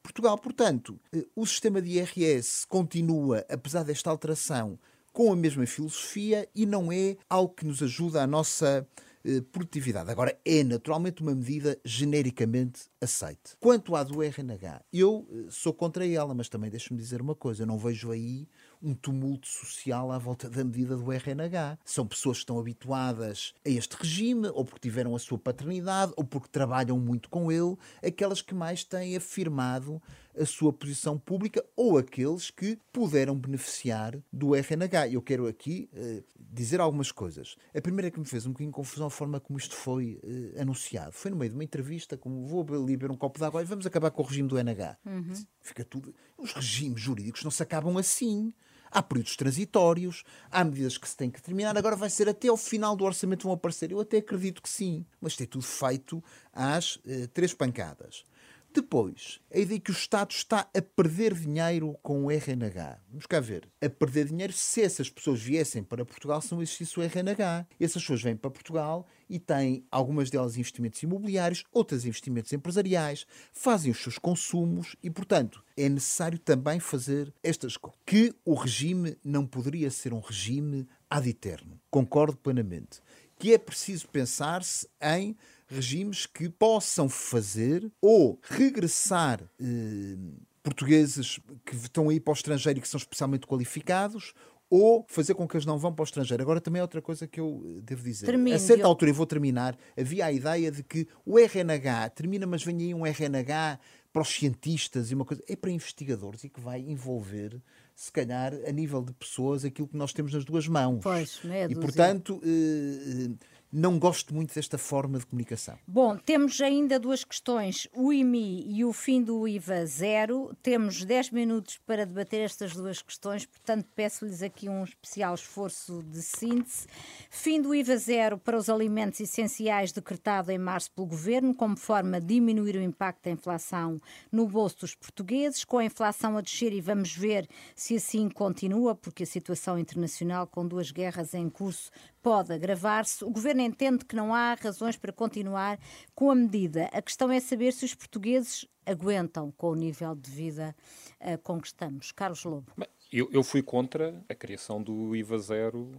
Portugal. 0.02 0.37
Portanto, 0.37 0.98
eh, 1.12 1.26
o 1.37 1.46
sistema 1.46 1.80
de 1.80 1.98
IRS 1.98 2.66
continua, 2.66 3.44
apesar 3.48 3.85
desta 3.85 4.11
alteração, 4.11 4.78
com 5.12 5.33
a 5.33 5.37
mesma 5.37 5.66
filosofia 5.66 6.48
e 6.55 6.64
não 6.66 6.90
é 6.90 7.16
algo 7.29 7.55
que 7.55 7.66
nos 7.66 7.83
ajuda 7.83 8.22
à 8.22 8.27
nossa 8.27 8.87
eh, 9.25 9.40
produtividade. 9.53 10.11
Agora, 10.11 10.37
é 10.44 10.64
naturalmente 10.64 11.22
uma 11.22 11.35
medida 11.35 11.79
genericamente 11.85 12.83
aceite. 13.01 13.57
Quanto 13.61 13.94
à 13.94 14.03
do 14.03 14.20
RNH, 14.20 14.83
eu 14.92 15.29
eh, 15.31 15.46
sou 15.48 15.72
contra 15.72 16.05
ela, 16.07 16.35
mas 16.35 16.48
também 16.48 16.68
deixe-me 16.68 16.98
dizer 16.98 17.22
uma 17.22 17.35
coisa: 17.35 17.62
eu 17.62 17.66
não 17.66 17.79
vejo 17.79 18.11
aí 18.11 18.48
um 18.83 18.94
tumulto 18.94 19.46
social 19.46 20.11
à 20.11 20.18
volta 20.18 20.51
da 20.51 20.64
medida 20.64 20.96
do 20.96 21.12
RNH. 21.12 21.79
São 21.85 22.05
pessoas 22.05 22.38
que 22.38 22.42
estão 22.42 22.59
habituadas 22.59 23.55
a 23.64 23.68
este 23.68 23.94
regime, 23.94 24.48
ou 24.48 24.64
porque 24.64 24.88
tiveram 24.88 25.14
a 25.14 25.20
sua 25.20 25.38
paternidade, 25.38 26.12
ou 26.16 26.25
porque 26.25 26.48
trabalham 26.48 26.98
muito 26.98 27.29
com 27.31 27.53
ele, 27.53 27.77
aquelas 28.05 28.42
que 28.42 28.55
mais 28.55 28.83
têm 28.83 29.16
afirmado 29.16 30.03
a 30.38 30.47
sua 30.47 30.73
posição 30.73 31.18
pública 31.18 31.64
ou 31.77 31.99
aqueles 31.99 32.51
que 32.51 32.79
puderam 32.92 33.37
beneficiar 33.37 34.18
do 34.33 34.55
RNH. 34.55 35.09
Eu 35.12 35.23
quero 35.23 35.47
aqui 35.47 35.88
uh, 35.92 36.25
dizer 36.38 36.81
algumas 36.81 37.12
coisas. 37.12 37.57
A 37.75 37.81
primeira 37.81 38.11
que 38.11 38.18
me 38.18 38.27
fez 38.27 38.47
um 38.47 38.51
bocadinho 38.51 38.73
confusão 38.73 39.07
a 39.07 39.11
forma 39.11 39.40
como 39.40 39.59
isto 39.59 39.75
foi 39.75 40.21
uh, 40.23 40.61
anunciado. 40.61 41.12
Foi 41.12 41.31
no 41.31 41.37
meio 41.37 41.51
de 41.51 41.57
uma 41.57 41.64
entrevista, 41.64 42.16
como 42.16 42.47
vou 42.47 42.66
ali 42.75 42.97
beber 42.97 43.11
um 43.11 43.16
copo 43.16 43.38
de 43.38 43.45
água 43.45 43.62
e 43.62 43.64
vamos 43.64 43.87
acabar 43.87 44.11
com 44.11 44.23
o 44.23 44.27
regime 44.27 44.49
do 44.49 44.57
NH. 44.57 44.97
Uhum. 45.05 45.35
Fica 45.61 45.85
tudo. 45.85 46.14
Os 46.38 46.53
regimes 46.53 47.01
jurídicos 47.01 47.45
não 47.45 47.51
se 47.51 47.62
acabam 47.62 47.97
assim. 47.99 48.53
Há 48.90 49.03
períodos 49.03 49.37
transitórios, 49.37 50.23
há 50.51 50.62
medidas 50.62 50.99
que 50.99 51.09
se 51.09 51.16
têm 51.16 51.31
que 51.31 51.40
terminar. 51.40 51.75
Agora 51.79 51.97
vai 51.97 52.11
ser 52.11 52.29
até 52.29 52.49
ao 52.49 52.59
final 52.59 52.95
do 52.95 53.05
orçamento 53.05 53.45
vão 53.45 53.53
aparecer. 53.53 53.90
Eu 53.90 54.01
até 54.01 54.18
acredito 54.18 54.61
que 54.61 54.68
sim. 54.68 55.07
Mas 55.18 55.35
tem 55.35 55.47
tudo 55.47 55.64
feito 55.64 56.23
às 56.53 56.97
uh, 56.97 57.27
três 57.33 57.55
pancadas. 57.55 58.27
Depois, 58.74 59.38
a 59.52 59.58
ideia 59.58 59.78
que 59.78 59.90
o 59.90 59.92
Estado 59.92 60.30
está 60.30 60.61
a 60.74 60.80
perder 60.80 61.35
dinheiro 61.35 61.94
com 62.02 62.24
o 62.24 62.30
RNH. 62.30 62.98
Vamos 63.11 63.26
cá 63.26 63.38
ver. 63.38 63.68
A 63.82 63.88
perder 63.90 64.28
dinheiro 64.28 64.52
se 64.54 64.80
essas 64.80 65.11
pessoas 65.11 65.42
viessem 65.42 65.82
para 65.82 66.06
Portugal 66.06 66.40
se 66.40 66.52
não 66.52 66.62
existisse 66.62 66.98
o 66.98 67.02
RNH. 67.02 67.66
Essas 67.78 68.02
pessoas 68.02 68.22
vêm 68.22 68.35
para 68.35 68.50
Portugal 68.50 69.06
e 69.28 69.38
têm, 69.38 69.85
algumas 69.90 70.30
delas, 70.30 70.56
investimentos 70.56 71.02
imobiliários, 71.02 71.64
outras 71.70 72.06
investimentos 72.06 72.50
empresariais, 72.54 73.26
fazem 73.52 73.92
os 73.92 74.02
seus 74.02 74.16
consumos 74.16 74.96
e, 75.02 75.11
portanto, 75.11 75.62
é 75.76 75.87
necessário 75.90 76.38
também 76.38 76.80
fazer 76.80 77.30
estas 77.42 77.76
coisas. 77.76 78.00
Que 78.06 78.35
o 78.42 78.54
regime 78.54 79.18
não 79.22 79.46
poderia 79.46 79.90
ser 79.90 80.14
um 80.14 80.20
regime 80.20 80.88
ad 81.11 81.28
eterno. 81.28 81.78
Concordo 81.90 82.38
plenamente. 82.38 83.00
Que 83.38 83.52
é 83.52 83.58
preciso 83.58 84.08
pensar-se 84.08 84.88
em 85.02 85.37
regimes 85.72 86.26
que 86.26 86.48
possam 86.48 87.08
fazer 87.08 87.90
ou 88.00 88.38
regressar 88.42 89.40
eh, 89.61 90.16
portugueses 90.62 91.40
que 91.64 91.74
estão 91.74 92.08
aí 92.08 92.20
para 92.20 92.32
o 92.32 92.35
estrangeiro 92.35 92.78
e 92.78 92.82
que 92.82 92.88
são 92.88 92.98
especialmente 92.98 93.46
qualificados 93.46 94.32
ou 94.74 95.04
fazer 95.06 95.35
com 95.35 95.46
que 95.46 95.54
eles 95.54 95.66
não 95.66 95.76
vão 95.78 95.92
para 95.92 96.02
o 96.02 96.04
estrangeiro. 96.04 96.42
Agora 96.42 96.58
também 96.58 96.80
é 96.80 96.82
outra 96.82 97.02
coisa 97.02 97.26
que 97.26 97.38
eu 97.38 97.62
eh, 97.62 97.80
devo 97.82 98.02
dizer. 98.02 98.24
Termine, 98.24 98.56
a 98.56 98.58
certa 98.58 98.85
eu... 98.85 98.87
altura, 98.87 99.11
e 99.11 99.12
vou 99.12 99.26
terminar, 99.26 99.76
havia 99.98 100.24
a 100.24 100.32
ideia 100.32 100.70
de 100.70 100.82
que 100.82 101.06
o 101.26 101.38
RNH 101.38 102.11
termina, 102.14 102.46
mas 102.46 102.64
vem 102.64 102.78
aí 102.78 102.94
um 102.94 103.04
RNH 103.04 103.78
para 104.11 104.22
os 104.22 104.28
cientistas 104.28 105.11
e 105.11 105.14
uma 105.14 105.26
coisa. 105.26 105.42
É 105.46 105.56
para 105.56 105.70
investigadores 105.70 106.44
e 106.44 106.48
que 106.48 106.58
vai 106.58 106.80
envolver, 106.80 107.61
se 107.94 108.11
calhar, 108.11 108.54
a 108.66 108.72
nível 108.72 109.02
de 109.02 109.12
pessoas, 109.12 109.62
aquilo 109.62 109.88
que 109.88 109.96
nós 109.96 110.14
temos 110.14 110.32
nas 110.32 110.44
duas 110.44 110.66
mãos. 110.66 111.00
Pois, 111.02 111.40
é 111.44 111.66
e 111.66 111.74
portanto. 111.74 112.40
Eh, 112.44 113.30
eh 113.30 113.52
não 113.72 113.98
gosto 113.98 114.35
muito 114.35 114.54
desta 114.54 114.76
forma 114.76 115.18
de 115.18 115.24
comunicação. 115.24 115.78
Bom, 115.87 116.18
temos 116.18 116.61
ainda 116.61 117.00
duas 117.00 117.24
questões, 117.24 117.88
o 117.94 118.12
IMI 118.12 118.66
e 118.68 118.85
o 118.85 118.92
fim 118.92 119.22
do 119.22 119.48
IVA 119.48 119.87
zero. 119.87 120.54
Temos 120.62 121.04
10 121.04 121.30
minutos 121.30 121.78
para 121.87 122.04
debater 122.04 122.42
estas 122.42 122.74
duas 122.74 123.00
questões, 123.00 123.46
portanto 123.46 123.87
peço-lhes 123.94 124.42
aqui 124.42 124.68
um 124.68 124.85
especial 124.85 125.35
esforço 125.35 126.02
de 126.02 126.20
síntese. 126.20 126.87
Fim 127.30 127.62
do 127.62 127.74
IVA 127.74 127.96
zero 127.96 128.37
para 128.37 128.58
os 128.58 128.68
alimentos 128.68 129.20
essenciais 129.20 129.90
decretado 129.90 130.50
em 130.50 130.58
março 130.58 130.90
pelo 130.92 131.06
Governo, 131.06 131.54
como 131.54 131.76
forma 131.76 132.20
de 132.20 132.35
diminuir 132.35 132.76
o 132.76 132.82
impacto 132.82 133.24
da 133.24 133.30
inflação 133.30 133.98
no 134.30 134.46
bolso 134.46 134.80
dos 134.80 134.94
portugueses, 134.94 135.64
com 135.64 135.78
a 135.78 135.85
inflação 135.85 136.37
a 136.37 136.42
descer 136.42 136.72
e 136.72 136.80
vamos 136.80 137.16
ver 137.16 137.48
se 137.74 137.96
assim 137.96 138.28
continua, 138.28 138.94
porque 138.94 139.22
a 139.22 139.26
situação 139.26 139.78
internacional 139.78 140.46
com 140.46 140.66
duas 140.66 140.90
guerras 140.90 141.32
em 141.32 141.48
curso 141.48 141.90
pode 142.22 142.52
agravar-se. 142.52 143.24
O 143.24 143.30
Governo 143.30 143.62
entende 143.62 144.04
que 144.04 144.16
não 144.16 144.35
há 144.35 144.54
razões 144.54 144.96
para 144.96 145.12
continuar 145.12 145.78
com 146.14 146.30
a 146.30 146.35
medida. 146.35 146.88
A 146.92 147.02
questão 147.02 147.30
é 147.30 147.40
saber 147.40 147.72
se 147.72 147.85
os 147.85 147.94
portugueses 147.94 148.66
aguentam 148.87 149.50
com 149.52 149.70
o 149.70 149.74
nível 149.74 150.14
de 150.14 150.30
vida 150.30 150.74
uh, 151.20 151.38
com 151.42 151.61
que 151.61 151.66
estamos. 151.66 152.12
Carlos 152.12 152.44
Lobo. 152.44 152.72
Eu, 153.12 153.28
eu, 153.30 153.42
fui 153.42 153.62
contra 153.62 154.24
a 154.28 154.35
criação 154.35 154.82
do 154.82 155.14
IVA 155.14 155.38
zero 155.38 155.92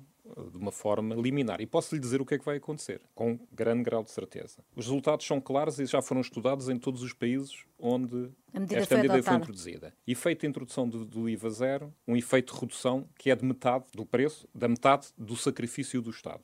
de 0.51 0.57
uma 0.57 0.71
forma 0.71 1.15
liminar. 1.15 1.61
E 1.61 1.65
posso 1.65 1.93
lhe 1.93 2.01
dizer 2.01 2.21
o 2.21 2.25
que 2.25 2.35
é 2.35 2.39
que 2.39 2.45
vai 2.45 2.57
acontecer, 2.57 3.01
com 3.13 3.37
grande 3.51 3.83
grau 3.83 4.03
de 4.03 4.11
certeza. 4.11 4.63
Os 4.75 4.85
resultados 4.85 5.25
são 5.25 5.41
claros 5.41 5.79
e 5.79 5.85
já 5.85 6.01
foram 6.01 6.21
estudados 6.21 6.69
em 6.69 6.77
todos 6.77 7.01
os 7.03 7.13
países 7.13 7.65
onde 7.77 8.31
medida 8.53 8.79
esta 8.79 8.95
medida 8.95 9.13
adotada. 9.15 9.37
foi 9.37 9.41
introduzida. 9.41 9.93
Efeito 10.07 10.45
introdução 10.45 10.87
do, 10.87 11.05
do, 11.05 11.29
IVA 11.29 11.49
zero, 11.49 11.93
um 12.07 12.15
efeito 12.15 12.53
de 12.53 12.59
redução 12.59 13.07
que 13.17 13.29
é 13.29 13.35
de 13.35 13.43
metade 13.43 13.85
do 13.93 14.05
preço, 14.05 14.47
da 14.53 14.67
metade 14.67 15.07
do 15.17 15.35
sacrifício 15.35 16.01
do 16.01 16.09
Estado. 16.09 16.43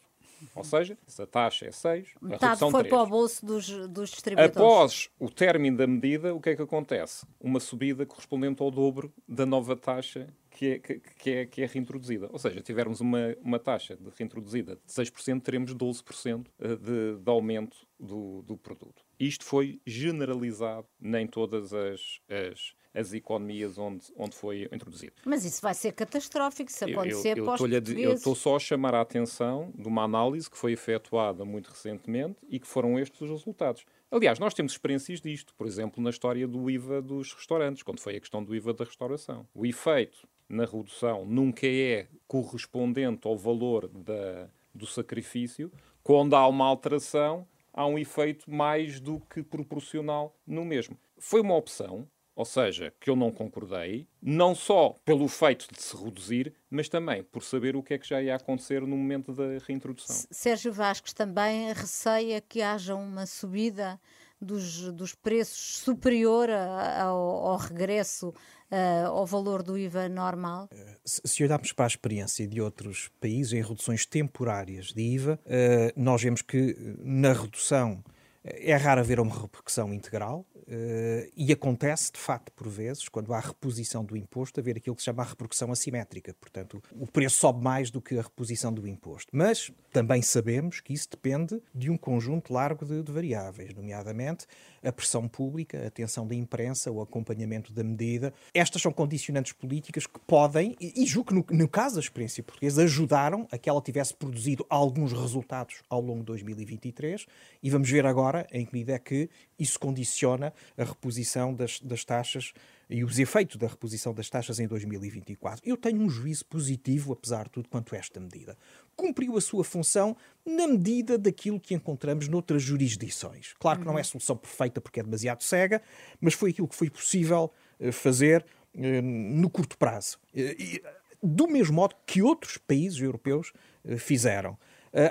Ou 0.56 0.64
seja, 0.64 0.98
se 1.06 1.22
a 1.22 1.28
taxa 1.28 1.66
é 1.66 1.72
6, 1.72 2.14
Metade 2.22 2.46
a 2.46 2.48
redução 2.50 2.72
foi 2.72 2.82
3. 2.82 2.94
para 2.94 3.04
o 3.04 3.08
bolso 3.08 3.46
dos, 3.46 3.70
dos 3.90 4.10
distribuidores. 4.10 4.56
Após 4.56 5.10
o 5.20 5.30
término 5.30 5.78
da 5.78 5.86
medida, 5.86 6.34
o 6.34 6.40
que 6.40 6.52
é 6.52 6.56
que 6.56 6.62
acontece? 6.62 7.26
Uma 7.40 7.60
subida 7.60 8.06
correspondente 8.06 8.62
ao 8.62 8.72
dobro 8.72 9.12
da 9.28 9.46
nova 9.46 9.76
taxa 9.76 10.28
que 10.50 10.72
é, 10.74 10.80
que, 10.80 11.30
é, 11.32 11.46
que 11.46 11.62
é 11.62 11.66
reintroduzida. 11.66 12.30
Ou 12.32 12.40
seja, 12.40 12.62
tivermos 12.62 13.00
uma, 13.02 13.36
uma 13.42 13.60
taxa 13.60 13.96
de 13.96 14.10
reintroduzida 14.18 14.76
de 14.76 14.92
6%, 14.92 15.42
teremos 15.42 15.74
12% 15.74 16.48
eh, 16.60 16.76
de, 16.76 17.18
de 17.18 17.30
aumento 17.30 17.78
do, 18.00 18.42
do 18.44 18.58
produto. 18.58 19.04
Isto 19.20 19.46
foi 19.46 19.82
generalizado 19.86 20.88
nem 21.00 21.28
todas 21.28 21.74
as, 21.74 22.20
as, 22.30 22.74
as 22.94 23.14
economias 23.14 23.78
onde, 23.78 24.06
onde 24.18 24.36
foi 24.36 24.70
introduzido. 24.72 25.14
Mas 25.26 25.44
isso 25.46 25.62
vai 25.62 25.74
ser 25.74 25.92
catastrófico 25.92 26.72
se 26.72 26.86
acontecer 26.86 27.38
eu, 27.38 27.46
eu, 27.46 28.00
Eu 28.00 28.14
estou 28.14 28.34
só 28.36 28.56
a 28.56 28.60
chamar 28.60 28.96
a 28.96 29.02
atenção 29.02 29.72
de 29.76 29.88
uma 29.88 30.04
análise 30.04 30.50
que 30.50 30.58
foi 30.58 30.74
efetuada 30.74 31.44
muito 31.44 31.70
recentemente 31.70 32.38
e 32.50 32.60
que 32.60 32.68
foram 32.68 32.98
estes 32.98 33.20
os 33.22 33.30
resultados. 33.30 33.86
Aliás, 34.12 34.40
nós 34.40 34.54
temos 34.54 34.72
experiências 34.72 35.22
disto, 35.22 35.54
por 35.54 35.68
exemplo, 35.68 36.02
na 36.02 36.10
história 36.10 36.48
do 36.48 36.70
IVA 36.70 37.02
dos 37.02 37.34
restaurantes, 37.34 37.84
quando 37.84 38.00
foi 38.00 38.16
a 38.16 38.20
questão 38.20 38.44
do 38.44 38.56
IVA 38.56 38.74
da 38.74 38.84
restauração. 38.84 39.48
O 39.54 39.66
efeito 39.66 40.28
na 40.50 40.66
redução 40.66 41.24
nunca 41.26 41.68
é 41.68 42.08
correspondente 42.28 43.28
ao 43.28 43.38
valor 43.38 43.88
da, 43.88 44.50
do 44.74 44.88
sacrifício. 44.88 45.72
Quando 46.04 46.36
há 46.36 46.48
uma 46.48 46.66
alteração, 46.66 47.48
há 47.74 47.86
um 47.86 47.98
efeito 47.98 48.50
mais 48.52 49.00
do 49.00 49.20
que 49.20 49.44
proporcional 49.44 50.36
no 50.46 50.66
mesmo. 50.66 50.98
Foi 51.18 51.42
uma 51.42 51.56
opção, 51.56 52.08
ou 52.36 52.46
seja, 52.46 52.94
que 53.00 53.10
eu 53.10 53.16
não 53.16 53.32
concordei, 53.32 54.08
não 54.22 54.56
só 54.56 54.96
pelo 55.06 55.28
feito 55.28 55.68
de 55.72 55.82
se 55.82 55.96
reduzir, 55.96 56.54
mas 56.70 56.90
também 56.90 57.24
por 57.24 57.44
saber 57.44 57.76
o 57.76 57.84
que 57.84 57.94
é 57.94 57.98
que 57.98 58.08
já 58.08 58.22
ia 58.22 58.36
acontecer 58.36 58.82
no 58.82 58.98
momento 58.98 59.34
da 59.34 59.58
reintrodução. 59.68 60.26
Sérgio 60.32 60.72
Vasques 60.72 61.14
também 61.14 61.72
receia 61.74 62.42
que 62.42 62.62
haja 62.62 62.96
uma 62.96 63.26
subida 63.26 64.00
dos, 64.42 64.92
dos 64.94 65.14
preços 65.14 65.78
superior 65.80 66.50
ao, 66.50 67.18
ao 67.18 67.58
regresso 67.58 68.30
uh, 68.30 69.08
ao 69.08 69.26
valor 69.26 69.62
do 69.64 69.78
IVA 69.78 70.08
normal? 70.08 70.70
Se 71.04 71.44
olharmos 71.44 71.72
para 71.74 71.86
a 71.86 71.88
experiência 71.88 72.48
de 72.48 72.62
outros 72.62 73.10
países 73.20 73.54
em 73.54 73.62
reduções 73.62 74.06
temporárias 74.06 74.88
de 74.88 75.02
IVA, 75.02 75.40
uh, 75.46 76.02
nós 76.02 76.22
vemos 76.22 76.42
que 76.42 76.76
na 77.00 77.34
redução 77.34 78.04
é 78.44 78.76
raro 78.76 79.02
haver 79.02 79.20
uma 79.20 79.36
repercussão 79.36 79.94
integral. 79.94 80.46
Uh, 80.56 81.28
e 81.36 81.52
acontece, 81.52 82.12
de 82.12 82.20
facto, 82.20 82.52
por 82.52 82.70
vezes, 82.70 83.10
quando 83.10 83.34
há 83.34 83.40
reposição 83.40 84.06
do 84.06 84.16
imposto, 84.16 84.60
haver 84.60 84.78
aquilo 84.78 84.96
que 84.96 85.02
se 85.02 85.08
chama 85.08 85.24
a 85.24 85.26
repercussão 85.26 85.72
assimétrica. 85.72 86.34
Portanto, 86.40 86.82
o 86.92 87.08
preço 87.08 87.38
sobe 87.38 87.64
mais 87.64 87.90
do 87.90 88.00
que 88.00 88.18
a 88.18 88.22
reposição 88.22 88.72
do 88.72 88.88
imposto. 88.88 89.36
Mas 89.36 89.72
também 89.92 90.22
sabemos 90.22 90.80
que 90.80 90.94
isso 90.94 91.10
depende 91.10 91.62
de 91.74 91.90
um 91.90 91.98
conjunto 91.98 92.54
largo 92.54 92.86
de, 92.86 93.02
de 93.02 93.12
variáveis, 93.12 93.74
nomeadamente 93.74 94.46
a 94.84 94.92
pressão 94.92 95.28
pública, 95.28 95.84
a 95.84 95.88
atenção 95.88 96.26
da 96.26 96.36
imprensa, 96.36 96.92
o 96.92 97.02
acompanhamento 97.02 97.74
da 97.74 97.84
medida. 97.84 98.34
Estas 98.54 98.82
são 98.82 98.92
condicionantes 98.92 99.52
políticas 99.52 100.08
que 100.08 100.20
podem, 100.20 100.76
e, 100.80 101.04
e 101.04 101.06
julgo 101.06 101.30
que 101.30 101.36
no, 101.36 101.60
no 101.60 101.68
caso 101.68 101.96
da 101.96 102.02
experiência 102.02 102.44
portuguesa, 102.44 102.84
ajudaram 102.84 103.48
a 103.52 103.58
que 103.58 103.70
ela 103.70 103.82
tivesse 103.82 104.14
produzido 104.14 104.66
alguns 104.70 105.12
resultados 105.12 105.82
ao 105.90 106.02
longo 106.02 106.20
de 106.20 106.28
2023 106.28 107.26
e 107.62 107.70
vamos 107.70 107.90
ver 107.90 108.06
agora 108.06 108.48
em 108.52 108.66
que 108.66 108.74
medida 108.74 108.94
é 108.94 109.00
que 109.00 109.30
isso 109.58 109.80
condiciona 109.80 110.54
a 110.78 110.84
reposição 110.84 111.54
das, 111.54 111.80
das 111.82 112.06
taxas 112.06 112.54
e 112.90 113.04
os 113.04 113.20
efeitos 113.20 113.58
da 113.58 113.68
reposição 113.68 114.14
das 114.14 114.30
taxas 114.30 114.60
em 114.60 114.68
2024. 114.68 115.62
Eu 115.64 115.78
tenho 115.78 116.02
um 116.02 116.10
juízo 116.10 116.44
positivo, 116.46 117.14
apesar 117.14 117.44
de 117.44 117.52
tudo, 117.52 117.70
quanto 117.70 117.94
a 117.94 117.98
esta 117.98 118.20
medida. 118.20 118.58
Cumpriu 119.00 119.38
a 119.38 119.42
sua 119.42 119.64
função 119.64 120.14
na 120.46 120.68
medida 120.68 121.18
daquilo 121.18 121.58
que 121.58 121.74
encontramos 121.74 122.28
noutras 122.28 122.62
jurisdições. 122.62 123.54
Claro 123.58 123.80
que 123.80 123.86
não 123.86 123.98
é 123.98 124.04
solução 124.04 124.36
perfeita 124.36 124.82
porque 124.82 125.00
é 125.00 125.04
demasiado 125.04 125.42
cega, 125.42 125.82
mas 126.20 126.34
foi 126.34 126.50
aquilo 126.50 126.68
que 126.68 126.76
foi 126.76 126.90
possível 126.90 127.50
eh, 127.80 127.94
fazer 127.94 128.46
eh, 128.78 129.02
no 129.02 129.50
curto 129.50 129.78
prazo. 129.78 130.20
Eh, 130.36 130.82
do 131.24 131.48
mesmo 131.48 131.78
modo 131.78 131.96
que 132.06 132.22
outros 132.22 132.58
países 132.58 133.00
europeus 133.00 133.54
fizeram. 134.00 134.58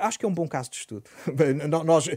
acho 0.03 0.19
que 0.19 0.27
é 0.27 0.29
um 0.29 0.35
bom 0.35 0.47
caso 0.47 0.69
de 0.71 0.77
estudo. 0.77 1.09
Nós, 1.87 2.09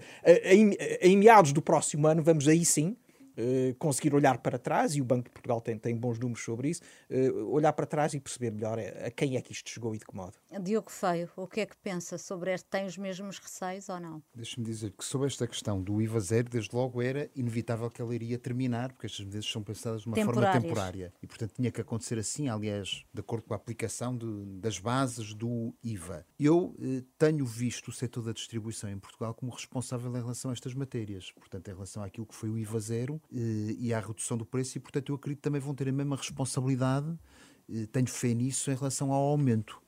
em 1.01 1.17
meados 1.17 1.53
do 1.53 1.61
próximo 1.61 2.05
ano, 2.05 2.21
vamos 2.21 2.49
aí 2.49 2.65
sim 2.65 2.97
eh, 3.37 3.75
conseguir 3.79 4.13
olhar 4.13 4.37
para 4.39 4.57
trás, 4.57 4.95
e 4.95 5.01
o 5.01 5.05
Banco 5.05 5.25
de 5.25 5.31
Portugal 5.31 5.61
tem, 5.61 5.77
tem 5.77 5.95
bons 5.95 6.19
números 6.19 6.43
sobre 6.43 6.69
isso, 6.69 6.81
uh, 7.09 7.51
olhar 7.51 7.73
para 7.73 7.85
trás 7.85 8.13
e 8.13 8.19
perceber 8.19 8.51
melhor 8.51 8.79
a, 8.79 9.07
a, 9.07 9.11
quem 9.11 9.37
é 9.37 9.41
que 9.41 9.51
isto 9.51 9.69
chegou 9.69 9.95
e 9.95 9.97
de 9.97 10.05
que 10.05 10.15
modo. 10.15 10.33
Diogo 10.61 10.91
Feio, 10.91 11.29
o 11.35 11.47
que 11.47 11.61
é 11.61 11.65
que 11.65 11.77
pensa 11.77 12.17
sobre 12.17 12.53
este? 12.53 12.67
Tem 12.69 12.85
os 12.85 12.97
mesmos 12.97 13.39
receios 13.39 13.89
ou 13.89 13.99
não? 13.99 14.21
Deixa-me 14.35 14.65
dizer 14.65 14.91
que 14.91 15.03
sobre 15.03 15.27
esta 15.27 15.47
questão 15.47 15.81
do 15.81 16.01
IVA 16.01 16.19
zero, 16.19 16.49
desde 16.49 16.75
logo 16.75 17.01
era 17.01 17.29
inevitável 17.35 17.89
que 17.89 18.01
ela 18.01 18.13
iria 18.13 18.37
terminar, 18.37 18.91
porque 18.91 19.05
estas 19.05 19.25
medidas 19.25 19.45
são 19.45 19.63
pensadas 19.63 20.01
de 20.01 20.07
uma 20.07 20.15
forma 20.15 20.51
temporária. 20.51 21.13
E, 21.21 21.27
portanto, 21.27 21.53
tinha 21.53 21.71
que 21.71 21.81
acontecer 21.81 22.17
assim, 22.17 22.49
aliás, 22.49 23.03
de 23.13 23.19
acordo 23.19 23.45
com 23.45 23.53
a 23.53 23.57
aplicação 23.57 24.17
de, 24.17 24.45
das 24.59 24.79
bases 24.79 25.33
do 25.33 25.73
IVA. 25.83 26.25
Eu 26.39 26.75
eh, 26.79 27.03
tenho 27.17 27.45
visto 27.45 27.89
o 27.89 27.91
setor 27.91 28.23
da 28.23 28.31
distribuição 28.31 28.89
em 28.89 28.97
Portugal 28.97 29.33
como 29.33 29.51
responsável 29.51 30.11
em 30.11 30.21
relação 30.21 30.51
a 30.51 30.53
estas 30.53 30.73
matérias. 30.73 31.31
Portanto, 31.31 31.67
em 31.67 31.73
relação 31.73 32.03
àquilo 32.03 32.25
que 32.25 32.35
foi 32.35 32.49
o 32.49 32.57
IVA 32.57 32.79
zero, 32.79 33.15
eh, 33.15 33.20
e 33.31 33.93
à 33.93 33.99
redução 33.99 34.37
do 34.37 34.45
preço, 34.45 34.77
e 34.77 34.81
portanto 34.81 35.09
eu 35.09 35.15
acredito 35.15 35.39
que 35.39 35.43
também 35.43 35.61
vão 35.61 35.73
ter 35.73 35.87
a 35.87 35.91
mesma 35.91 36.15
responsabilidade, 36.15 37.17
eh, 37.69 37.87
tenho 37.91 38.07
fé 38.07 38.33
nisso, 38.33 38.71
em 38.71 38.75
relação 38.75 39.11
ao 39.11 39.23
aumento. 39.23 39.81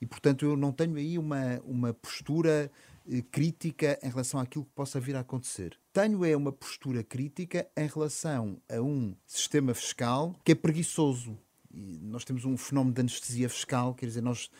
E 0.00 0.06
portanto 0.06 0.44
eu 0.44 0.56
não 0.56 0.72
tenho 0.72 0.96
aí 0.96 1.18
uma, 1.18 1.60
uma 1.64 1.94
postura 1.94 2.70
eh, 3.10 3.22
crítica 3.30 3.98
em 4.02 4.08
relação 4.08 4.40
àquilo 4.40 4.64
que 4.64 4.72
possa 4.74 4.98
vir 5.00 5.16
a 5.16 5.20
acontecer. 5.20 5.78
Tenho 5.92 6.24
é 6.24 6.36
uma 6.36 6.52
postura 6.52 7.02
crítica 7.02 7.66
em 7.76 7.86
relação 7.86 8.60
a 8.68 8.80
um 8.80 9.14
sistema 9.26 9.74
fiscal 9.74 10.34
que 10.44 10.52
é 10.52 10.54
preguiçoso. 10.54 11.38
E 11.70 11.98
nós 12.02 12.24
temos 12.24 12.44
um 12.44 12.56
fenómeno 12.56 12.94
de 12.94 13.00
anestesia 13.02 13.48
fiscal, 13.48 13.94
quer 13.94 14.06
dizer, 14.06 14.22
nós, 14.22 14.50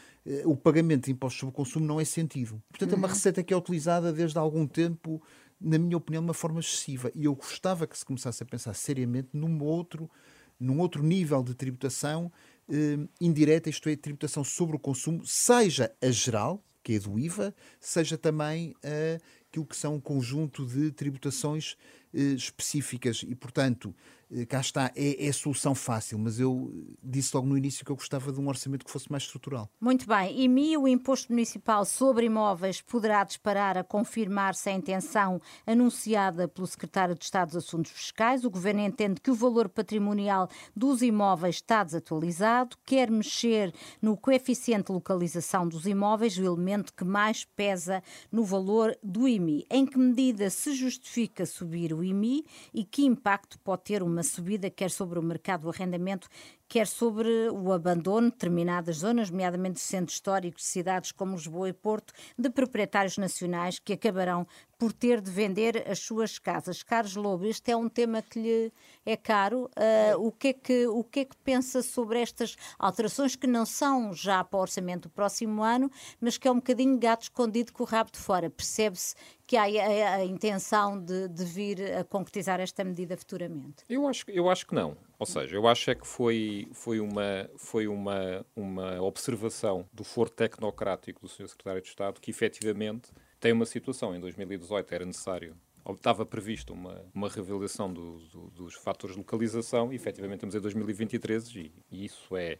o 0.45 0.55
pagamento 0.55 1.07
de 1.07 1.12
impostos 1.12 1.41
sobre 1.41 1.53
o 1.55 1.57
consumo 1.57 1.87
não 1.87 1.99
é 1.99 2.05
sentido. 2.05 2.62
Portanto, 2.68 2.93
é 2.93 2.97
uma 2.97 3.09
uhum. 3.09 3.14
receita 3.14 3.43
que 3.43 3.53
é 3.53 3.57
utilizada 3.57 4.12
desde 4.12 4.37
há 4.37 4.43
algum 4.43 4.66
tempo 4.66 5.20
na 5.61 5.78
minha 5.78 5.96
opinião, 5.96 6.22
de 6.22 6.28
uma 6.28 6.34
forma 6.34 6.61
excessiva. 6.61 7.11
E 7.14 7.24
eu 7.24 7.34
gostava 7.34 7.86
que 7.86 7.98
se 7.98 8.04
começasse 8.04 8.42
a 8.42 8.46
pensar 8.46 8.74
seriamente 8.74 9.30
num 9.32 9.62
outro, 9.62 10.11
num 10.59 10.78
outro 10.80 11.02
nível 11.02 11.42
de 11.42 11.54
tributação 11.54 12.32
eh, 12.68 12.98
indireta, 13.20 13.70
isto 13.70 13.88
é, 13.88 13.96
tributação 13.96 14.44
sobre 14.44 14.76
o 14.76 14.78
consumo, 14.78 15.24
seja 15.24 15.92
a 16.02 16.11
geral, 16.11 16.62
que 16.82 16.94
é 16.94 16.98
do 16.98 17.18
IVA, 17.18 17.54
seja 17.80 18.16
também 18.16 18.70
uh, 18.70 19.22
aquilo 19.48 19.66
que 19.66 19.76
são 19.76 19.96
um 19.96 20.00
conjunto 20.00 20.64
de 20.64 20.90
tributações 20.90 21.76
específicas. 22.12 23.24
E, 23.26 23.34
portanto, 23.34 23.94
eh, 24.30 24.44
cá 24.44 24.61
está, 24.61 24.92
é, 24.94 25.26
é 25.26 25.32
solução 25.32 25.74
fácil, 25.74 26.18
mas 26.18 26.38
eu 26.38 26.70
disse 27.02 27.34
logo 27.34 27.48
no 27.48 27.56
início 27.56 27.84
que 27.84 27.90
eu 27.90 27.96
gostava 27.96 28.30
de 28.30 28.38
um 28.38 28.48
orçamento 28.48 28.84
que 28.84 28.90
fosse 28.90 29.11
mais 29.11 29.22
estrutural. 29.22 29.70
Muito 29.80 30.06
bem. 30.06 30.42
IMI, 30.42 30.76
o 30.76 30.86
Imposto 30.86 31.32
Municipal 31.32 31.84
sobre 31.84 32.26
Imóveis, 32.26 32.80
poderá 32.82 33.24
disparar 33.24 33.78
a 33.78 33.84
confirmar-se 33.84 34.68
a 34.68 34.72
intenção 34.72 35.40
anunciada 35.66 36.46
pelo 36.46 36.66
Secretário 36.66 37.14
de 37.14 37.24
Estado 37.24 37.48
dos 37.48 37.64
Assuntos 37.64 37.90
Fiscais. 37.90 38.44
O 38.44 38.50
Governo 38.50 38.80
entende 38.80 39.20
que 39.20 39.30
o 39.30 39.34
valor 39.34 39.68
patrimonial 39.68 40.48
dos 40.76 41.00
imóveis 41.00 41.56
está 41.56 41.82
desatualizado, 41.82 42.76
quer 42.84 43.11
mexer 43.11 43.72
no 44.02 44.16
coeficiente 44.16 44.88
de 44.88 44.92
localização 44.92 45.66
dos 45.66 45.86
imóveis, 45.86 46.36
o 46.36 46.44
elemento 46.44 46.92
que 46.92 47.04
mais 47.04 47.44
pesa 47.44 48.02
no 48.30 48.44
valor 48.44 48.96
do 49.02 49.26
IMI. 49.26 49.64
Em 49.70 49.86
que 49.86 49.98
medida 49.98 50.50
se 50.50 50.74
justifica 50.74 51.46
subir 51.46 51.94
o 51.94 51.97
IMI 52.03 52.44
e 52.72 52.84
que 52.84 53.05
impacto 53.05 53.59
pode 53.61 53.82
ter 53.84 54.03
uma 54.03 54.18
uma 54.18 54.22
subida, 54.22 54.70
quer 54.70 54.90
sobre 54.90 55.18
o 55.18 55.22
mercado 55.22 55.62
do 55.62 55.70
arrendamento, 55.70 56.28
quer 56.68 56.86
sobre 56.86 57.48
o 57.50 57.72
abandono 57.72 58.26
de 58.26 58.32
determinadas 58.32 58.98
zonas, 58.98 59.30
nomeadamente 59.30 59.80
centros 59.80 60.16
históricos 60.16 60.62
de 60.62 60.68
cidades 60.68 61.12
como 61.12 61.34
Lisboa 61.34 61.68
e 61.68 61.72
Porto, 61.72 62.12
de 62.36 62.50
proprietários 62.50 63.16
nacionais 63.16 63.78
que 63.78 63.94
acabarão 63.94 64.46
por 64.78 64.92
ter 64.92 65.20
de 65.20 65.30
vender 65.30 65.84
as 65.90 65.98
suas 65.98 66.38
casas. 66.38 66.84
Carlos 66.84 67.16
Lobo, 67.16 67.44
este 67.46 67.72
é 67.72 67.76
um 67.76 67.88
tema 67.88 68.22
que 68.22 68.38
lhe 68.38 68.72
é 69.04 69.16
caro. 69.16 69.68
Uh, 69.76 70.26
o, 70.26 70.30
que 70.30 70.48
é 70.48 70.52
que, 70.52 70.86
o 70.86 71.02
que 71.02 71.20
é 71.20 71.24
que 71.24 71.36
pensa 71.38 71.82
sobre 71.82 72.20
estas 72.20 72.54
alterações 72.78 73.34
que 73.34 73.46
não 73.46 73.66
são 73.66 74.12
já 74.12 74.44
para 74.44 74.58
o 74.58 74.60
orçamento 74.60 75.08
do 75.08 75.10
próximo 75.10 75.64
ano, 75.64 75.90
mas 76.20 76.38
que 76.38 76.46
é 76.46 76.52
um 76.52 76.56
bocadinho 76.56 76.96
gato 76.96 77.22
escondido 77.22 77.72
com 77.72 77.82
o 77.82 77.86
rabo 77.86 78.12
de 78.12 78.18
fora? 78.18 78.48
Percebe-se 78.48 79.16
que 79.46 79.56
há 79.56 79.64
a, 79.64 80.14
a 80.14 80.24
intenção 80.24 81.02
de, 81.02 81.26
de, 81.26 81.44
vir 81.44 81.96
a 81.96 82.04
concretizar 82.04 82.60
esta 82.60 82.84
medida 82.84 83.16
futuramente? 83.16 83.82
Eu 83.88 84.06
acho, 84.06 84.24
eu 84.28 84.48
acho 84.48 84.64
que 84.66 84.74
não. 84.74 84.96
Ou 85.18 85.26
seja, 85.26 85.56
eu 85.56 85.66
acho 85.66 85.90
é 85.90 85.94
que 85.94 86.06
foi, 86.06 86.68
foi, 86.72 87.00
uma, 87.00 87.50
foi 87.56 87.88
uma, 87.88 88.46
uma 88.54 89.02
observação 89.02 89.88
do 89.92 90.04
foro 90.04 90.30
tecnocrático 90.30 91.20
do 91.20 91.28
Sr. 91.28 91.48
Secretário 91.48 91.82
de 91.82 91.88
Estado 91.88 92.20
que 92.20 92.30
efetivamente 92.30 93.10
tem 93.40 93.52
uma 93.52 93.66
situação. 93.66 94.14
Em 94.14 94.20
2018 94.20 94.94
era 94.94 95.04
necessário 95.04 95.56
estava 95.94 96.26
previsto 96.26 96.72
uma, 96.72 97.02
uma 97.14 97.28
revelação 97.28 97.92
do, 97.92 98.18
do, 98.18 98.50
dos 98.50 98.74
fatores 98.74 99.16
de 99.16 99.20
localização 99.20 99.92
e 99.92 99.96
efetivamente 99.96 100.38
estamos 100.38 100.54
em 100.54 100.60
2023 100.60 101.48
e, 101.56 101.72
e, 101.90 102.04
isso 102.04 102.36
é. 102.36 102.58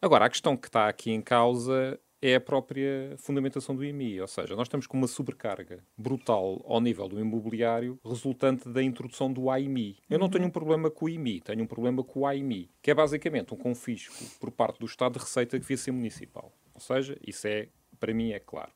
Agora, 0.00 0.26
a 0.26 0.28
questão 0.28 0.56
que 0.56 0.66
está 0.66 0.88
aqui 0.88 1.10
em 1.10 1.22
causa 1.22 1.98
é 2.28 2.34
a 2.34 2.40
própria 2.40 3.14
fundamentação 3.18 3.74
do 3.74 3.84
IMI, 3.84 4.20
ou 4.20 4.26
seja, 4.26 4.56
nós 4.56 4.66
estamos 4.66 4.86
com 4.86 4.96
uma 4.96 5.06
sobrecarga 5.06 5.78
brutal 5.96 6.60
ao 6.66 6.80
nível 6.80 7.08
do 7.08 7.20
imobiliário 7.20 7.98
resultante 8.04 8.68
da 8.68 8.82
introdução 8.82 9.32
do 9.32 9.48
AIMI. 9.48 9.96
Eu 10.10 10.18
não 10.18 10.28
tenho 10.28 10.46
um 10.46 10.50
problema 10.50 10.90
com 10.90 11.04
o 11.04 11.08
IMI, 11.08 11.40
tenho 11.40 11.62
um 11.62 11.66
problema 11.66 12.02
com 12.02 12.20
o 12.20 12.26
AIMI, 12.26 12.68
que 12.82 12.90
é 12.90 12.94
basicamente 12.94 13.54
um 13.54 13.56
confisco 13.56 14.14
por 14.40 14.50
parte 14.50 14.80
do 14.80 14.86
Estado 14.86 15.14
de 15.14 15.20
receita 15.20 15.56
que 15.56 15.60
devia 15.60 15.76
ser 15.76 15.92
municipal. 15.92 16.52
Ou 16.74 16.80
seja, 16.80 17.16
isso 17.24 17.46
é, 17.46 17.68
para 18.00 18.12
mim, 18.12 18.32
é 18.32 18.40
claro. 18.40 18.72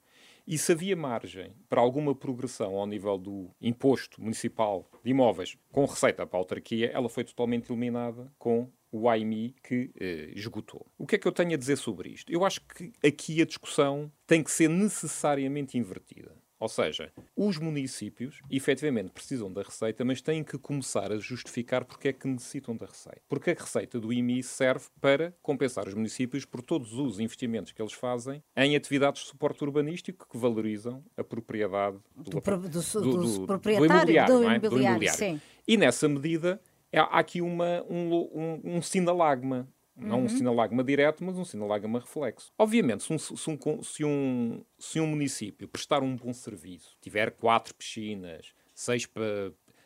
E 0.46 0.58
se 0.58 0.72
havia 0.72 0.96
margem 0.96 1.54
para 1.68 1.80
alguma 1.80 2.14
progressão 2.14 2.76
ao 2.76 2.86
nível 2.86 3.18
do 3.18 3.50
imposto 3.60 4.20
municipal 4.20 4.88
de 5.04 5.10
imóveis 5.10 5.56
com 5.72 5.84
receita 5.84 6.26
para 6.26 6.38
a 6.38 6.40
autarquia, 6.40 6.90
ela 6.92 7.08
foi 7.08 7.24
totalmente 7.24 7.70
eliminada 7.70 8.32
com 8.38 8.70
o 8.92 9.08
AIMI 9.08 9.54
que 9.62 9.90
eh, 9.98 10.32
esgotou. 10.34 10.86
O 10.98 11.06
que 11.06 11.14
é 11.14 11.18
que 11.18 11.28
eu 11.28 11.32
tenho 11.32 11.54
a 11.54 11.56
dizer 11.56 11.76
sobre 11.76 12.10
isto? 12.10 12.32
Eu 12.32 12.44
acho 12.44 12.60
que 12.62 12.92
aqui 13.06 13.40
a 13.40 13.46
discussão 13.46 14.10
tem 14.26 14.42
que 14.42 14.50
ser 14.50 14.68
necessariamente 14.68 15.78
invertida. 15.78 16.34
Ou 16.60 16.68
seja, 16.68 17.10
os 17.34 17.56
municípios 17.56 18.42
efetivamente 18.50 19.10
precisam 19.10 19.50
da 19.50 19.62
receita, 19.62 20.04
mas 20.04 20.20
têm 20.20 20.44
que 20.44 20.58
começar 20.58 21.10
a 21.10 21.16
justificar 21.16 21.86
porque 21.86 22.08
é 22.08 22.12
que 22.12 22.28
necessitam 22.28 22.76
da 22.76 22.84
receita. 22.84 23.22
Porque 23.26 23.50
a 23.50 23.54
receita 23.54 23.98
do 23.98 24.12
IMI 24.12 24.42
serve 24.42 24.84
para 25.00 25.34
compensar 25.42 25.88
os 25.88 25.94
municípios 25.94 26.44
por 26.44 26.60
todos 26.60 26.92
os 26.92 27.18
investimentos 27.18 27.72
que 27.72 27.80
eles 27.80 27.94
fazem 27.94 28.42
em 28.54 28.76
atividades 28.76 29.22
de 29.22 29.28
suporte 29.28 29.64
urbanístico 29.64 30.28
que 30.30 30.36
valorizam 30.36 31.02
a 31.16 31.24
propriedade 31.24 31.96
do, 32.14 32.24
do, 32.24 32.40
do, 32.40 33.00
do, 33.00 33.38
do 33.38 33.46
proprietário, 33.46 33.88
do 34.26 34.42
imobiliário. 34.44 34.60
Do 34.60 34.78
imobiliário. 34.78 35.40
E 35.66 35.76
nessa 35.78 36.06
medida 36.08 36.60
há 36.92 37.18
aqui 37.18 37.40
uma, 37.40 37.82
um, 37.88 38.14
um, 38.14 38.60
um 38.76 38.82
sinalagma. 38.82 39.68
Não 40.00 40.18
uhum. 40.18 40.24
um 40.24 40.28
sinalagma 40.28 40.82
direto, 40.82 41.24
mas 41.24 41.36
um 41.38 41.44
sinalagma 41.44 42.00
reflexo. 42.00 42.52
Obviamente, 42.58 43.04
se 43.04 43.12
um, 43.12 43.18
se, 43.18 43.50
um, 43.50 43.82
se, 43.82 44.04
um, 44.04 44.64
se 44.78 45.00
um 45.00 45.06
município 45.06 45.68
prestar 45.68 46.02
um 46.02 46.16
bom 46.16 46.32
serviço, 46.32 46.96
tiver 47.00 47.30
quatro 47.32 47.74
piscinas, 47.74 48.54
seis, 48.74 49.06
pa, 49.06 49.20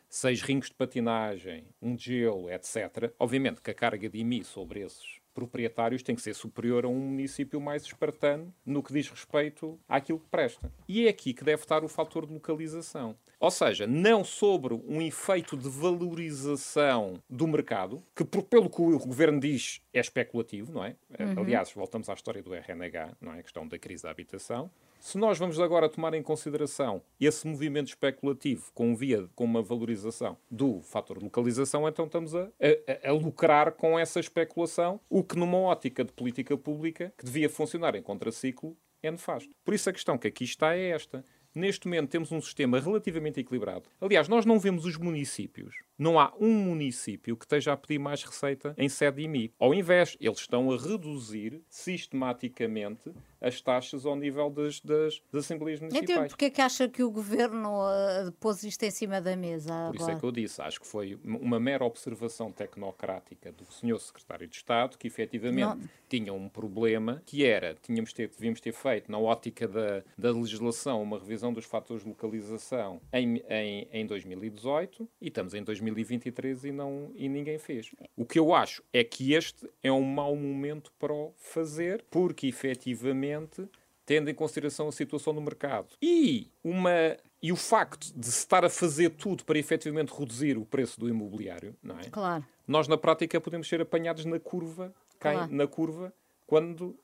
seis 0.09 0.41
ringos 0.41 0.69
de 0.69 0.75
patinagem, 0.75 1.67
um 1.83 1.95
de 1.95 2.05
gelo, 2.05 2.51
etc., 2.51 3.12
obviamente 3.19 3.61
que 3.61 3.71
a 3.71 3.75
carga 3.75 4.09
de 4.09 4.19
IMI 4.19 4.45
sobre 4.45 4.81
esses 4.81 5.21
proprietários 5.35 6.03
tem 6.03 6.15
que 6.15 6.23
ser 6.23 6.35
superior 6.35 6.85
a 6.85 6.89
um 6.89 6.99
município 6.99 7.61
mais 7.61 7.83
espartano 7.83 8.55
no 8.65 8.83
que 8.83 8.93
diz 8.93 9.09
respeito 9.09 9.79
àquilo 9.89 10.21
que 10.21 10.29
presta. 10.29 10.73
E 10.89 11.07
é 11.07 11.11
aqui 11.11 11.35
que 11.35 11.45
deve 11.45 11.62
estar 11.62 11.85
o 11.85 11.89
fator 11.89 12.25
de 12.25 12.33
localização. 12.33 13.17
Ou 13.45 13.51
seja, 13.51 13.87
não 13.87 14.25
sobre 14.25 14.73
um 14.73 15.03
efeito 15.03 15.55
de 15.55 15.69
valorização 15.69 17.23
do 17.29 17.47
mercado, 17.47 18.03
que 18.17 18.25
pelo 18.25 18.71
que 18.71 18.81
o 18.81 18.99
governo 18.99 19.39
diz 19.39 19.83
é 19.93 20.01
especulativo, 20.01 20.73
não 20.73 20.83
é? 20.83 20.97
Uhum. 21.21 21.43
Aliás, 21.43 21.71
voltamos 21.71 22.09
à 22.09 22.15
história 22.15 22.43
do 22.43 22.55
RNH, 22.55 23.15
não 23.21 23.35
é? 23.35 23.41
A 23.41 23.43
questão 23.43 23.69
da 23.69 23.79
crise 23.79 24.05
da 24.05 24.11
habitação. 24.11 24.71
Se 24.99 25.19
nós 25.19 25.39
vamos 25.39 25.61
agora 25.61 25.91
tomar 25.91 26.15
em 26.15 26.23
consideração 26.23 27.03
esse 27.21 27.47
movimento 27.47 27.89
especulativo 27.89 28.73
com 28.73 28.97
via 28.97 29.29
com 29.35 29.45
uma 29.45 29.61
valorização 29.61 30.39
do 30.51 30.81
fator 30.81 31.23
localização, 31.23 31.87
então 31.87 32.07
estamos 32.07 32.35
a, 32.35 32.45
a, 32.49 33.11
a, 33.11 33.13
lucrar 33.13 33.73
com 33.73 33.99
essa 33.99 34.19
especulação, 34.21 34.99
o 35.11 35.23
que 35.23 35.37
numa 35.37 35.59
ótica 35.59 36.03
de 36.03 36.15
política 36.15 36.57
pública 36.57 37.13
que 37.19 37.27
devia 37.27 37.51
funcionar 37.51 37.95
em 37.95 38.03
contraciclo 38.03 38.75
é 39.03 39.11
nefasto. 39.11 39.51
Por 39.63 39.75
isso 39.75 39.91
a 39.91 39.93
questão 39.93 40.17
que 40.17 40.29
aqui 40.29 40.45
está 40.45 40.75
é 40.75 40.89
esta. 40.89 41.23
Neste 41.55 41.87
momento 41.87 42.11
temos 42.11 42.33
um 42.33 42.41
sistema 42.41 42.81
relativamente 42.81 43.39
equilibrado. 43.39 43.89
Aliás, 44.01 44.27
nós 44.29 44.45
não 44.45 44.59
vemos 44.59 44.85
os 44.85 44.97
municípios. 44.97 45.77
Não 45.99 46.19
há 46.19 46.33
um 46.41 46.53
município 46.53 47.37
que 47.37 47.45
esteja 47.45 47.73
a 47.73 47.77
pedir 47.77 47.99
mais 47.99 48.23
receita 48.23 48.75
em 48.77 48.89
sede 48.89 49.19
de 49.19 49.23
IMI. 49.23 49.53
Ao 49.59 49.73
invés, 49.73 50.17
eles 50.21 50.41
estão 50.41 50.71
a 50.73 50.77
reduzir 50.77 51.63
sistematicamente 51.69 53.13
as 53.41 53.61
taxas 53.61 54.07
ao 54.07 54.17
nível 54.17 54.49
das, 54.49 54.81
das, 54.81 55.23
das 55.31 55.45
Assembleias 55.45 55.79
Municipais. 55.79 56.11
Então, 56.11 56.29
porquê 56.29 56.47
é 56.47 56.51
que 56.51 56.63
acha 56.63 56.89
que 56.89 57.03
o 57.03 57.11
Governo 57.11 57.69
uh, 57.69 58.33
pôs 58.41 58.65
isto 58.65 58.83
em 58.85 58.91
cima 58.91 59.21
da 59.21 59.37
mesa 59.37 59.73
agora? 59.73 59.93
Por 59.93 60.01
isso 60.01 60.11
é 60.11 60.19
que 60.19 60.25
eu 60.25 60.33
disse, 60.33 60.63
acho 60.63 60.81
que 60.81 60.87
foi 60.87 61.19
uma 61.23 61.61
mera 61.61 61.85
observação 61.85 62.51
tecnocrática 62.51 63.53
do 63.53 63.65
Sr. 63.65 64.01
Secretário 64.01 64.49
de 64.49 64.57
Estado, 64.57 64.97
que 64.97 65.07
efetivamente 65.07 65.77
não. 65.77 65.81
tinha 66.09 66.33
um 66.33 66.49
problema, 66.49 67.23
que 67.27 67.45
era, 67.45 67.75
tínhamos 67.75 68.13
ter, 68.15 68.29
devíamos 68.29 68.61
ter 68.61 68.73
feito, 68.73 69.13
na 69.13 69.19
ótica 69.19 69.69
da, 69.69 70.03
da 70.17 70.33
legislação, 70.33 71.03
uma 71.03 71.19
revisão 71.19 71.53
dos 71.53 71.67
fatores 71.67 72.03
de 72.03 72.09
localização 72.09 73.01
em, 73.13 73.43
em, 73.49 73.89
em 73.93 74.07
2018, 74.07 75.07
e 75.21 75.29
estamos 75.29 75.53
em 75.53 75.63
2023 75.93 76.64
e, 76.64 76.72
não, 76.72 77.11
e 77.14 77.28
ninguém 77.28 77.59
fez. 77.59 77.91
O 78.16 78.24
que 78.24 78.39
eu 78.39 78.55
acho 78.55 78.82
é 78.93 79.03
que 79.05 79.32
este 79.35 79.68
é 79.82 79.91
um 79.91 80.03
mau 80.03 80.35
momento 80.37 80.93
para 80.99 81.12
o 81.12 81.32
fazer, 81.37 82.05
porque 82.11 82.47
efetivamente 82.47 83.68
tendo 84.07 84.30
em 84.30 84.35
consideração 84.35 84.89
a 84.89 84.93
situação 84.93 85.35
do 85.35 85.41
mercado 85.41 85.89
e 86.01 86.51
uma 86.62 87.16
e 87.43 87.53
o 87.53 87.57
facto 87.57 88.11
de 88.16 88.26
se 88.26 88.39
estar 88.39 88.64
a 88.64 88.70
fazer 88.70 89.11
tudo 89.11 89.45
para 89.45 89.59
efetivamente 89.59 90.12
reduzir 90.18 90.57
o 90.57 90.64
preço 90.64 90.99
do 90.99 91.09
imobiliário, 91.09 91.76
não 91.82 91.99
é? 91.99 92.05
Claro. 92.05 92.45
Nós 92.66 92.89
na 92.89 92.97
prática 92.97 93.39
podemos 93.39 93.68
ser 93.68 93.82
apanhados 93.82 94.24
na 94.24 94.41
curva, 94.41 94.95
claro. 95.18 95.53
na 95.55 95.66
curva, 95.66 96.12
quando 96.47 96.99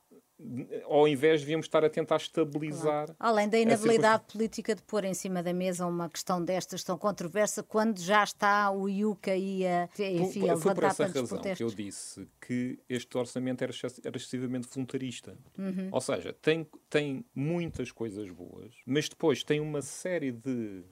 ao 0.84 1.06
invés 1.06 1.40
devíamos 1.40 1.66
estar 1.66 1.84
a 1.84 1.90
tentar 1.90 2.16
estabilizar. 2.16 3.06
Claro. 3.06 3.16
Além 3.18 3.48
da 3.48 3.58
inabilidade 3.58 4.24
política 4.32 4.74
de 4.74 4.82
pôr 4.82 5.04
em 5.04 5.14
cima 5.14 5.42
da 5.42 5.52
mesa 5.52 5.86
uma 5.86 6.08
questão 6.08 6.42
destas 6.42 6.82
tão 6.82 6.96
controversa, 6.96 7.62
quando 7.62 8.00
já 8.00 8.24
está 8.24 8.70
o 8.70 8.88
IUCA 8.88 9.36
e 9.36 9.66
a, 9.66 9.88
enfim, 9.98 10.48
a 10.48 10.56
Foi 10.56 10.74
por 10.74 10.84
essa 10.84 11.06
razão 11.06 11.26
protestos. 11.26 11.58
que 11.58 11.62
eu 11.62 11.84
disse 11.84 12.28
que 12.40 12.78
este 12.88 13.16
orçamento 13.16 13.62
era, 13.62 13.72
era 14.04 14.16
excessivamente 14.16 14.68
voluntarista. 14.72 15.36
Uhum. 15.58 15.88
Ou 15.92 16.00
seja, 16.00 16.32
tem, 16.32 16.66
tem 16.88 17.24
muitas 17.34 17.92
coisas 17.92 18.30
boas, 18.30 18.74
mas 18.86 19.08
depois 19.08 19.42
tem 19.42 19.60
uma 19.60 19.82
série 19.82 20.32
de, 20.32 20.82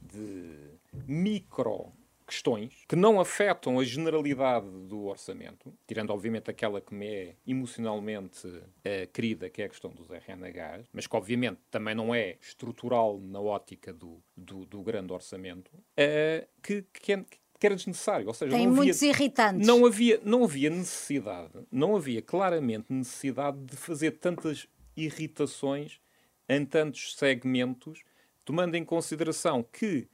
de 0.00 0.58
micro 1.06 1.92
questões 2.26 2.84
que 2.88 2.96
não 2.96 3.20
afetam 3.20 3.78
a 3.78 3.84
generalidade 3.84 4.66
do 4.66 5.04
orçamento, 5.04 5.72
tirando 5.86 6.10
obviamente 6.10 6.50
aquela 6.50 6.80
que 6.80 6.92
me 6.92 7.06
é 7.06 7.36
emocionalmente 7.46 8.46
uh, 8.46 9.06
querida, 9.12 9.48
que 9.48 9.62
é 9.62 9.66
a 9.66 9.68
questão 9.68 9.90
dos 9.92 10.08
RNHs, 10.10 10.88
mas 10.92 11.06
que 11.06 11.16
obviamente 11.16 11.58
também 11.70 11.94
não 11.94 12.14
é 12.14 12.36
estrutural 12.40 13.18
na 13.20 13.40
ótica 13.40 13.92
do, 13.92 14.20
do, 14.36 14.66
do 14.66 14.82
grande 14.82 15.12
orçamento, 15.12 15.70
uh, 15.72 16.46
que, 16.62 16.84
que, 16.92 17.12
é, 17.12 17.24
que 17.58 17.66
era 17.66 17.76
desnecessário. 17.76 18.26
Ou 18.26 18.34
seja, 18.34 18.50
Tem 18.50 18.66
não 18.66 18.72
havia, 18.72 18.82
muitos 18.84 19.02
irritantes. 19.02 19.66
Não 19.66 19.86
havia, 19.86 20.20
não 20.24 20.44
havia 20.44 20.70
necessidade, 20.70 21.52
não 21.70 21.96
havia 21.96 22.20
claramente 22.20 22.92
necessidade 22.92 23.58
de 23.58 23.76
fazer 23.76 24.12
tantas 24.12 24.66
irritações 24.96 26.00
em 26.48 26.64
tantos 26.64 27.16
segmentos, 27.16 28.02
tomando 28.44 28.74
em 28.74 28.84
consideração 28.84 29.62
que 29.62 30.08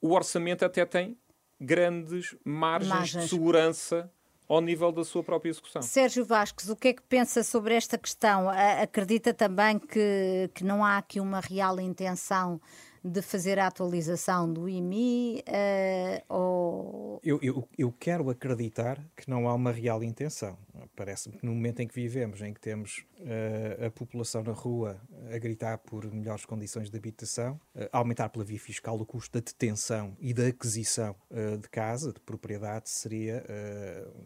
o 0.00 0.12
orçamento 0.12 0.64
até 0.64 0.84
tem 0.84 1.16
grandes 1.60 2.34
margens, 2.44 2.88
margens. 2.88 3.24
de 3.24 3.30
segurança 3.30 4.10
ao 4.48 4.60
nível 4.60 4.90
da 4.90 5.04
sua 5.04 5.22
própria 5.22 5.50
execução. 5.50 5.80
Sérgio 5.80 6.24
Vasques, 6.24 6.68
o 6.68 6.74
que 6.74 6.88
é 6.88 6.92
que 6.92 7.02
pensa 7.02 7.44
sobre 7.44 7.74
esta 7.74 7.96
questão? 7.96 8.48
Acredita 8.82 9.32
também 9.32 9.78
que, 9.78 10.50
que 10.54 10.64
não 10.64 10.84
há 10.84 10.98
aqui 10.98 11.20
uma 11.20 11.38
real 11.38 11.78
intenção 11.78 12.60
de 13.02 13.22
fazer 13.22 13.58
a 13.58 13.66
atualização 13.66 14.52
do 14.52 14.68
IMI? 14.68 15.38
Uh, 15.38 15.42
eh, 15.46 16.24
ou... 16.28 17.20
eu, 17.24 17.38
eu, 17.42 17.68
eu 17.76 17.92
quero 17.92 18.28
acreditar 18.28 19.02
que 19.16 19.28
não 19.28 19.48
há 19.48 19.54
uma 19.54 19.72
real 19.72 20.04
intenção. 20.04 20.58
Parece-me 20.94 21.38
que 21.38 21.44
no 21.44 21.54
momento 21.54 21.80
em 21.80 21.88
que 21.88 21.94
vivemos, 21.94 22.40
em 22.42 22.52
que 22.52 22.60
temos 22.60 23.04
uh, 23.20 23.86
a 23.86 23.90
população 23.90 24.42
na 24.42 24.52
rua 24.52 25.00
a 25.32 25.38
gritar 25.38 25.78
por 25.78 26.10
melhores 26.12 26.44
condições 26.44 26.90
de 26.90 26.96
habitação, 26.96 27.58
uh, 27.74 27.88
aumentar 27.92 28.28
pela 28.28 28.44
via 28.44 28.58
fiscal 28.58 28.98
o 29.00 29.06
custo 29.06 29.38
da 29.38 29.44
detenção 29.44 30.16
e 30.20 30.34
da 30.34 30.46
aquisição 30.46 31.14
de 31.60 31.68
casa, 31.68 32.12
de 32.12 32.20
propriedade, 32.20 32.90
seria 32.90 33.44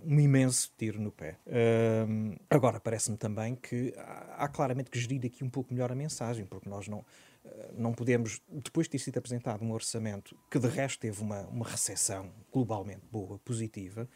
um 0.04 0.18
imenso 0.18 0.72
tiro 0.76 1.00
no 1.00 1.12
pé. 1.12 1.38
agora, 2.48 2.80
parece-me 2.80 3.16
também 3.16 3.54
que 3.54 3.94
há, 3.96 4.44
há 4.44 4.48
claramente 4.48 4.90
que 4.90 4.98
gerir 4.98 5.24
aqui 5.24 5.44
um 5.44 5.50
pouco 5.50 5.72
melhor 5.72 5.92
a 5.92 5.94
mensagem, 5.94 6.44
porque 6.46 6.68
nós 6.68 6.88
não 6.88 7.04
não 7.76 7.92
podemos, 7.92 8.40
depois 8.48 8.86
de 8.86 8.92
ter 8.92 8.98
sido 8.98 9.18
apresentado 9.18 9.62
um 9.62 9.72
orçamento 9.72 10.36
que 10.50 10.58
de 10.58 10.68
resto 10.68 11.00
teve 11.00 11.20
uma, 11.22 11.42
uma 11.48 11.66
recessão 11.66 12.32
globalmente 12.52 13.02
boa, 13.10 13.38
positiva, 13.38 14.08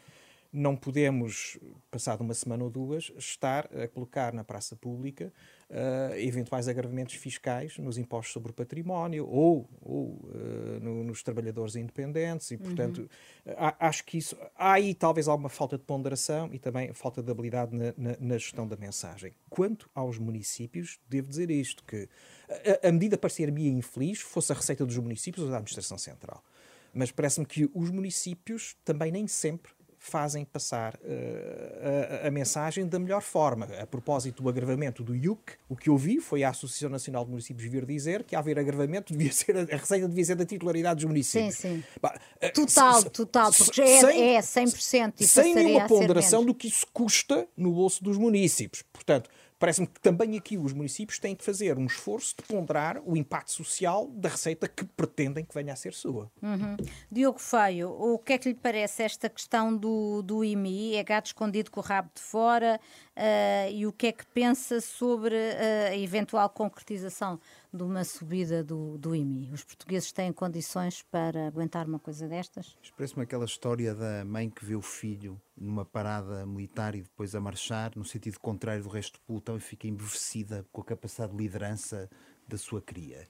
não 0.51 0.75
podemos, 0.75 1.59
passado 1.91 2.21
uma 2.21 2.33
semana 2.33 2.63
ou 2.63 2.69
duas, 2.69 3.11
estar 3.17 3.65
a 3.75 3.87
colocar 3.87 4.33
na 4.33 4.43
praça 4.43 4.75
pública 4.75 5.31
uh, 5.69 6.15
eventuais 6.15 6.67
agravamentos 6.67 7.15
fiscais 7.15 7.77
nos 7.77 7.97
impostos 7.97 8.33
sobre 8.33 8.51
o 8.51 8.53
património 8.53 9.27
ou, 9.27 9.69
ou 9.81 10.05
uh, 10.05 10.79
no, 10.81 11.03
nos 11.03 11.23
trabalhadores 11.23 11.75
independentes 11.75 12.51
e, 12.51 12.57
portanto, 12.57 12.99
uhum. 13.45 13.53
uh, 13.53 13.75
acho 13.79 14.03
que 14.05 14.17
isso... 14.17 14.35
Há 14.55 14.73
aí 14.73 14.93
talvez 14.93 15.27
alguma 15.27 15.49
falta 15.49 15.77
de 15.77 15.83
ponderação 15.83 16.49
e 16.53 16.59
também 16.59 16.93
falta 16.93 17.21
de 17.21 17.31
habilidade 17.31 17.75
na, 17.75 17.93
na, 17.97 18.17
na 18.19 18.37
gestão 18.37 18.67
da 18.67 18.75
mensagem. 18.75 19.33
Quanto 19.49 19.89
aos 19.93 20.17
municípios, 20.17 20.99
devo 21.07 21.29
dizer 21.29 21.49
isto, 21.51 21.83
que 21.83 22.09
a, 22.83 22.87
a 22.87 22.91
medida 22.91 23.17
parecer-me 23.17 23.67
infeliz 23.67 24.19
fosse 24.19 24.51
a 24.51 24.55
receita 24.55 24.85
dos 24.85 24.97
municípios 24.97 25.43
ou 25.45 25.51
da 25.51 25.57
administração 25.57 25.97
central. 25.97 26.43
Mas 26.93 27.11
parece-me 27.11 27.45
que 27.45 27.69
os 27.73 27.91
municípios 27.91 28.75
também 28.83 29.11
nem 29.11 29.27
sempre 29.27 29.71
fazem 29.99 30.45
passar 30.45 30.95
uh, 30.95 32.23
a, 32.23 32.27
a, 32.27 32.31
mensagem 32.31 32.87
da 32.87 32.97
melhor 32.97 33.21
forma. 33.21 33.67
A 33.79 33.85
propósito 33.85 34.41
do 34.41 34.49
agravamento 34.49 35.03
do 35.03 35.13
IUC, 35.13 35.53
o 35.67 35.75
que 35.75 35.89
eu 35.89 35.97
vi 35.97 36.21
foi 36.21 36.43
a 36.43 36.49
Associação 36.49 36.89
Nacional 36.89 37.25
de 37.25 37.31
Municípios 37.31 37.69
vir 37.69 37.85
dizer 37.85 38.23
que, 38.23 38.35
haver 38.35 38.57
agravamento, 38.57 39.11
devia 39.13 39.31
ser 39.31 39.57
a, 39.57 39.61
a 39.61 39.77
receita 39.77 40.07
devia 40.07 40.23
ser 40.23 40.35
da 40.35 40.45
titularidade 40.45 41.01
dos 41.01 41.05
municípios. 41.05 41.55
Sim, 41.55 41.75
sim. 41.75 41.83
Bah, 42.01 42.17
uh, 42.41 42.53
total, 42.53 43.03
total, 43.03 43.51
porque 43.53 43.81
é, 43.81 44.35
é 44.35 44.39
100% 44.39 45.15
e 45.19 45.27
Sem 45.27 45.53
nenhuma 45.53 45.85
ponderação 45.85 46.45
do 46.45 46.55
que 46.55 46.69
isso 46.69 46.87
custa 46.93 47.45
no 47.57 47.73
bolso 47.73 48.01
dos 48.01 48.17
municípios. 48.17 48.83
Portanto, 48.93 49.29
Parece-me 49.59 49.87
que 49.87 49.99
também 49.99 50.37
aqui 50.37 50.57
os 50.57 50.71
municípios 50.71 51.19
têm 51.19 51.35
que 51.35 51.43
fazer 51.43 51.77
um 51.77 51.85
esforço 51.85 52.33
de 52.37 52.43
ponderar 52.43 53.01
o 53.05 53.17
impacto 53.17 53.51
social 53.51 54.07
da 54.07 54.29
receita 54.29 54.69
que 54.69 54.85
pretendem 54.85 55.43
que 55.43 55.53
venha 55.53 55.73
a 55.73 55.75
ser 55.75 55.93
sua. 55.93 56.31
Uhum. 56.41 56.77
Diogo 57.11 57.39
Feio, 57.39 57.89
o 57.89 58.17
que 58.17 58.33
é 58.33 58.37
que 58.37 58.47
lhe 58.47 58.55
parece 58.55 59.03
esta 59.03 59.29
questão 59.29 59.75
do, 59.75 60.21
do 60.21 60.45
IMI? 60.45 60.95
É 60.95 61.03
gato 61.03 61.27
escondido 61.27 61.69
com 61.69 61.81
o 61.81 61.83
rabo 61.83 62.09
de 62.15 62.21
fora? 62.21 62.79
Uh, 63.17 63.71
e 63.73 63.85
o 63.85 63.91
que 63.91 64.07
é 64.07 64.11
que 64.13 64.25
pensa 64.27 64.79
sobre 64.79 65.35
uh, 65.35 65.91
a 65.91 65.97
eventual 65.97 66.49
concretização 66.49 67.37
de 67.71 67.83
uma 67.83 68.03
subida 68.03 68.63
do, 68.63 68.97
do 68.97 69.15
IMI? 69.15 69.51
Os 69.51 69.63
portugueses 69.63 70.11
têm 70.11 70.33
condições 70.33 71.03
para 71.03 71.47
aguentar 71.47 71.87
uma 71.87 71.99
coisa 71.99 72.27
destas? 72.27 72.75
Parece-me 72.97 73.23
aquela 73.23 73.45
história 73.45 73.93
da 73.93 74.25
mãe 74.25 74.49
que 74.49 74.65
vê 74.65 74.75
o 74.75 74.81
filho 74.81 75.39
numa 75.55 75.85
parada 75.85 76.45
militar 76.45 76.95
e 76.95 77.01
depois 77.01 77.35
a 77.35 77.39
marchar 77.39 77.91
no 77.95 78.03
sentido 78.03 78.39
contrário 78.39 78.83
do 78.83 78.89
resto 78.89 79.19
do 79.19 79.25
pelotão 79.25 79.57
e 79.57 79.59
fica 79.59 79.87
embevecida 79.87 80.65
com 80.71 80.81
a 80.81 80.85
capacidade 80.85 81.31
de 81.31 81.37
liderança 81.37 82.09
da 82.49 82.57
sua 82.57 82.81
cria. 82.81 83.27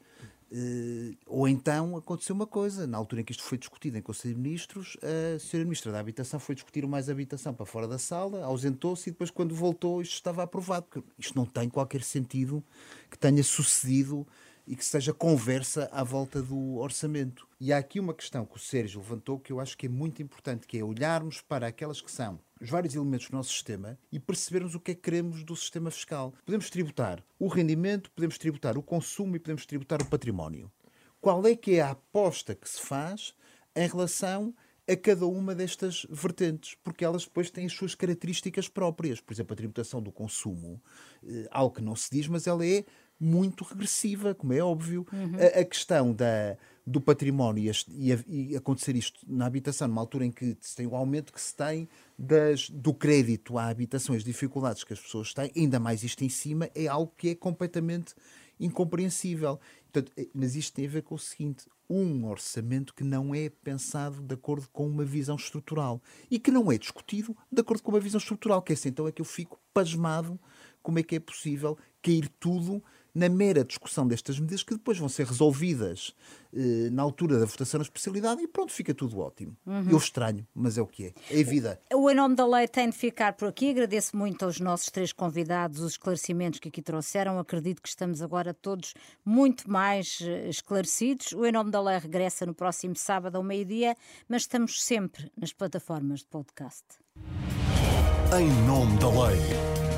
Uh, 0.52 1.16
ou 1.28 1.48
então 1.48 1.96
aconteceu 1.96 2.34
uma 2.34 2.48
coisa, 2.48 2.88
na 2.88 2.98
altura 2.98 3.22
em 3.22 3.24
que 3.24 3.32
isto 3.32 3.44
foi 3.44 3.58
discutido 3.58 3.98
em 4.00 4.02
Conselho 4.02 4.34
de 4.34 4.42
Ministros, 4.42 4.98
a 5.04 5.36
Sra. 5.36 5.60
Ministra 5.60 5.92
da 5.92 6.00
Habitação 6.00 6.40
foi 6.40 6.56
discutir 6.56 6.88
mais 6.88 7.08
habitação 7.08 7.54
para 7.54 7.68
fora 7.68 7.88
da 7.88 8.00
sala, 8.00 8.44
ausentou-se 8.44 9.10
e 9.10 9.12
depois, 9.12 9.30
quando 9.30 9.54
voltou, 9.54 10.02
isto 10.02 10.14
estava 10.14 10.42
aprovado. 10.42 10.88
Porque 10.90 11.08
isto 11.20 11.36
não 11.36 11.46
tem 11.46 11.70
qualquer 11.70 12.02
sentido 12.02 12.64
que 13.12 13.18
tenha 13.18 13.44
sucedido 13.44 14.26
e 14.66 14.76
que 14.76 14.84
seja 14.84 15.14
conversa 15.14 15.88
à 15.92 16.04
volta 16.04 16.42
do 16.42 16.78
orçamento. 16.78 17.49
E 17.62 17.74
há 17.74 17.78
aqui 17.78 18.00
uma 18.00 18.14
questão 18.14 18.46
que 18.46 18.56
o 18.56 18.60
Sérgio 18.60 19.02
levantou 19.02 19.38
que 19.38 19.52
eu 19.52 19.60
acho 19.60 19.78
que 19.78 19.88
é 19.88 19.90
muito 19.90 20.22
importante, 20.22 20.66
que 20.66 20.78
é 20.78 20.84
olharmos 20.84 21.42
para 21.42 21.68
aquelas 21.68 22.00
que 22.00 22.10
são 22.10 22.40
os 22.62 22.70
vários 22.70 22.96
elementos 22.96 23.28
do 23.28 23.36
nosso 23.36 23.52
sistema 23.52 24.00
e 24.10 24.18
percebermos 24.18 24.76
o 24.76 24.80
que 24.80 24.92
é 24.92 24.96
que 24.96 25.02
queremos 25.02 25.44
do 25.44 25.54
sistema 25.58 25.92
fiscal. 25.92 26.34
Podemos 26.46 26.70
tributar 26.70 27.22
o 27.38 27.48
rendimento, 27.50 28.12
podemos 28.12 28.38
tributar 28.38 28.78
o 28.78 28.82
consumo 28.82 29.36
e 29.36 29.40
podemos 29.40 29.66
tributar 29.66 30.02
o 30.02 30.06
património. 30.06 30.72
qual 31.20 31.46
é 31.46 31.54
que 31.54 31.76
é 31.76 31.82
a 31.82 31.92
aposta 31.92 32.56
que 32.56 32.70
se 32.70 32.80
faz 32.80 33.36
em 33.76 33.86
relação 33.86 34.56
a 34.90 34.96
cada 34.96 35.28
uma 35.28 35.54
destas 35.54 36.08
vertentes, 36.10 36.76
porque 36.82 37.04
elas 37.04 37.26
depois 37.26 37.52
têm 37.52 37.66
as 37.66 37.74
suas 37.74 37.94
características 37.94 38.70
próprias. 38.70 39.20
Por 39.20 39.34
exemplo, 39.34 39.54
a 39.54 39.58
tributação 39.58 40.02
do 40.02 40.14
consumo, 40.14 40.82
eh, 41.24 41.46
algo 41.52 41.76
que 41.76 41.82
não 41.82 41.96
se 41.96 42.10
diz, 42.10 42.28
mas 42.28 42.48
ela 42.48 42.66
é 42.66 42.86
muito 43.20 43.64
regressiva, 43.64 44.34
como 44.34 44.54
é 44.54 44.62
óbvio. 44.62 45.06
Uhum. 45.12 45.36
A, 45.36 45.60
a, 45.60 45.66
questão 45.66 46.14
da, 46.14 46.58
do 46.86 47.02
património 47.02 47.72
e, 47.90 48.14
a, 48.14 48.20
e, 48.28 48.56
acontecer 48.56 48.96
isto 48.96 49.20
na 49.28 49.46
habitação, 49.46 49.88
numa 49.88 50.02
altura 50.02 50.26
em 50.26 50.32
que 50.32 50.58
se 50.62 50.76
tem 50.76 50.88
o 50.88 50.96
aumento 50.96 51.34
que 51.34 51.42
se 51.42 51.56
tem 51.56 51.90
das, 52.18 52.70
do 52.70 52.94
crédito 52.94 53.58
à 53.58 53.68
habitação, 53.68 54.16
as 54.16 54.24
dificuldades 54.24 54.84
que 54.84 54.94
as 54.94 55.00
pessoas 55.00 55.34
têm, 55.34 55.52
ainda 55.56 55.80
mais 55.80 56.04
isto 56.04 56.24
em 56.24 56.30
cima, 56.30 56.70
é 56.74 56.88
algo 56.88 57.14
que 57.18 57.30
é 57.30 57.36
completamente 57.36 58.16
incompreensível. 58.60 59.60
Portanto, 59.92 60.12
eh, 60.18 60.28
mas 60.34 60.56
isto 60.56 60.74
tem 60.74 60.86
a 60.86 60.90
ver 60.90 61.04
com 61.04 61.16
o 61.16 61.20
seguinte: 61.20 61.66
um 61.90 62.26
orçamento 62.26 62.94
que 62.94 63.04
não 63.04 63.34
é 63.34 63.50
pensado 63.50 64.22
de 64.22 64.34
acordo 64.34 64.68
com 64.72 64.88
uma 64.88 65.04
visão 65.04 65.36
estrutural 65.36 66.02
e 66.30 66.38
que 66.38 66.52
não 66.52 66.72
é 66.72 66.78
discutido 66.78 67.36
de 67.52 67.62
acordo 67.62 67.82
com 67.82 67.92
uma 67.92 68.00
visão 68.00 68.20
estrutural. 68.20 68.62
Que 68.62 68.74
é 68.74 68.76
assim, 68.76 68.90
então 68.90 69.08
é 69.08 69.12
que 69.12 69.22
eu 69.22 69.26
fico 69.26 69.60
pasmado 69.74 70.40
como 70.82 71.00
é 71.00 71.04
que 71.04 71.16
é 71.16 71.20
possível 71.20 71.78
cair 72.02 72.30
tudo 72.40 72.84
na 73.20 73.28
mera 73.28 73.66
discussão 73.66 74.08
destas 74.08 74.40
medidas 74.40 74.64
que 74.64 74.74
depois 74.74 74.98
vão 74.98 75.10
ser 75.10 75.26
resolvidas 75.26 76.16
eh, 76.56 76.90
na 76.90 77.04
altura 77.04 77.38
da 77.38 77.46
votação 77.46 77.80
na 77.80 77.84
especialidade 77.84 78.42
e 78.42 78.48
pronto, 78.48 78.72
fica 78.72 78.94
tudo 78.94 79.20
ótimo. 79.20 79.56
Uhum. 79.66 79.90
Eu 79.90 79.98
estranho, 79.98 80.48
mas 80.56 80.78
é 80.78 80.82
o 80.82 80.88
que 80.88 81.08
é. 81.08 81.14
É 81.30 81.44
vida. 81.44 81.80
O 81.94 82.10
Em 82.10 82.16
Nome 82.16 82.36
da 82.36 82.48
Lei 82.48 82.68
tem 82.68 82.90
de 82.90 82.96
ficar 82.96 83.34
por 83.34 83.50
aqui. 83.50 83.70
Agradeço 83.70 84.16
muito 84.16 84.46
aos 84.46 84.60
nossos 84.60 84.90
três 84.90 85.12
convidados 85.12 85.82
os 85.82 85.92
esclarecimentos 85.92 86.60
que 86.60 86.70
aqui 86.70 86.82
trouxeram. 86.82 87.38
Acredito 87.38 87.82
que 87.82 87.90
estamos 87.90 88.22
agora 88.22 88.54
todos 88.54 88.94
muito 89.26 89.70
mais 89.70 90.20
eh, 90.22 90.48
esclarecidos. 90.48 91.34
O 91.34 91.46
Em 91.46 91.52
Nome 91.52 91.72
da 91.72 91.82
Lei 91.82 92.00
regressa 92.00 92.46
no 92.46 92.54
próximo 92.54 92.96
sábado 92.96 93.36
ao 93.36 93.44
meio-dia, 93.44 93.96
mas 94.28 94.44
estamos 94.44 94.82
sempre 94.82 95.30
nas 95.38 95.52
plataformas 95.52 96.22
de 96.22 96.28
podcast. 96.28 96.86
Em 98.34 98.48
Nome 98.66 98.98
da 98.98 99.10
Lei. 99.10 99.89